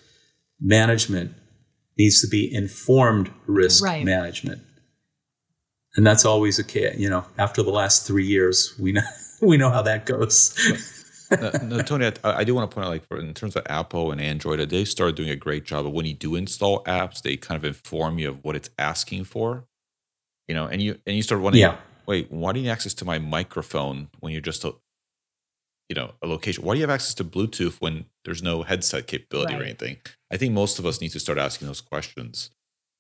management 0.60 1.32
needs 1.98 2.20
to 2.22 2.28
be 2.28 2.54
informed 2.54 3.32
risk 3.46 3.82
Right. 3.82 4.04
management 4.04 4.62
and 5.96 6.06
that's 6.06 6.26
always 6.26 6.60
a 6.60 6.66
key 6.66 6.90
you 6.98 7.10
know 7.10 7.24
after 7.38 7.64
the 7.64 7.70
last 7.72 8.06
three 8.06 8.26
years 8.26 8.76
we 8.78 8.92
know 8.92 9.04
we 9.42 9.56
know 9.56 9.70
how 9.70 9.82
that 9.84 10.06
goes 10.06 10.54
no, 11.32 11.52
no, 11.64 11.82
Tony, 11.82 12.06
I, 12.06 12.12
I 12.24 12.44
do 12.44 12.56
want 12.56 12.70
to 12.70 12.74
point 12.76 12.86
out, 12.86 12.92
like, 12.92 13.08
for, 13.08 13.20
in 13.20 13.34
terms 13.34 13.56
of 13.56 13.64
Apple 13.70 14.12
and 14.12 14.22
Android, 14.22 14.60
they 14.70 14.86
started 14.86 15.16
doing 15.16 15.30
a 15.30 15.36
great 15.36 15.66
job 15.66 15.86
of 15.86 15.92
when 15.94 16.06
you 16.06 16.14
do 16.14 16.36
install 16.36 16.84
apps, 16.86 17.22
they 17.22 17.38
kind 17.38 17.58
of 17.58 17.66
inform 17.66 18.20
you 18.20 18.30
of 18.30 18.44
what 18.44 18.56
it's 18.56 18.70
asking 18.78 19.26
for. 19.26 19.66
You 20.48 20.56
know, 20.56 20.66
and 20.68 20.82
you 20.82 21.00
and 21.06 21.16
you 21.16 21.22
start 21.22 21.42
wondering, 21.42 21.62
Yeah. 21.62 21.78
wait, 22.06 22.32
why 22.32 22.54
do 22.54 22.60
you 22.60 22.66
need 22.66 22.72
access 22.72 22.94
to 22.96 23.06
my 23.06 23.20
microphone 23.20 24.10
when 24.22 24.32
you're 24.32 24.42
just 24.42 24.64
a, 24.64 24.76
you 25.90 25.96
know, 25.96 26.14
a 26.22 26.28
location? 26.28 26.64
Why 26.64 26.74
do 26.74 26.80
you 26.80 26.84
have 26.84 26.94
access 26.94 27.14
to 27.16 27.26
Bluetooth 27.26 27.82
when 27.82 28.06
there's 28.24 28.42
no 28.42 28.64
headset 28.64 29.08
capability 29.08 29.56
or 29.56 29.64
anything? 29.64 29.98
I 30.32 30.38
think 30.38 30.54
most 30.54 30.80
of 30.80 30.86
us 30.86 31.02
need 31.02 31.10
to 31.10 31.20
start 31.20 31.38
asking 31.38 31.68
those 31.68 31.82
questions 31.82 32.52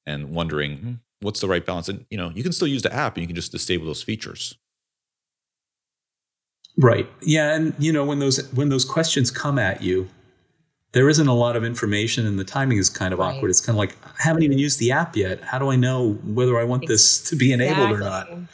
and 0.06 0.32
wondering 0.32 0.78
hmm, 0.78 0.94
what's 1.22 1.40
the 1.40 1.48
right 1.48 1.66
balance. 1.66 1.88
And 1.88 2.06
you 2.10 2.18
know, 2.18 2.32
you 2.36 2.44
can 2.44 2.52
still 2.52 2.68
use 2.68 2.82
the 2.82 2.94
app 2.94 3.16
and 3.16 3.24
you 3.24 3.28
can 3.28 3.36
just 3.36 3.52
disable 3.54 3.86
those 3.86 4.04
features. 4.04 4.58
Right. 6.78 7.10
Yeah, 7.22 7.56
and 7.56 7.74
you 7.80 7.92
know 7.92 8.06
when 8.06 8.20
those 8.20 8.52
when 8.54 8.70
those 8.70 8.86
questions 8.86 9.32
come 9.32 9.58
at 9.58 9.82
you, 9.82 10.10
there 10.92 11.10
isn't 11.10 11.28
a 11.28 11.34
lot 11.34 11.56
of 11.56 11.64
information, 11.64 12.26
and 12.28 12.38
the 12.38 12.44
timing 12.44 12.78
is 12.78 12.90
kind 12.90 13.14
of 13.14 13.20
Right. 13.20 13.36
awkward. 13.36 13.50
It's 13.50 13.62
kind 13.62 13.76
of 13.76 13.80
like 13.80 13.96
I 14.04 14.24
haven't 14.24 14.44
even 14.44 14.58
used 14.60 14.80
the 14.80 14.92
app 14.92 15.16
yet. 15.16 15.42
How 15.42 15.58
do 15.60 15.70
I 15.72 15.76
know 15.76 16.14
whether 16.24 16.58
I 16.60 16.64
want 16.66 16.88
this 16.88 17.28
to 17.30 17.36
be 17.36 17.52
enabled 17.52 17.92
or 17.92 18.00
not? 18.00 18.24
Exactly. 18.28 18.48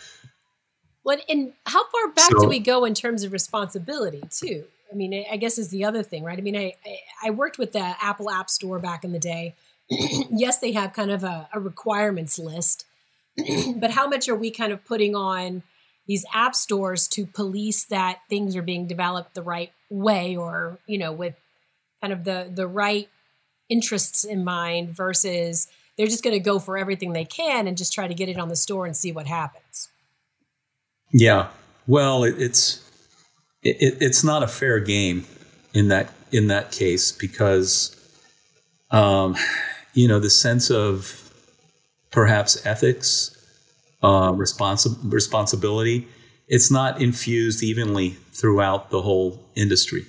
Well, 1.05 1.17
and 1.27 1.51
how 1.65 1.83
far 1.89 2.07
back 2.13 2.29
do 2.39 2.47
we 2.47 2.59
go 2.59 2.85
in 2.85 2.93
terms 2.93 3.23
of 3.23 3.33
responsibility 3.33 4.23
too? 4.29 4.63
I 4.89 4.95
mean, 4.95 5.13
I 5.13 5.33
I 5.33 5.37
guess 5.37 5.57
is 5.57 5.69
the 5.69 5.83
other 5.83 6.01
thing, 6.01 6.23
right? 6.23 6.37
I 6.37 6.41
mean, 6.41 6.55
I 6.55 6.73
I- 6.85 6.99
I 7.25 7.29
worked 7.31 7.57
with 7.57 7.73
the 7.73 7.95
Apple 8.01 8.29
App 8.29 8.49
Store 8.49 8.79
back 8.79 9.03
in 9.03 9.11
the 9.11 9.19
day. 9.19 9.55
yes, 9.89 10.59
they 10.59 10.71
have 10.71 10.93
kind 10.93 11.11
of 11.11 11.25
a, 11.25 11.49
a 11.53 11.59
requirements 11.59 12.39
list, 12.39 12.85
but 13.75 13.91
how 13.91 14.07
much 14.07 14.29
are 14.29 14.35
we 14.35 14.49
kind 14.49 14.71
of 14.71 14.85
putting 14.85 15.13
on 15.13 15.63
these 16.07 16.25
app 16.33 16.55
stores 16.55 17.07
to 17.09 17.25
police 17.25 17.85
that 17.85 18.19
things 18.29 18.55
are 18.55 18.61
being 18.61 18.87
developed 18.87 19.33
the 19.35 19.41
right 19.41 19.71
way, 19.89 20.35
or 20.35 20.77
you 20.85 20.97
know, 20.97 21.11
with 21.11 21.35
kind 22.01 22.11
of 22.13 22.23
the 22.23 22.51
the 22.53 22.67
right 22.67 23.09
interests 23.69 24.23
in 24.23 24.43
mind 24.43 24.89
versus 24.89 25.67
they're 25.97 26.07
just 26.07 26.23
going 26.23 26.33
to 26.35 26.39
go 26.39 26.59
for 26.59 26.77
everything 26.77 27.13
they 27.13 27.25
can 27.25 27.67
and 27.67 27.77
just 27.77 27.93
try 27.93 28.07
to 28.07 28.13
get 28.13 28.27
it 28.29 28.37
on 28.37 28.49
the 28.49 28.55
store 28.55 28.85
and 28.85 28.95
see 28.97 29.11
what 29.11 29.27
happens. 29.27 29.89
Yeah. 31.11 31.49
Well, 31.87 32.23
it, 32.23 32.35
it's 32.41 32.81
it, 33.61 33.77
it- 33.79 33.97
it's 34.01 34.23
not 34.23 34.43
a 34.43 34.47
fair 34.47 34.79
game 34.79 35.25
in 35.73 35.87
that 35.89 36.11
in 36.31 36.47
that 36.47 36.71
case 36.71 37.11
because 37.11 37.95
um, 38.91 39.35
you 39.93 40.07
know 40.07 40.19
the 40.19 40.29
sense 40.29 40.69
of 40.71 41.31
perhaps 42.11 42.63
ethics, 42.65 43.35
uh, 44.03 44.31
responsi- 44.33 44.97
responsibility. 45.03 46.07
It's 46.47 46.69
not 46.69 47.01
infused 47.01 47.63
evenly 47.63 48.09
throughout 48.33 48.89
the 48.91 49.01
whole 49.01 49.39
industry. 49.55 50.05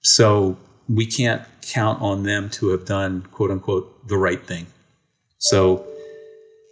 So 0.00 0.56
we 0.88 1.06
can't 1.06 1.42
count 1.62 2.00
on 2.00 2.22
them 2.22 2.48
to 2.50 2.68
have 2.68 2.84
done 2.86 3.22
quote 3.32 3.50
unquote 3.50 4.06
the 4.08 4.16
right 4.16 4.42
thing. 4.46 4.66
So 5.38 5.86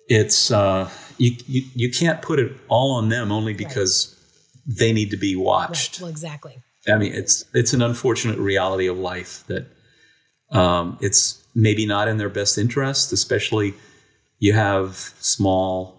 it's 0.08 0.50
uh, 0.50 0.88
you, 1.18 1.32
you 1.46 1.62
you 1.74 1.90
can't 1.90 2.22
put 2.22 2.38
it 2.38 2.52
all 2.68 2.92
on 2.92 3.08
them 3.08 3.32
only 3.32 3.54
because 3.54 4.10
they 4.66 4.92
need 4.92 5.10
to 5.10 5.16
be 5.16 5.34
Right. 5.34 5.44
watched. 5.44 6.00
Well, 6.00 6.10
exactly. 6.10 6.58
I 6.88 6.96
mean, 6.96 7.12
it's 7.12 7.44
it's 7.54 7.72
an 7.72 7.82
unfortunate 7.82 8.38
reality 8.38 8.86
of 8.86 8.96
life 8.98 9.42
that 9.48 9.66
um, 10.50 10.98
it's 11.00 11.42
maybe 11.54 11.86
not 11.86 12.08
in 12.08 12.18
their 12.18 12.28
best 12.28 12.58
interest, 12.58 13.12
especially 13.12 13.74
you 14.38 14.52
have 14.52 14.96
small, 15.20 15.98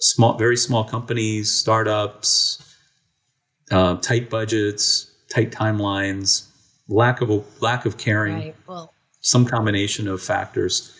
small, 0.00 0.34
very 0.34 0.56
small 0.56 0.84
companies, 0.84 1.50
startups, 1.52 2.58
uh, 3.70 3.96
tight 3.96 4.30
budgets, 4.30 5.10
tight 5.32 5.50
timelines, 5.50 6.48
lack 6.88 7.20
of 7.20 7.30
a 7.30 7.42
lack 7.60 7.86
of 7.86 7.96
caring, 7.98 8.34
Right. 8.34 8.56
Well, 8.66 8.92
some 9.20 9.44
combination 9.44 10.08
of 10.08 10.20
factors 10.22 10.96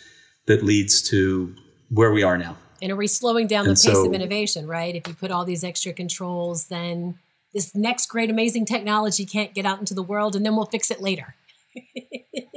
that 0.47 0.63
leads 0.63 1.03
to 1.11 1.55
where 1.91 2.13
we 2.13 2.23
are 2.23 2.39
now. 2.39 2.57
and 2.81 2.91
are 2.91 2.97
we 2.97 3.07
slowing 3.07 3.47
down 3.47 3.65
the 3.65 3.71
And 3.73 3.79
pace 3.79 3.97
of 3.97 4.13
innovation, 4.13 4.67
right? 4.67 4.95
If 4.97 5.07
you 5.07 5.15
put 5.15 5.31
all 5.31 5.45
these 5.45 5.63
extra 5.63 5.93
controls, 5.93 6.67
then 6.67 7.19
this 7.55 7.75
next 7.77 8.07
great 8.07 8.29
amazing 8.31 8.65
technology 8.67 9.25
can't 9.25 9.55
get 9.55 9.65
out 9.67 9.79
into 9.79 9.95
the 9.95 10.03
world 10.03 10.35
and 10.35 10.45
then 10.45 10.57
we'll 10.57 10.67
fix 10.67 10.91
it 10.91 11.01
later. 11.01 11.35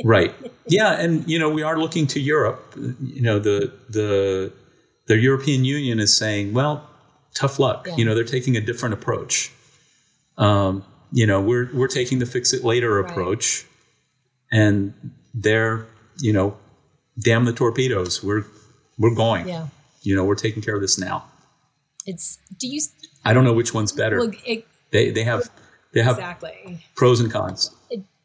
Right. 0.03 0.33
Yeah 0.67 0.93
and 0.99 1.27
you 1.29 1.37
know 1.39 1.49
we 1.49 1.63
are 1.63 1.77
looking 1.77 2.07
to 2.07 2.19
europe. 2.19 2.73
You 2.75 3.21
know 3.21 3.39
the 3.39 3.71
the 3.89 4.51
the 5.07 5.17
european 5.17 5.65
union 5.65 5.99
is 5.99 6.15
saying 6.15 6.53
well 6.53 6.87
tough 7.33 7.59
luck. 7.59 7.87
Yeah. 7.87 7.95
you 7.97 8.05
know 8.05 8.15
they're 8.15 8.23
taking 8.23 8.55
a 8.57 8.61
different 8.61 8.93
approach. 8.93 9.51
Um, 10.37 10.83
you 11.11 11.25
know 11.27 11.39
we're 11.41 11.69
we're 11.73 11.87
taking 11.87 12.19
the 12.19 12.25
fix 12.25 12.53
it 12.53 12.63
later 12.63 13.01
Right. 13.01 13.09
approach 13.09 13.65
and 14.51 14.93
they're 15.33 15.85
you 16.19 16.33
know 16.33 16.57
damn 17.19 17.45
the 17.45 17.53
torpedoes. 17.53 18.23
We're 18.23 18.45
we're 18.97 19.15
going. 19.15 19.47
Yeah. 19.47 19.67
you 20.01 20.15
know 20.15 20.23
we're 20.25 20.35
taking 20.35 20.61
care 20.61 20.75
of 20.75 20.81
this 20.81 20.97
now. 20.99 21.25
It's 22.05 22.37
do 22.59 22.67
you 22.67 22.81
i 23.23 23.33
don't 23.33 23.43
know 23.43 23.53
which 23.53 23.73
one's 23.73 23.91
better. 23.91 24.17
Well, 24.19 24.31
it, 24.45 24.67
they 24.91 25.09
they 25.09 25.23
have 25.23 25.49
they 25.93 26.01
have 26.03 26.17
exactly. 26.17 26.85
pros 26.95 27.19
and 27.19 27.31
cons 27.31 27.71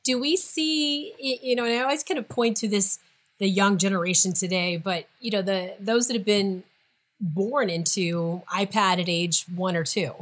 do 0.04 0.18
we 0.20 0.36
see 0.36 1.12
you 1.18 1.54
know 1.56 1.64
and 1.64 1.74
i 1.74 1.80
always 1.80 2.02
kind 2.02 2.18
of 2.18 2.28
point 2.28 2.56
to 2.56 2.68
this 2.68 2.98
the 3.38 3.48
young 3.48 3.78
generation 3.78 4.32
today 4.32 4.76
but 4.76 5.06
you 5.20 5.30
know 5.30 5.42
the 5.42 5.74
those 5.80 6.06
that 6.08 6.14
have 6.14 6.24
been 6.24 6.62
born 7.20 7.68
into 7.70 8.42
ipad 8.54 9.00
at 9.00 9.08
age 9.08 9.44
one 9.54 9.76
or 9.76 9.84
two 9.84 10.12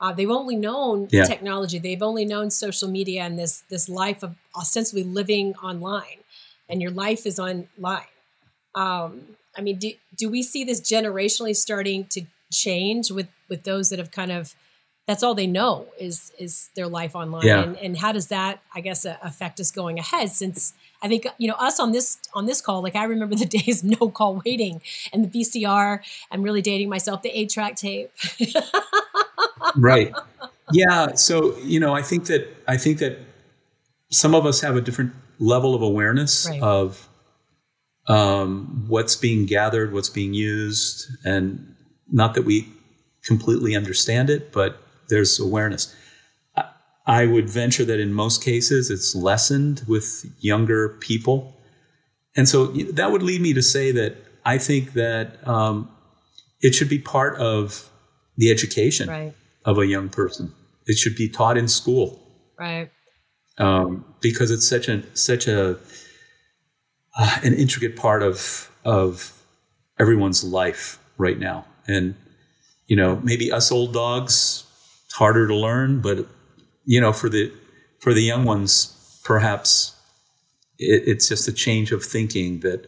uh, 0.00 0.12
they've 0.12 0.30
only 0.30 0.56
known 0.56 1.08
Yeah. 1.10 1.24
technology 1.24 1.78
they've 1.78 2.02
only 2.02 2.24
known 2.24 2.50
social 2.50 2.88
media 2.88 3.22
and 3.22 3.38
this 3.38 3.62
this 3.68 3.88
life 3.88 4.22
of 4.22 4.34
ostensibly 4.56 5.04
living 5.04 5.54
online 5.56 6.18
and 6.68 6.80
your 6.82 6.90
life 6.90 7.26
is 7.26 7.38
online 7.38 8.12
um, 8.74 9.36
i 9.56 9.60
mean 9.60 9.76
do, 9.78 9.92
do 10.16 10.30
we 10.30 10.42
see 10.42 10.64
this 10.64 10.80
generationally 10.80 11.54
starting 11.56 12.04
to 12.06 12.22
change 12.52 13.10
with 13.10 13.28
with 13.48 13.64
those 13.64 13.90
that 13.90 13.98
have 13.98 14.10
kind 14.10 14.32
of 14.32 14.54
that's 15.06 15.22
all 15.22 15.34
they 15.34 15.46
know 15.46 15.86
is 16.00 16.32
is 16.38 16.70
their 16.74 16.88
life 16.88 17.14
online 17.14 17.46
Yeah. 17.46 17.62
and, 17.62 17.76
and 17.78 17.96
how 17.98 18.12
does 18.12 18.28
that 18.28 18.60
i 18.74 18.80
guess 18.80 19.06
uh, 19.06 19.16
affect 19.22 19.60
us 19.60 19.70
going 19.70 19.98
ahead 19.98 20.30
since 20.30 20.74
i 21.02 21.08
think 21.08 21.26
you 21.38 21.48
know 21.48 21.54
us 21.54 21.78
on 21.80 21.92
this 21.92 22.18
on 22.34 22.46
this 22.46 22.60
call 22.60 22.82
like 22.82 22.96
i 22.96 23.04
remember 23.04 23.34
the 23.44 23.46
days 23.46 23.82
no 23.84 24.08
call 24.10 24.42
waiting 24.44 24.80
and 25.12 25.30
the 25.30 25.40
vcr 25.40 26.00
i'm 26.30 26.42
really 26.42 26.62
dating 26.62 26.88
myself 26.88 27.22
the 27.22 27.30
eight 27.38 27.50
track 27.50 27.76
tape 27.76 28.10
right 29.76 30.12
yeah 30.72 31.14
so 31.14 31.56
you 31.58 31.78
know 31.80 31.94
i 31.94 32.02
think 32.02 32.26
that 32.26 32.46
i 32.66 32.76
think 32.76 32.98
that 32.98 33.18
some 34.10 34.34
of 34.34 34.46
us 34.46 34.60
have 34.60 34.76
a 34.76 34.80
different 34.80 35.12
level 35.38 35.74
of 35.74 35.82
awareness 35.82 36.46
Right. 36.48 36.62
of 36.62 37.08
um, 38.08 38.84
what's 38.86 39.16
being 39.16 39.46
gathered 39.46 39.92
what's 39.92 40.08
being 40.08 40.32
used 40.34 41.08
and 41.24 41.74
not 42.10 42.34
that 42.34 42.42
we 42.42 42.68
completely 43.24 43.74
understand 43.74 44.30
it 44.30 44.52
but 44.52 44.80
there's 45.08 45.38
awareness. 45.38 45.94
I, 47.06 47.26
would 47.26 47.48
venture 47.48 47.84
that 47.84 48.00
in 48.00 48.12
most 48.12 48.42
cases 48.42 48.90
it's 48.90 49.14
lessened 49.14 49.84
with 49.86 50.26
younger 50.40 50.88
people. 50.88 51.56
And 52.36 52.48
so 52.48 52.66
that 52.66 53.12
would 53.12 53.22
lead 53.22 53.40
me 53.40 53.54
to 53.54 53.62
say 53.62 53.92
that 53.92 54.16
i 54.44 54.58
think 54.58 54.92
that 54.92 55.46
um, 55.46 55.88
it 56.60 56.74
should 56.74 56.88
be 56.88 56.98
part 56.98 57.36
of 57.38 57.90
the 58.36 58.50
education 58.50 59.08
right. 59.08 59.34
of 59.64 59.78
a 59.78 59.86
young 59.86 60.08
person. 60.08 60.52
It 60.86 60.96
should 60.96 61.16
be 61.16 61.28
taught 61.28 61.56
in 61.56 61.68
school. 61.68 62.22
Right. 62.58 62.90
Um, 63.58 64.04
because 64.20 64.50
it's 64.50 64.68
such 64.68 64.88
a 64.88 65.02
such 65.16 65.48
a 65.48 65.78
uh, 67.18 67.38
an 67.42 67.54
intricate 67.54 67.96
part 67.96 68.22
of 68.22 68.70
of 68.84 69.42
everyone's 69.98 70.44
life 70.44 70.98
right 71.18 71.38
now. 71.38 71.64
And 71.86 72.14
you 72.86 72.96
know, 72.96 73.16
maybe 73.22 73.50
us 73.50 73.72
old 73.72 73.92
dogs, 73.94 74.65
harder 75.16 75.46
to 75.48 75.54
learn, 75.54 76.00
but 76.00 76.26
you 76.84 77.00
know, 77.00 77.12
for 77.12 77.28
the 77.28 77.52
for 77.98 78.14
the 78.14 78.22
young 78.22 78.44
ones, 78.44 79.20
perhaps 79.24 79.94
it, 80.78 81.02
it's 81.06 81.28
just 81.28 81.48
a 81.48 81.52
change 81.52 81.92
of 81.92 82.04
thinking 82.04 82.60
that 82.60 82.86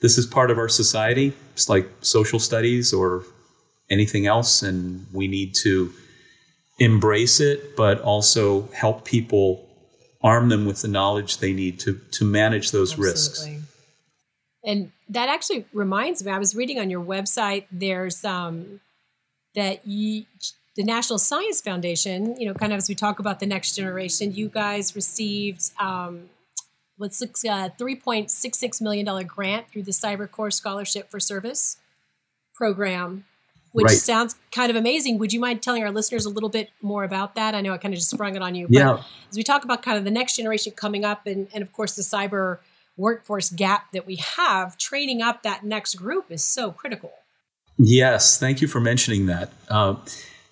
this 0.00 0.18
is 0.18 0.26
part 0.26 0.50
of 0.50 0.58
our 0.58 0.68
society. 0.68 1.32
It's 1.52 1.68
like 1.68 1.88
social 2.00 2.38
studies 2.38 2.92
or 2.92 3.24
anything 3.90 4.26
else, 4.26 4.62
and 4.62 5.06
we 5.12 5.28
need 5.28 5.54
to 5.62 5.92
embrace 6.78 7.40
it, 7.40 7.76
but 7.76 8.00
also 8.00 8.68
help 8.72 9.04
people 9.04 9.66
arm 10.22 10.48
them 10.48 10.66
with 10.66 10.82
the 10.82 10.88
knowledge 10.88 11.38
they 11.38 11.52
need 11.52 11.78
to 11.80 12.00
to 12.12 12.24
manage 12.24 12.70
those 12.70 12.92
Absolutely. 12.92 13.10
risks. 13.10 13.48
And 14.64 14.92
that 15.10 15.28
actually 15.28 15.64
reminds 15.72 16.24
me. 16.24 16.32
I 16.32 16.38
was 16.38 16.56
reading 16.56 16.80
on 16.80 16.90
your 16.90 17.04
website. 17.04 17.66
There's 17.70 18.24
um, 18.24 18.80
that 19.54 19.86
you, 19.86 20.24
the 20.76 20.84
National 20.84 21.18
Science 21.18 21.60
Foundation. 21.60 22.38
You 22.40 22.48
know, 22.48 22.54
kind 22.54 22.72
of 22.72 22.78
as 22.78 22.88
we 22.88 22.94
talk 22.94 23.18
about 23.18 23.40
the 23.40 23.46
next 23.46 23.76
generation, 23.76 24.34
you 24.34 24.48
guys 24.48 24.94
received 24.94 25.70
um, 25.80 26.30
what's 26.96 27.22
a 27.22 27.48
uh, 27.50 27.68
three 27.78 27.96
point 27.96 28.30
six 28.30 28.58
six 28.58 28.80
million 28.80 29.04
dollar 29.04 29.24
grant 29.24 29.70
through 29.70 29.82
the 29.82 29.92
Cyber 29.92 30.28
CyberCorps 30.28 30.54
Scholarship 30.54 31.10
for 31.10 31.20
Service 31.20 31.78
program 32.54 33.24
which 33.76 33.88
right. 33.88 33.98
sounds 33.98 34.36
kind 34.52 34.70
of 34.70 34.76
amazing. 34.76 35.18
Would 35.18 35.34
you 35.34 35.40
mind 35.40 35.62
telling 35.62 35.82
our 35.82 35.90
listeners 35.90 36.24
a 36.24 36.30
little 36.30 36.48
bit 36.48 36.70
more 36.80 37.04
about 37.04 37.34
that? 37.34 37.54
I 37.54 37.60
know 37.60 37.74
I 37.74 37.76
kind 37.76 37.92
of 37.92 38.00
just 38.00 38.08
sprung 38.08 38.34
it 38.34 38.40
on 38.40 38.54
you. 38.54 38.66
Yeah. 38.70 39.02
as 39.28 39.36
we 39.36 39.42
talk 39.42 39.64
about 39.64 39.82
kind 39.82 39.98
of 39.98 40.04
the 40.04 40.10
next 40.10 40.36
generation 40.36 40.72
coming 40.74 41.04
up 41.04 41.26
and, 41.26 41.46
and 41.52 41.60
of 41.60 41.74
course 41.74 41.94
the 41.94 42.00
cyber 42.00 42.60
workforce 42.96 43.50
gap 43.50 43.92
that 43.92 44.06
we 44.06 44.16
have, 44.16 44.78
training 44.78 45.20
up 45.20 45.42
that 45.42 45.62
next 45.62 45.96
group 45.96 46.30
is 46.30 46.42
so 46.42 46.70
critical. 46.72 47.12
Yes, 47.76 48.38
thank 48.38 48.62
you 48.62 48.66
for 48.66 48.80
mentioning 48.80 49.26
that. 49.26 49.52
Uh, 49.68 49.96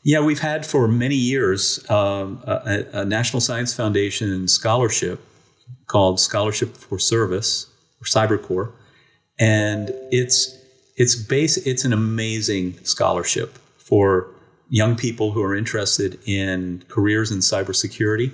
yeah, 0.05 0.21
we've 0.21 0.41
had 0.41 0.67
for 0.67 0.87
many 0.87 1.15
years 1.15 1.89
um, 1.91 2.43
a, 2.45 2.85
a, 2.93 3.05
National 3.07 3.41
Science 3.41 3.75
Foundation 3.75 4.47
scholarship 4.49 5.19
called 5.87 6.21
Scholarship 6.21 6.77
for 6.77 6.99
Service 6.99 7.67
or 8.01 8.05
CyberCorps, 8.05 8.73
and 9.39 9.91
it's 10.13 10.57
it's 10.97 11.17
base 11.17 11.57
it's 11.57 11.87
an 11.87 11.95
amazing 11.95 12.85
scholarship 12.85 13.59
for 13.79 14.29
young 14.69 14.95
people 14.95 15.33
who 15.33 15.43
are 15.43 15.55
interested 15.55 16.19
in 16.27 16.85
careers 16.89 17.33
in 17.33 17.39
cybersecurity. 17.39 18.31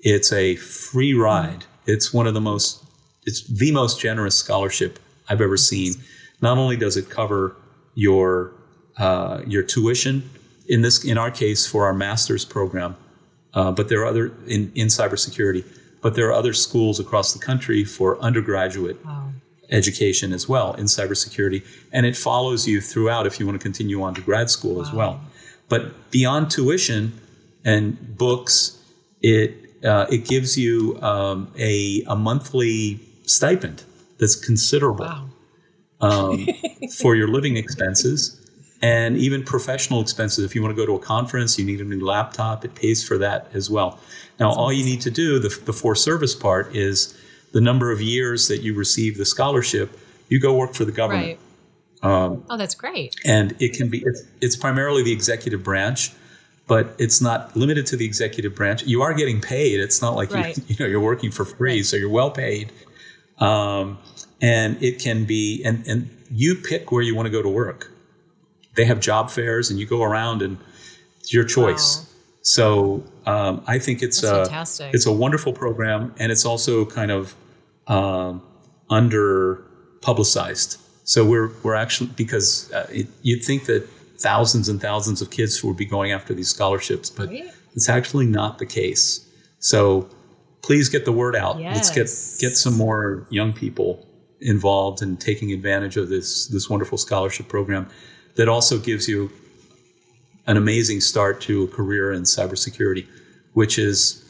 It's 0.00 0.32
a 0.32 0.56
free 0.56 1.14
ride. 1.14 1.64
It's 1.86 2.12
one 2.12 2.26
of 2.26 2.34
the 2.34 2.42
most 2.42 2.84
it's 3.24 3.42
the 3.48 3.72
most 3.72 3.98
generous 3.98 4.36
scholarship 4.36 4.98
I've 5.30 5.40
ever 5.40 5.56
seen. 5.56 5.94
Not 6.42 6.58
only 6.58 6.76
does 6.76 6.98
it 6.98 7.08
cover 7.08 7.56
your 7.94 8.52
uh, 8.98 9.40
your 9.46 9.62
tuition 9.62 10.28
in 10.68 10.82
this 10.82 11.04
in 11.04 11.18
our 11.18 11.30
case 11.30 11.66
for 11.66 11.84
our 11.84 11.94
master's 11.94 12.44
program, 12.44 12.96
uh, 13.54 13.72
but 13.72 13.88
there 13.88 14.00
are 14.00 14.06
other 14.06 14.32
in 14.46 14.72
in 14.74 14.88
cybersecurity. 14.88 15.64
But 16.02 16.14
there 16.14 16.28
are 16.28 16.34
other 16.34 16.52
schools 16.52 17.00
across 17.00 17.32
the 17.32 17.38
country 17.38 17.84
for 17.84 18.18
undergraduate 18.20 19.04
wow 19.04 19.32
education 19.70 20.32
as 20.32 20.48
well 20.48 20.74
in 20.74 20.84
cybersecurity, 20.84 21.64
and 21.92 22.06
it 22.06 22.16
follows 22.16 22.66
you 22.66 22.80
throughout 22.80 23.26
if 23.26 23.40
you 23.40 23.46
want 23.46 23.58
to 23.58 23.62
continue 23.62 24.02
on 24.02 24.14
to 24.14 24.20
grad 24.20 24.50
school 24.50 24.76
wow. 24.76 24.82
as 24.82 24.92
well. 24.92 25.20
But 25.68 26.10
beyond 26.10 26.50
tuition 26.50 27.18
and 27.64 28.16
books, 28.16 28.82
it 29.20 29.54
uh, 29.84 30.06
it 30.10 30.24
gives 30.26 30.56
you 30.56 31.00
um, 31.02 31.52
a 31.58 32.02
a 32.06 32.16
monthly 32.16 33.00
stipend 33.24 33.82
that's 34.18 34.36
considerable 34.36 35.04
wow. 35.04 35.28
um, 36.00 36.46
for 36.98 37.14
your 37.14 37.28
living 37.28 37.56
expenses. 37.56 38.40
And 38.82 39.16
even 39.16 39.42
professional 39.42 40.02
expenses. 40.02 40.44
If 40.44 40.54
you 40.54 40.62
want 40.62 40.76
to 40.76 40.80
go 40.80 40.86
to 40.86 40.94
a 40.94 40.98
conference, 40.98 41.58
you 41.58 41.64
need 41.64 41.80
a 41.80 41.84
new 41.84 42.04
laptop, 42.04 42.64
it 42.64 42.74
pays 42.74 43.06
for 43.06 43.16
that 43.18 43.48
as 43.54 43.70
well. 43.70 43.98
Now, 44.38 44.52
all 44.52 44.72
you 44.72 44.84
need 44.84 45.00
to 45.02 45.10
do, 45.10 45.38
the, 45.38 45.48
the 45.64 45.72
for 45.72 45.94
service 45.94 46.34
part, 46.34 46.76
is 46.76 47.18
the 47.52 47.60
number 47.60 47.90
of 47.90 48.02
years 48.02 48.48
that 48.48 48.58
you 48.58 48.74
receive 48.74 49.16
the 49.16 49.24
scholarship, 49.24 49.98
you 50.28 50.38
go 50.38 50.54
work 50.54 50.74
for 50.74 50.84
the 50.84 50.92
government. 50.92 51.38
Right. 52.02 52.22
Um, 52.24 52.44
oh, 52.50 52.56
that's 52.56 52.74
great. 52.74 53.14
And 53.24 53.54
it 53.60 53.72
can 53.72 53.88
be, 53.88 54.02
it's, 54.04 54.22
it's 54.40 54.56
primarily 54.56 55.02
the 55.02 55.12
executive 55.12 55.62
branch, 55.62 56.12
but 56.66 56.94
it's 56.98 57.20
not 57.20 57.56
limited 57.56 57.86
to 57.86 57.96
the 57.96 58.04
executive 58.04 58.54
branch. 58.54 58.82
You 58.84 59.02
are 59.02 59.14
getting 59.14 59.40
paid. 59.40 59.80
It's 59.80 60.02
not 60.02 60.16
like 60.16 60.32
right. 60.32 60.56
you, 60.56 60.64
you 60.68 60.76
know, 60.78 60.86
you're 60.86 61.00
working 61.00 61.30
for 61.30 61.44
free, 61.44 61.82
so 61.82 61.96
you're 61.96 62.10
well 62.10 62.30
paid. 62.30 62.72
Um, 63.38 63.98
and 64.42 64.82
it 64.82 64.98
can 64.98 65.24
be, 65.24 65.62
and, 65.64 65.86
and 65.86 66.10
you 66.30 66.56
pick 66.56 66.92
where 66.92 67.02
you 67.02 67.14
want 67.14 67.26
to 67.26 67.32
go 67.32 67.42
to 67.42 67.48
work. 67.48 67.90
They 68.76 68.84
have 68.84 69.00
job 69.00 69.30
fairs 69.30 69.70
and 69.70 69.78
you 69.80 69.86
go 69.86 70.02
around 70.02 70.42
and 70.42 70.58
it's 71.20 71.32
your 71.32 71.44
choice. 71.44 71.98
Wow. 71.98 72.06
So 72.42 73.04
um, 73.26 73.64
I 73.66 73.80
think 73.80 74.02
it's 74.02 74.22
a, 74.22 74.46
it's 74.94 75.06
a 75.06 75.12
wonderful 75.12 75.52
program, 75.52 76.14
and 76.16 76.30
it's 76.30 76.46
also 76.46 76.84
kind 76.84 77.10
of 77.10 77.34
um, 77.88 78.40
under 78.88 79.64
publicized. 80.00 80.78
So 81.02 81.24
we're 81.24 81.50
we're 81.64 81.74
actually 81.74 82.10
because 82.14 82.70
uh, 82.72 82.86
it, 82.90 83.08
you'd 83.22 83.42
think 83.42 83.64
that 83.64 83.88
thousands 84.18 84.68
and 84.68 84.80
thousands 84.80 85.20
of 85.20 85.30
kids 85.30 85.64
would 85.64 85.76
be 85.76 85.84
going 85.84 86.12
after 86.12 86.34
these 86.34 86.48
scholarships, 86.48 87.10
but 87.10 87.28
it's 87.74 87.88
actually 87.88 88.26
not 88.26 88.58
the 88.58 88.66
case. 88.66 89.28
So 89.58 90.08
please 90.62 90.88
get 90.88 91.04
the 91.04 91.12
word 91.12 91.34
out. 91.34 91.58
Yes. 91.58 91.74
Let's 91.74 91.90
get 91.90 92.48
get 92.48 92.56
some 92.56 92.74
more 92.74 93.26
young 93.28 93.52
people 93.52 94.06
involved 94.40 95.02
in 95.02 95.16
taking 95.16 95.50
advantage 95.50 95.96
of 95.96 96.08
this 96.08 96.46
this 96.46 96.70
wonderful 96.70 96.98
scholarship 96.98 97.48
program 97.48 97.88
that 98.36 98.48
also 98.48 98.78
gives 98.78 99.08
you 99.08 99.30
an 100.46 100.56
amazing 100.56 101.00
start 101.00 101.40
to 101.42 101.64
a 101.64 101.68
career 101.68 102.12
in 102.12 102.22
cybersecurity, 102.22 103.06
which 103.52 103.78
is 103.78 104.22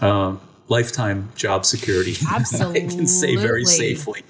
um, 0.00 0.40
lifetime 0.68 1.30
job 1.34 1.64
security. 1.64 2.14
Absolutely. 2.30 2.80
I 2.86 2.88
can 2.88 3.06
say 3.06 3.36
very 3.36 3.64
safely. 3.64 4.22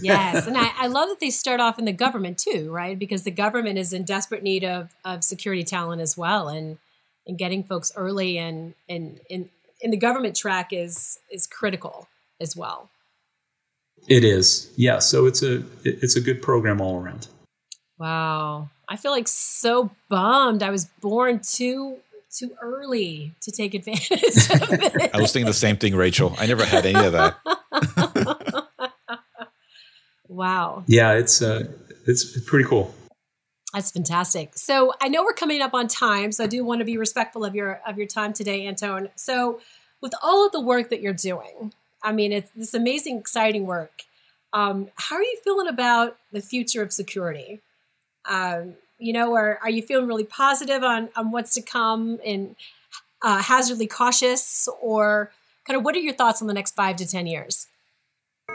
yes. 0.00 0.46
And 0.46 0.56
I, 0.56 0.72
I, 0.78 0.86
love 0.86 1.08
that 1.08 1.20
they 1.20 1.30
start 1.30 1.60
off 1.60 1.78
in 1.78 1.84
the 1.84 1.92
government 1.92 2.38
too, 2.38 2.70
right? 2.72 2.98
Because 2.98 3.24
the 3.24 3.30
government 3.30 3.78
is 3.78 3.92
in 3.92 4.04
desperate 4.04 4.42
need 4.42 4.64
of, 4.64 4.88
of 5.04 5.22
security 5.22 5.64
talent 5.64 6.00
as 6.00 6.16
well. 6.16 6.48
And, 6.48 6.78
and 7.26 7.36
getting 7.36 7.62
folks 7.62 7.92
early 7.94 8.38
and, 8.38 8.74
and, 8.88 9.20
in 9.28 9.50
in 9.80 9.90
the 9.90 9.96
government 9.96 10.34
track 10.34 10.72
is, 10.72 11.18
is 11.30 11.46
critical 11.46 12.08
as 12.40 12.56
well. 12.56 12.90
It 14.08 14.24
is. 14.24 14.72
Yeah. 14.76 14.98
So 14.98 15.26
it's 15.26 15.42
a, 15.42 15.62
it's 15.84 16.16
a 16.16 16.20
good 16.20 16.42
program 16.42 16.80
all 16.80 17.00
around. 17.00 17.28
Wow. 17.98 18.70
I 18.88 18.96
feel 18.96 19.10
like 19.10 19.28
so 19.28 19.90
bummed. 20.08 20.62
I 20.62 20.70
was 20.70 20.86
born 21.00 21.40
too 21.40 21.98
too 22.30 22.52
early 22.60 23.32
to 23.40 23.50
take 23.50 23.74
advantage 23.74 24.10
of 24.12 24.72
it. 24.72 25.10
I 25.14 25.20
was 25.20 25.32
thinking 25.32 25.46
the 25.46 25.52
same 25.52 25.76
thing, 25.76 25.96
Rachel. 25.96 26.34
I 26.38 26.46
never 26.46 26.64
had 26.64 26.84
any 26.84 27.04
of 27.04 27.12
that. 27.12 27.36
wow. 30.28 30.84
Yeah, 30.86 31.12
it's 31.12 31.42
uh, 31.42 31.64
it's 32.06 32.38
pretty 32.42 32.68
cool. 32.68 32.94
That's 33.74 33.90
fantastic. 33.90 34.56
So 34.56 34.94
I 35.00 35.08
know 35.08 35.24
we're 35.24 35.32
coming 35.32 35.60
up 35.60 35.74
on 35.74 35.88
time, 35.88 36.32
so 36.32 36.44
I 36.44 36.46
do 36.46 36.64
want 36.64 36.80
to 36.80 36.84
be 36.84 36.96
respectful 36.96 37.44
of 37.44 37.54
your 37.54 37.80
of 37.86 37.98
your 37.98 38.06
time 38.06 38.32
today, 38.32 38.66
Anton. 38.66 39.08
So 39.16 39.60
with 40.00 40.14
all 40.22 40.46
of 40.46 40.52
the 40.52 40.60
work 40.60 40.90
that 40.90 41.00
you're 41.00 41.12
doing, 41.12 41.72
I 42.02 42.12
mean, 42.12 42.32
it's 42.32 42.50
this 42.50 42.74
amazing, 42.74 43.18
exciting 43.18 43.66
work. 43.66 44.02
Um, 44.52 44.88
how 44.96 45.16
are 45.16 45.22
you 45.22 45.38
feeling 45.44 45.68
about 45.68 46.16
the 46.32 46.40
future 46.40 46.82
of 46.82 46.92
security? 46.92 47.60
Um, 48.28 48.74
you 48.98 49.12
know, 49.12 49.32
or 49.32 49.58
are 49.62 49.70
you 49.70 49.82
feeling 49.82 50.06
really 50.06 50.24
positive 50.24 50.82
on, 50.82 51.08
on 51.16 51.30
what's 51.30 51.54
to 51.54 51.62
come 51.62 52.18
and 52.24 52.56
uh, 53.22 53.42
hazardly 53.42 53.86
cautious 53.86 54.68
or 54.80 55.32
kind 55.66 55.76
of 55.76 55.84
what 55.84 55.94
are 55.94 56.00
your 56.00 56.14
thoughts 56.14 56.40
on 56.40 56.48
the 56.48 56.54
next 56.54 56.74
five 56.74 56.96
to 56.96 57.06
10 57.06 57.26
years? 57.26 57.66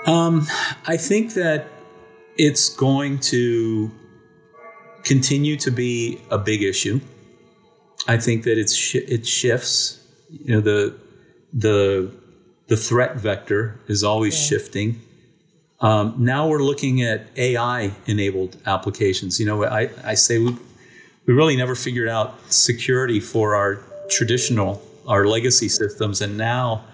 Um, 0.06 0.48
I 0.86 0.98
think 0.98 1.34
that 1.34 1.68
it's 2.38 2.70
going 2.70 3.20
to 3.20 3.92
continue 5.04 5.56
to 5.58 5.72
be 5.72 6.22
a 6.30 6.38
big 6.38 6.62
issue. 6.64 7.00
I 8.08 8.18
think 8.18 8.44
that 8.44 8.58
it's 8.58 8.76
sh- 8.76 8.96
it 8.96 9.26
shifts. 9.26 10.00
You 10.30 10.56
know 10.56 10.62
the 10.62 11.00
the 11.54 12.12
the 12.68 12.76
threat 12.76 13.16
vector 13.16 13.80
is 13.88 14.04
always 14.04 14.34
yeah. 14.34 14.58
shifting. 14.58 15.02
Um, 15.84 16.16
now 16.18 16.48
we're 16.48 16.64
looking 16.64 17.02
at 17.02 17.28
AI 17.36 17.92
enabled 18.08 18.56
applications. 18.66 19.38
You 19.38 19.46
know, 19.46 19.66
I, 19.66 19.90
I 20.06 20.14
say 20.14 20.40
we, 20.40 20.56
we 21.26 21.34
really 21.34 21.58
never 21.58 21.76
figured 21.76 22.08
out 22.08 22.40
security 22.50 23.20
for 23.20 23.54
our 23.54 23.84
traditional, 24.10 24.82
our 25.06 25.28
legacy 25.28 25.68
systems. 25.68 26.22
And 26.22 26.38
now, 26.38 26.86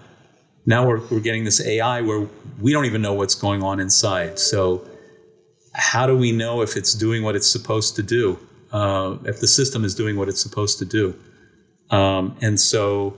now 0.66 0.88
we're, 0.88 1.02
we're 1.08 1.20
getting 1.20 1.44
this 1.44 1.64
AI 1.64 2.02
where 2.02 2.28
we 2.60 2.74
don't 2.74 2.86
even 2.86 3.04
know 3.04 3.14
what's 3.14 3.36
going 3.36 3.62
on 3.62 3.80
inside. 3.80 4.40
So, 4.40 4.84
how 5.74 6.08
do 6.08 6.18
we 6.18 6.32
know 6.32 6.62
if 6.62 6.76
it's 6.76 6.94
doing 6.94 7.24
what 7.24 7.36
it's 7.36 7.48
supposed 7.48 7.96
to 7.98 8.04
do? 8.04 8.40
Uh, 8.72 9.18
if 9.26 9.40
the 9.40 9.48
system 9.48 9.86
is 9.86 9.94
doing 9.94 10.18
what 10.18 10.28
it's 10.28 10.42
supposed 10.42 10.80
to 10.80 10.86
do? 10.86 11.16
Um, 11.92 12.36
and 12.42 12.60
so 12.60 13.18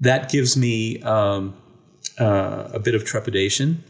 that 0.00 0.30
gives 0.30 0.56
me 0.56 1.00
um, 1.02 1.56
uh, 2.18 2.70
a 2.74 2.80
bit 2.80 2.96
of 2.96 3.04
trepidation. 3.04 3.84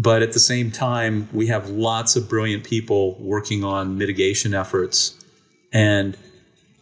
But 0.00 0.22
at 0.22 0.32
the 0.32 0.38
same 0.38 0.70
time, 0.70 1.28
we 1.32 1.48
have 1.48 1.70
lots 1.70 2.14
of 2.14 2.28
brilliant 2.28 2.62
people 2.62 3.16
working 3.18 3.64
on 3.64 3.98
mitigation 3.98 4.54
efforts, 4.54 5.18
and 5.72 6.16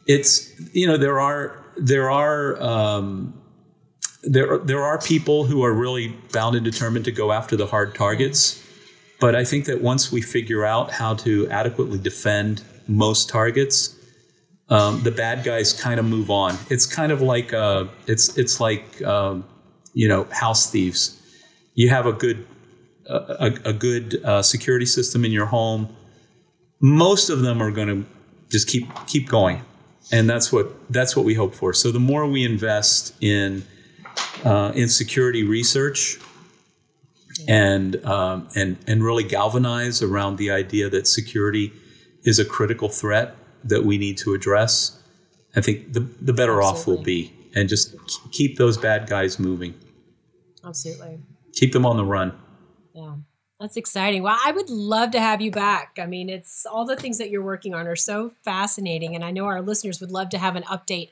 it's 0.07 0.53
you 0.75 0.87
know 0.87 0.99
there 0.99 1.19
are 1.19 1.65
there 1.79 2.11
are 2.11 2.63
um, 2.63 3.33
there 4.23 4.59
there 4.59 4.83
are 4.83 4.99
people 4.99 5.47
who 5.47 5.65
are 5.65 5.73
really 5.73 6.09
bound 6.31 6.57
and 6.57 6.65
determined 6.65 7.07
to 7.07 7.11
go 7.11 7.33
after 7.33 7.57
the 7.57 7.67
hard 7.67 7.95
targets. 7.95 8.63
But 9.19 9.35
I 9.35 9.45
think 9.45 9.65
that 9.65 9.81
once 9.81 10.13
we 10.13 10.21
figure 10.21 10.67
out 10.67 10.91
how 10.91 11.15
to 11.15 11.49
adequately 11.49 11.99
defend 11.99 12.63
most 12.87 13.31
targets, 13.31 13.97
um, 14.69 15.03
the 15.05 15.11
bad 15.11 15.43
guys 15.43 15.73
kind 15.73 15.99
of 15.99 16.05
move 16.05 16.31
on. 16.31 16.59
It's 16.69 16.85
kind 16.85 17.11
of 17.11 17.23
like 17.23 17.55
uh, 17.55 17.87
it's 18.07 18.37
it's 18.37 18.61
like 18.61 19.03
um, 19.05 19.45
you 19.95 20.07
know 20.07 20.25
house 20.33 20.71
thieves. 20.71 21.19
You 21.75 21.89
have 21.89 22.05
a 22.05 22.13
good 22.13 22.47
a, 23.09 23.59
a 23.65 23.73
good 23.73 24.23
uh, 24.25 24.43
security 24.43 24.87
system 24.87 25.25
in 25.25 25.33
your 25.33 25.47
home. 25.47 25.95
Most 26.81 27.31
of 27.31 27.41
them 27.41 27.63
are 27.63 27.71
going 27.71 27.89
to 27.89 28.07
just 28.51 28.69
keep 28.69 28.89
keep 29.07 29.29
going, 29.29 29.63
and 30.13 30.29
that's 30.29 30.53
what 30.53 30.75
that's 30.91 31.17
what 31.17 31.25
we 31.25 31.35
hope 31.35 31.55
for. 31.55 31.73
So 31.73 31.91
the 31.91 32.01
more 32.01 32.27
we 32.27 32.45
invest 32.45 33.15
in 33.21 33.65
uh, 34.45 34.73
in 34.75 34.89
security 34.89 35.43
research 35.43 36.19
and 37.49 38.05
um, 38.05 38.49
and 38.55 38.77
and 38.87 39.03
really 39.03 39.25
galvanize 39.25 40.03
around 40.03 40.37
the 40.37 40.51
idea 40.51 40.89
that 40.91 41.07
security 41.07 41.73
is 42.25 42.39
a 42.39 42.45
critical 42.45 42.89
threat 42.89 43.35
that 43.65 43.85
we 43.85 43.99
need 43.99 44.19
to 44.19 44.35
address, 44.35 45.03
I 45.55 45.61
think 45.61 45.93
the 45.93 46.01
the 46.01 46.33
better 46.33 46.61
Absolutely. 46.61 46.81
off 46.81 46.87
we'll 46.87 47.03
be, 47.03 47.33
and 47.55 47.69
just 47.69 47.97
keep 48.33 48.59
those 48.59 48.77
bad 48.77 49.09
guys 49.09 49.39
moving. 49.39 49.75
Absolutely. 50.65 51.21
Keep 51.55 51.73
them 51.73 51.87
on 51.87 51.97
the 51.97 52.05
run. 52.05 52.39
Yeah. 52.97 53.15
That's 53.61 53.79
exciting. 53.79 54.23
Well, 54.23 54.37
I 54.45 54.53
would 54.53 54.69
love 54.69 55.13
to 55.13 55.21
have 55.21 55.41
you 55.41 55.51
back. 55.51 55.99
I 55.99 56.05
mean, 56.05 56.29
it's 56.29 56.67
all 56.67 56.85
the 56.85 56.97
things 56.97 57.17
that 57.19 57.31
you're 57.31 57.43
working 57.43 57.73
on 57.73 57.87
are 57.87 57.97
so 57.97 58.33
fascinating, 58.43 59.15
and 59.15 59.25
I 59.25 59.31
know 59.31 59.47
our 59.47 59.63
listeners 59.63 59.99
would 60.01 60.11
love 60.11 60.29
to 60.31 60.39
have 60.39 60.57
an 60.57 60.63
update 60.65 61.09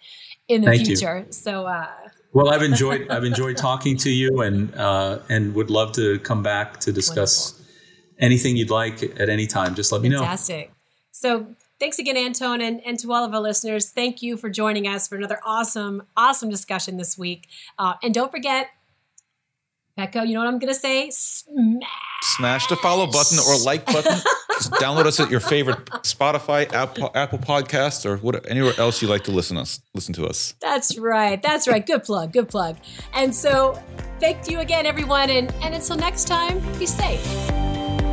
in 0.47 0.61
the 0.61 0.66
Thank 0.66 0.87
future. 0.87 1.24
You. 1.26 1.32
So, 1.32 1.66
uh, 1.66 1.89
well, 2.35 2.51
I've 2.51 2.62
enjoyed 2.62 3.09
I've 3.11 3.24
enjoyed 3.24 3.57
talking 3.57 3.97
to 3.99 4.11
you, 4.11 4.43
and 4.43 4.74
uh, 4.74 5.20
and 5.30 5.55
would 5.55 5.70
love 5.70 5.93
to 5.93 6.18
come 6.18 6.43
back 6.43 6.80
to 6.80 6.93
discuss 6.93 7.53
Wonderful. 7.53 7.74
anything 8.18 8.57
you'd 8.59 8.70
like 8.70 9.03
at 9.18 9.30
any 9.30 9.47
time. 9.47 9.74
Just 9.74 9.91
let 9.91 10.03
me 10.03 10.11
know. 10.11 10.18
Fantastic. 10.18 10.70
So 11.12 11.47
thanks 11.80 11.99
again, 11.99 12.18
Anton, 12.18 12.61
and, 12.61 12.85
and 12.85 12.99
to 12.99 13.12
all 13.12 13.24
of 13.24 13.32
our 13.32 13.41
listeners. 13.41 13.91
Thank 13.91 14.20
you 14.20 14.37
for 14.37 14.51
joining 14.51 14.87
us 14.87 15.09
for 15.09 15.16
another 15.16 15.39
awesome, 15.47 16.03
awesome 16.16 16.51
discussion 16.51 16.99
this 16.99 17.16
week. 17.16 17.49
Uh, 17.78 17.95
and 18.03 18.12
don't 18.12 18.30
forget, 18.30 18.68
Petco, 19.99 20.26
you 20.26 20.34
know 20.34 20.40
what 20.40 20.49
I'm 20.49 20.59
going 20.59 20.72
to 20.72 20.78
say? 20.78 21.11
Smash. 21.11 21.88
Smash 22.22 22.66
the 22.66 22.76
follow 22.76 23.07
button 23.07 23.38
or 23.38 23.57
like 23.59 23.86
button. 23.86 24.18
download 24.80 25.07
us 25.07 25.20
at 25.20 25.30
your 25.30 25.40
favorite 25.40 25.84
Spotify, 26.03 26.72
Apple, 26.72 27.11
Apple 27.14 27.38
Podcasts, 27.38 28.05
or 28.05 28.16
what, 28.18 28.49
anywhere 28.51 28.72
else 28.78 29.03
you 29.03 29.09
like 29.09 29.24
to 29.24 29.30
listen 29.30 29.57
us 29.57 29.80
listen 29.95 30.14
to 30.14 30.26
us. 30.26 30.55
That's 30.61 30.99
right. 30.99 31.40
That's 31.40 31.68
right. 31.68 31.84
Good 31.84 32.05
plug. 32.05 32.32
Good 32.32 32.49
plug. 32.49 32.76
And 33.12 33.34
so, 33.34 33.80
thank 34.20 34.51
you 34.51 34.61
again, 34.61 34.86
everyone. 34.86 35.30
And, 35.30 35.53
and 35.62 35.74
until 35.74 35.97
next 35.97 36.24
time, 36.24 36.61
be 36.78 36.86
safe. 36.86 37.22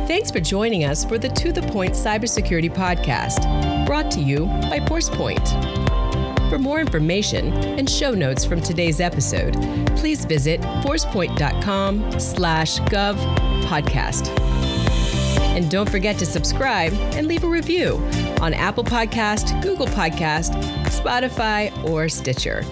Thanks 0.06 0.30
for 0.30 0.40
joining 0.40 0.84
us 0.84 1.04
for 1.04 1.18
the 1.18 1.28
To 1.28 1.52
The 1.52 1.62
Point 1.62 1.94
Cybersecurity 1.94 2.72
Podcast, 2.74 3.86
brought 3.86 4.10
to 4.12 4.20
you 4.20 4.46
by 4.46 4.78
ForcePoint. 4.80 6.01
For 6.52 6.58
more 6.58 6.80
information 6.80 7.50
and 7.78 7.88
show 7.88 8.10
notes 8.10 8.44
from 8.44 8.60
today's 8.60 9.00
episode, 9.00 9.54
please 9.96 10.26
visit 10.26 10.60
forcepoint.com 10.84 12.20
slash 12.20 12.78
gov 12.80 13.16
podcast. 13.64 14.28
And 15.56 15.70
don't 15.70 15.88
forget 15.88 16.18
to 16.18 16.26
subscribe 16.26 16.92
and 17.14 17.26
leave 17.26 17.44
a 17.44 17.48
review 17.48 17.96
on 18.42 18.52
Apple 18.52 18.84
Podcast, 18.84 19.62
Google 19.62 19.86
Podcast, 19.86 20.52
Spotify, 20.88 21.72
or 21.88 22.10
Stitcher. 22.10 22.66